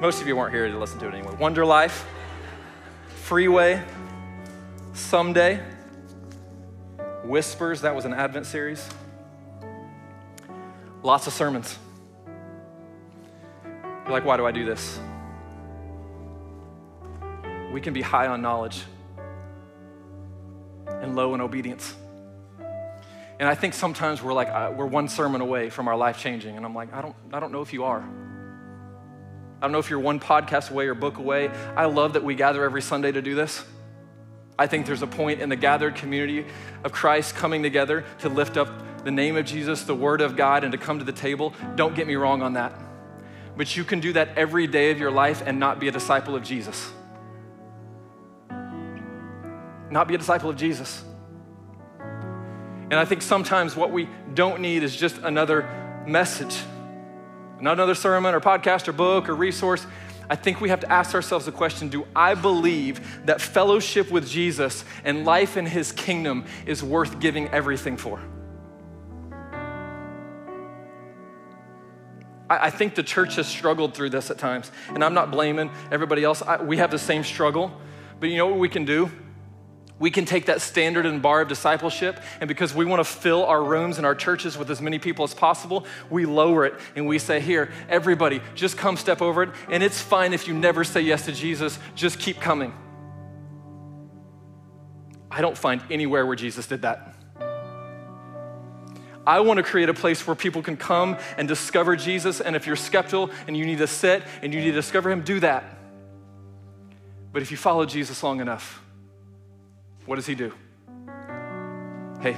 Most 0.00 0.20
of 0.20 0.26
you 0.26 0.34
weren't 0.34 0.52
here 0.52 0.66
to 0.66 0.78
listen 0.78 0.98
to 0.98 1.08
it 1.08 1.14
anyway. 1.14 1.36
Wonder 1.38 1.64
Life, 1.64 2.06
Freeway, 3.22 3.80
Someday, 4.92 5.58
Whispers, 7.24 7.80
that 7.80 7.94
was 7.94 8.04
an 8.04 8.12
Advent 8.12 8.46
series. 8.46 8.86
Lots 11.02 11.26
of 11.26 11.32
sermons. 11.32 11.78
You're 13.64 14.10
like, 14.12 14.24
why 14.24 14.36
do 14.36 14.44
I 14.44 14.52
do 14.52 14.66
this? 14.66 14.98
We 17.72 17.80
can 17.80 17.94
be 17.94 18.02
high 18.02 18.26
on 18.26 18.42
knowledge 18.42 18.82
and 20.86 21.16
low 21.16 21.34
in 21.34 21.40
obedience. 21.40 21.94
And 23.40 23.48
I 23.48 23.54
think 23.54 23.72
sometimes 23.72 24.22
we're 24.22 24.34
like, 24.34 24.48
uh, 24.48 24.72
we're 24.76 24.86
one 24.86 25.08
sermon 25.08 25.40
away 25.40 25.70
from 25.70 25.88
our 25.88 25.96
life 25.96 26.18
changing. 26.18 26.56
And 26.56 26.66
I'm 26.66 26.74
like, 26.74 26.92
I 26.92 27.00
don't, 27.00 27.16
I 27.32 27.40
don't 27.40 27.50
know 27.50 27.62
if 27.62 27.72
you 27.72 27.84
are. 27.84 28.00
I 28.00 29.60
don't 29.62 29.72
know 29.72 29.78
if 29.78 29.88
you're 29.88 30.00
one 30.00 30.20
podcast 30.20 30.70
away 30.70 30.86
or 30.86 30.94
book 30.94 31.16
away. 31.16 31.48
I 31.48 31.86
love 31.86 32.12
that 32.12 32.24
we 32.24 32.34
gather 32.34 32.62
every 32.62 32.82
Sunday 32.82 33.10
to 33.10 33.22
do 33.22 33.34
this. 33.34 33.64
I 34.58 34.66
think 34.66 34.86
there's 34.86 35.02
a 35.02 35.06
point 35.06 35.40
in 35.40 35.48
the 35.48 35.56
gathered 35.56 35.94
community 35.94 36.46
of 36.84 36.92
Christ 36.92 37.34
coming 37.34 37.62
together 37.62 38.04
to 38.20 38.28
lift 38.28 38.56
up 38.56 39.04
the 39.04 39.10
name 39.10 39.36
of 39.36 39.44
Jesus, 39.44 39.82
the 39.82 39.94
Word 39.94 40.20
of 40.20 40.36
God, 40.36 40.62
and 40.62 40.72
to 40.72 40.78
come 40.78 40.98
to 40.98 41.04
the 41.04 41.12
table. 41.12 41.54
Don't 41.74 41.94
get 41.94 42.06
me 42.06 42.14
wrong 42.14 42.42
on 42.42 42.52
that. 42.52 42.78
But 43.56 43.76
you 43.76 43.84
can 43.84 44.00
do 44.00 44.12
that 44.12 44.36
every 44.36 44.66
day 44.66 44.90
of 44.90 44.98
your 44.98 45.10
life 45.10 45.42
and 45.44 45.58
not 45.58 45.80
be 45.80 45.88
a 45.88 45.92
disciple 45.92 46.36
of 46.36 46.42
Jesus 46.42 46.92
not 49.92 50.08
be 50.08 50.14
a 50.14 50.18
disciple 50.18 50.50
of 50.50 50.56
Jesus. 50.56 51.04
And 52.00 52.94
I 52.94 53.04
think 53.04 53.22
sometimes 53.22 53.76
what 53.76 53.92
we 53.92 54.08
don't 54.34 54.60
need 54.60 54.82
is 54.82 54.96
just 54.96 55.18
another 55.18 55.68
message, 56.06 56.56
not 57.60 57.72
another 57.74 57.94
sermon 57.94 58.34
or 58.34 58.40
podcast 58.40 58.88
or 58.88 58.92
book 58.92 59.28
or 59.28 59.34
resource. 59.34 59.86
I 60.30 60.36
think 60.36 60.60
we 60.60 60.68
have 60.68 60.80
to 60.80 60.90
ask 60.90 61.14
ourselves 61.14 61.44
the 61.44 61.52
question 61.52 61.88
do 61.88 62.06
I 62.14 62.34
believe 62.34 63.26
that 63.26 63.40
fellowship 63.40 64.10
with 64.10 64.28
Jesus 64.28 64.84
and 65.04 65.24
life 65.24 65.56
in 65.56 65.66
his 65.66 65.92
kingdom 65.92 66.44
is 66.66 66.82
worth 66.82 67.20
giving 67.20 67.48
everything 67.48 67.96
for? 67.96 68.20
I, 72.60 72.70
think 72.70 72.94
the 72.94 73.02
church 73.02 73.36
has 73.36 73.46
struggled 73.46 73.94
through 73.94 74.10
this 74.10 74.30
at 74.30 74.36
times, 74.36 74.70
and 74.88 75.02
I'm 75.02 75.14
not 75.14 75.30
blaming 75.30 75.70
everybody 75.90 76.22
else. 76.22 76.42
I, 76.42 76.62
we 76.62 76.76
have 76.76 76.90
the 76.90 76.98
same 76.98 77.24
struggle, 77.24 77.72
but 78.20 78.28
you 78.28 78.36
know 78.36 78.46
what 78.46 78.58
we 78.58 78.68
can 78.68 78.84
do? 78.84 79.10
We 80.02 80.10
can 80.10 80.24
take 80.24 80.46
that 80.46 80.60
standard 80.60 81.06
and 81.06 81.22
bar 81.22 81.42
of 81.42 81.48
discipleship, 81.48 82.18
and 82.40 82.48
because 82.48 82.74
we 82.74 82.84
want 82.84 82.98
to 82.98 83.04
fill 83.04 83.44
our 83.46 83.62
rooms 83.62 83.98
and 83.98 84.04
our 84.04 84.16
churches 84.16 84.58
with 84.58 84.68
as 84.68 84.82
many 84.82 84.98
people 84.98 85.22
as 85.22 85.32
possible, 85.32 85.86
we 86.10 86.26
lower 86.26 86.66
it 86.66 86.74
and 86.96 87.06
we 87.06 87.20
say, 87.20 87.38
Here, 87.38 87.70
everybody, 87.88 88.40
just 88.56 88.76
come 88.76 88.96
step 88.96 89.22
over 89.22 89.44
it. 89.44 89.50
And 89.70 89.80
it's 89.80 90.00
fine 90.00 90.32
if 90.32 90.48
you 90.48 90.54
never 90.54 90.82
say 90.82 91.02
yes 91.02 91.26
to 91.26 91.32
Jesus, 91.32 91.78
just 91.94 92.18
keep 92.18 92.40
coming. 92.40 92.74
I 95.30 95.40
don't 95.40 95.56
find 95.56 95.80
anywhere 95.88 96.26
where 96.26 96.34
Jesus 96.34 96.66
did 96.66 96.82
that. 96.82 97.14
I 99.24 99.38
want 99.38 99.58
to 99.58 99.62
create 99.62 99.88
a 99.88 99.94
place 99.94 100.26
where 100.26 100.34
people 100.34 100.62
can 100.62 100.76
come 100.76 101.16
and 101.36 101.46
discover 101.46 101.94
Jesus. 101.94 102.40
And 102.40 102.56
if 102.56 102.66
you're 102.66 102.74
skeptical 102.74 103.30
and 103.46 103.56
you 103.56 103.64
need 103.64 103.78
to 103.78 103.86
sit 103.86 104.24
and 104.42 104.52
you 104.52 104.58
need 104.58 104.72
to 104.72 104.72
discover 104.72 105.12
him, 105.12 105.22
do 105.22 105.38
that. 105.38 105.62
But 107.32 107.42
if 107.42 107.52
you 107.52 107.56
follow 107.56 107.86
Jesus 107.86 108.20
long 108.24 108.40
enough, 108.40 108.81
what 110.06 110.16
does 110.16 110.26
he 110.26 110.34
do? 110.34 110.52
Hey, 112.20 112.36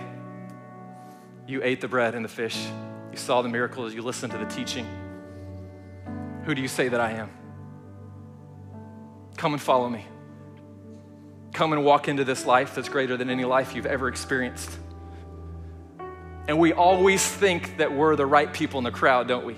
you 1.46 1.62
ate 1.62 1.80
the 1.80 1.88
bread 1.88 2.14
and 2.14 2.24
the 2.24 2.28
fish. 2.28 2.56
You 3.10 3.18
saw 3.18 3.42
the 3.42 3.48
miracles. 3.48 3.94
You 3.94 4.02
listened 4.02 4.32
to 4.32 4.38
the 4.38 4.46
teaching. 4.46 4.86
Who 6.44 6.54
do 6.54 6.62
you 6.62 6.68
say 6.68 6.88
that 6.88 7.00
I 7.00 7.12
am? 7.12 7.30
Come 9.36 9.52
and 9.52 9.62
follow 9.62 9.88
me. 9.88 10.06
Come 11.52 11.72
and 11.72 11.84
walk 11.84 12.08
into 12.08 12.24
this 12.24 12.46
life 12.46 12.74
that's 12.74 12.88
greater 12.88 13.16
than 13.16 13.30
any 13.30 13.44
life 13.44 13.74
you've 13.74 13.86
ever 13.86 14.08
experienced. 14.08 14.70
And 16.48 16.58
we 16.58 16.72
always 16.72 17.26
think 17.26 17.78
that 17.78 17.92
we're 17.92 18.16
the 18.16 18.26
right 18.26 18.52
people 18.52 18.78
in 18.78 18.84
the 18.84 18.90
crowd, 18.90 19.28
don't 19.28 19.46
we? 19.46 19.56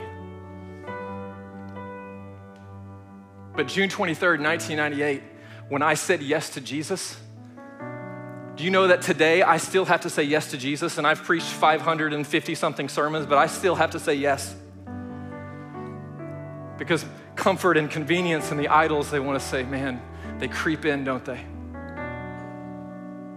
But 3.57 3.69
June 3.69 3.89
23rd, 3.89 4.41
1998, 4.43 5.23
when 5.69 5.83
I 5.83 5.95
said 5.95 6.23
yes 6.23 6.51
to 6.51 6.61
Jesus, 6.61 7.17
do 8.57 8.65
you 8.65 8.71
know 8.71 8.87
that 8.87 9.03
today 9.03 9.43
I 9.43 9.59
still 9.59 9.85
have 9.85 10.01
to 10.03 10.11
say 10.11 10.23
yes 10.23 10.51
to 10.53 10.57
Jesus? 10.57 10.97
And 10.97 11.07
I've 11.07 11.23
preached 11.23 11.47
550 11.47 12.55
something 12.55 12.89
sermons, 12.89 13.27
but 13.27 13.37
I 13.37 13.47
still 13.47 13.75
have 13.75 13.91
to 13.91 14.01
say 14.01 14.15
yes. 14.15 14.57
Because 16.79 17.05
comfort 17.35 17.77
and 17.77 17.91
convenience 17.91 18.51
and 18.51 18.59
the 18.59 18.69
idols, 18.69 19.11
they 19.11 19.21
want 19.21 19.39
to 19.39 19.47
say, 19.47 19.63
man, 19.63 20.01
they 20.39 20.49
creep 20.49 20.87
in, 20.87 21.05
don't 21.05 21.25
they? 21.25 21.45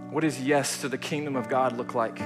What 0.10 0.21
does 0.21 0.41
yes 0.41 0.82
to 0.82 0.89
the 0.89 0.97
kingdom 0.97 1.36
of 1.36 1.49
God 1.49 1.75
look 1.75 1.93
like? 1.93 2.19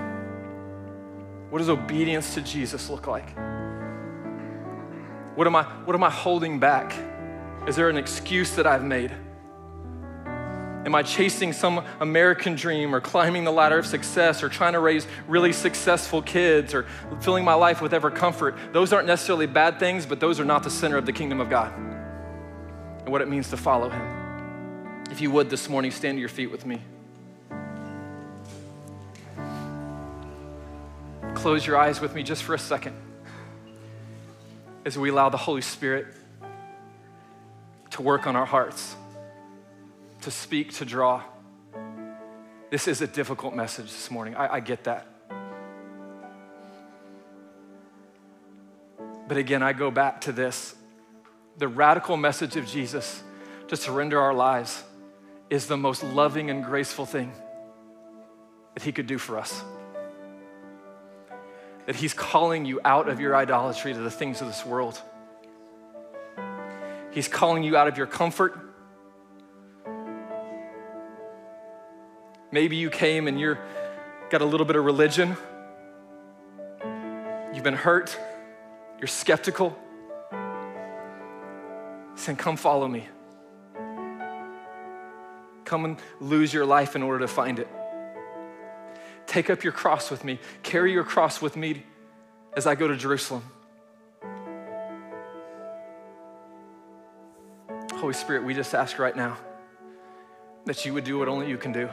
What 1.50 1.60
does 1.60 1.70
obedience 1.70 2.36
to 2.36 2.42
Jesus 2.42 2.92
look 2.92 3.08
like? 3.08 3.36
What 5.36 5.48
am 5.48 5.56
I, 5.56 5.64
what 5.86 5.96
am 5.96 6.04
I 6.04 6.12
holding 6.12 6.60
back? 6.60 6.94
Is 7.68 7.76
there 7.76 7.90
an 7.90 7.98
excuse 7.98 8.56
that 8.56 8.68
I've 8.68 8.84
made? 8.84 9.12
Am 10.86 10.94
I 10.96 11.02
chasing 11.02 11.54
some 11.54 11.86
American 12.02 12.56
dream 12.56 12.94
or 12.94 13.00
climbing 13.00 13.46
the 13.46 13.52
ladder 13.52 13.78
of 13.78 13.86
success 13.86 14.44
or 14.44 14.50
trying 14.50 14.74
to 14.74 14.80
raise 14.80 15.08
really 15.28 15.54
successful 15.54 16.22
kids 16.22 16.74
or 16.74 16.86
filling 17.22 17.46
my 17.46 17.54
life 17.54 17.82
with 17.82 17.94
ever 17.94 18.12
comfort? 18.12 18.56
Those 18.74 18.92
aren't 18.92 19.08
necessarily 19.08 19.48
bad 19.48 19.80
things, 19.80 20.06
but 20.06 20.20
those 20.20 20.42
are 20.42 20.46
not 20.46 20.64
the 20.64 20.70
center 20.70 20.98
of 20.98 21.06
the 21.06 21.14
kingdom 21.14 21.40
of 21.40 21.50
God 21.50 21.74
and 21.74 23.10
what 23.10 23.22
it 23.22 23.30
means 23.30 23.50
to 23.52 23.58
follow 23.58 23.90
Him. 23.90 25.04
If 25.10 25.22
you 25.22 25.32
would 25.32 25.50
this 25.50 25.70
morning, 25.70 25.92
stand 25.92 26.18
to 26.18 26.20
your 26.20 26.30
feet 26.30 26.52
with 26.52 26.66
me. 26.66 26.82
Close 31.34 31.66
your 31.66 31.78
eyes 31.78 32.02
with 32.02 32.14
me 32.14 32.24
just 32.24 32.44
for 32.44 32.56
a 32.56 32.60
second 32.60 32.96
as 34.86 34.98
we 34.98 35.10
allow 35.10 35.30
the 35.30 35.38
Holy 35.38 35.62
Spirit 35.62 36.08
to 37.92 38.02
work 38.02 38.28
on 38.28 38.36
our 38.36 38.46
hearts 38.46 38.98
to 40.24 40.32
speak, 40.32 40.74
to 40.74 40.86
draw. 40.86 41.22
This 42.70 42.88
is 42.88 43.02
a 43.02 43.08
difficult 43.08 43.54
message 43.54 43.86
this 43.86 44.10
morning. 44.10 44.36
I, 44.36 44.56
I 44.56 44.60
get 44.62 44.86
that. 44.86 45.08
But 49.28 49.38
again, 49.38 49.62
I 49.62 49.74
go 49.74 49.92
back 49.92 50.22
to 50.22 50.32
this 50.32 50.76
the 51.58 51.68
radical 51.68 52.18
message 52.18 52.56
of 52.56 52.66
Jesus 52.66 53.22
to 53.68 53.76
surrender 53.76 54.20
our 54.20 54.34
lives 54.34 54.84
is 55.50 55.68
the 55.68 55.78
most 55.78 56.04
loving 56.04 56.50
and 56.50 56.64
graceful 56.64 57.06
thing. 57.06 57.32
that 58.74 58.84
He 58.84 58.92
could 58.92 59.06
do 59.06 59.18
for 59.18 59.38
us. 59.38 59.62
That 61.86 61.96
He's 61.96 62.14
calling 62.14 62.66
you 62.66 62.80
out 62.84 63.08
of 63.08 63.20
your 63.20 63.36
idolatry 63.36 63.94
to 63.94 64.00
the 64.00 64.10
things 64.10 64.42
of 64.42 64.48
this 64.48 64.66
world. 64.66 65.00
He's 67.12 67.28
calling 67.28 67.64
you 67.64 67.78
out 67.78 67.88
of 67.88 67.98
your 67.98 68.08
comfort. 68.08 68.73
Maybe 72.54 72.76
you 72.76 72.92
came 72.92 73.28
and 73.28 73.40
you're 73.40 73.58
got 74.30 74.44
a 74.44 74.46
little 74.46 74.68
bit 74.68 74.76
of 74.76 74.86
religion. 74.86 75.36
You've 77.52 77.64
been 77.64 77.74
hurt. 77.74 78.16
You're 79.00 79.08
skeptical. 79.08 79.76
Saying, 82.14 82.38
Come 82.38 82.56
follow 82.58 82.88
me. 82.88 83.08
Come 85.66 85.86
and 85.86 85.98
lose 86.22 86.54
your 86.54 86.64
life 86.64 86.96
in 86.96 87.02
order 87.02 87.22
to 87.22 87.28
find 87.28 87.58
it. 87.58 87.68
Take 89.26 89.50
up 89.50 89.64
your 89.64 89.74
cross 89.74 90.12
with 90.12 90.24
me. 90.24 90.38
Carry 90.62 90.92
your 90.92 91.04
cross 91.04 91.42
with 91.42 91.58
me 91.58 91.82
as 92.56 92.68
I 92.68 92.76
go 92.76 92.88
to 92.88 92.96
Jerusalem. 92.96 93.42
Holy 97.96 98.14
Spirit, 98.14 98.44
we 98.44 98.54
just 98.54 98.76
ask 98.76 99.00
right 99.00 99.16
now 99.16 99.40
that 100.66 100.86
you 100.86 100.94
would 100.94 101.04
do 101.04 101.18
what 101.18 101.28
only 101.28 101.50
you 101.50 101.58
can 101.58 101.72
do. 101.72 101.90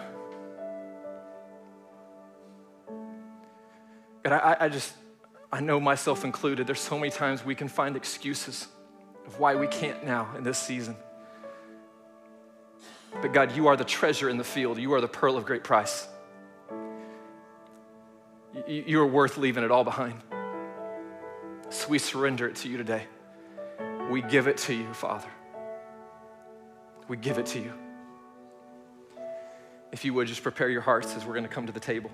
God, 4.22 4.32
I, 4.32 4.56
I 4.66 4.68
just, 4.68 4.92
I 5.52 5.60
know 5.60 5.80
myself 5.80 6.24
included, 6.24 6.66
there's 6.66 6.80
so 6.80 6.98
many 6.98 7.10
times 7.10 7.44
we 7.44 7.54
can 7.54 7.68
find 7.68 7.96
excuses 7.96 8.68
of 9.26 9.38
why 9.38 9.54
we 9.54 9.66
can't 9.66 10.04
now 10.04 10.34
in 10.36 10.44
this 10.44 10.58
season. 10.58 10.96
But 13.20 13.32
God, 13.32 13.56
you 13.56 13.66
are 13.66 13.76
the 13.76 13.84
treasure 13.84 14.28
in 14.28 14.38
the 14.38 14.44
field. 14.44 14.78
You 14.78 14.94
are 14.94 15.00
the 15.00 15.08
pearl 15.08 15.36
of 15.36 15.44
great 15.44 15.64
price. 15.64 16.06
You 18.66 19.00
are 19.00 19.06
worth 19.06 19.36
leaving 19.36 19.64
it 19.64 19.70
all 19.70 19.84
behind. 19.84 20.20
So 21.70 21.88
we 21.88 21.98
surrender 21.98 22.48
it 22.48 22.56
to 22.56 22.68
you 22.68 22.76
today. 22.76 23.04
We 24.10 24.22
give 24.22 24.48
it 24.48 24.56
to 24.58 24.74
you, 24.74 24.92
Father. 24.92 25.28
We 27.08 27.16
give 27.16 27.38
it 27.38 27.46
to 27.46 27.60
you. 27.60 27.72
If 29.92 30.04
you 30.04 30.14
would 30.14 30.28
just 30.28 30.42
prepare 30.42 30.68
your 30.68 30.82
hearts 30.82 31.16
as 31.16 31.24
we're 31.24 31.34
going 31.34 31.44
to 31.44 31.48
come 31.48 31.66
to 31.66 31.72
the 31.72 31.80
table. 31.80 32.10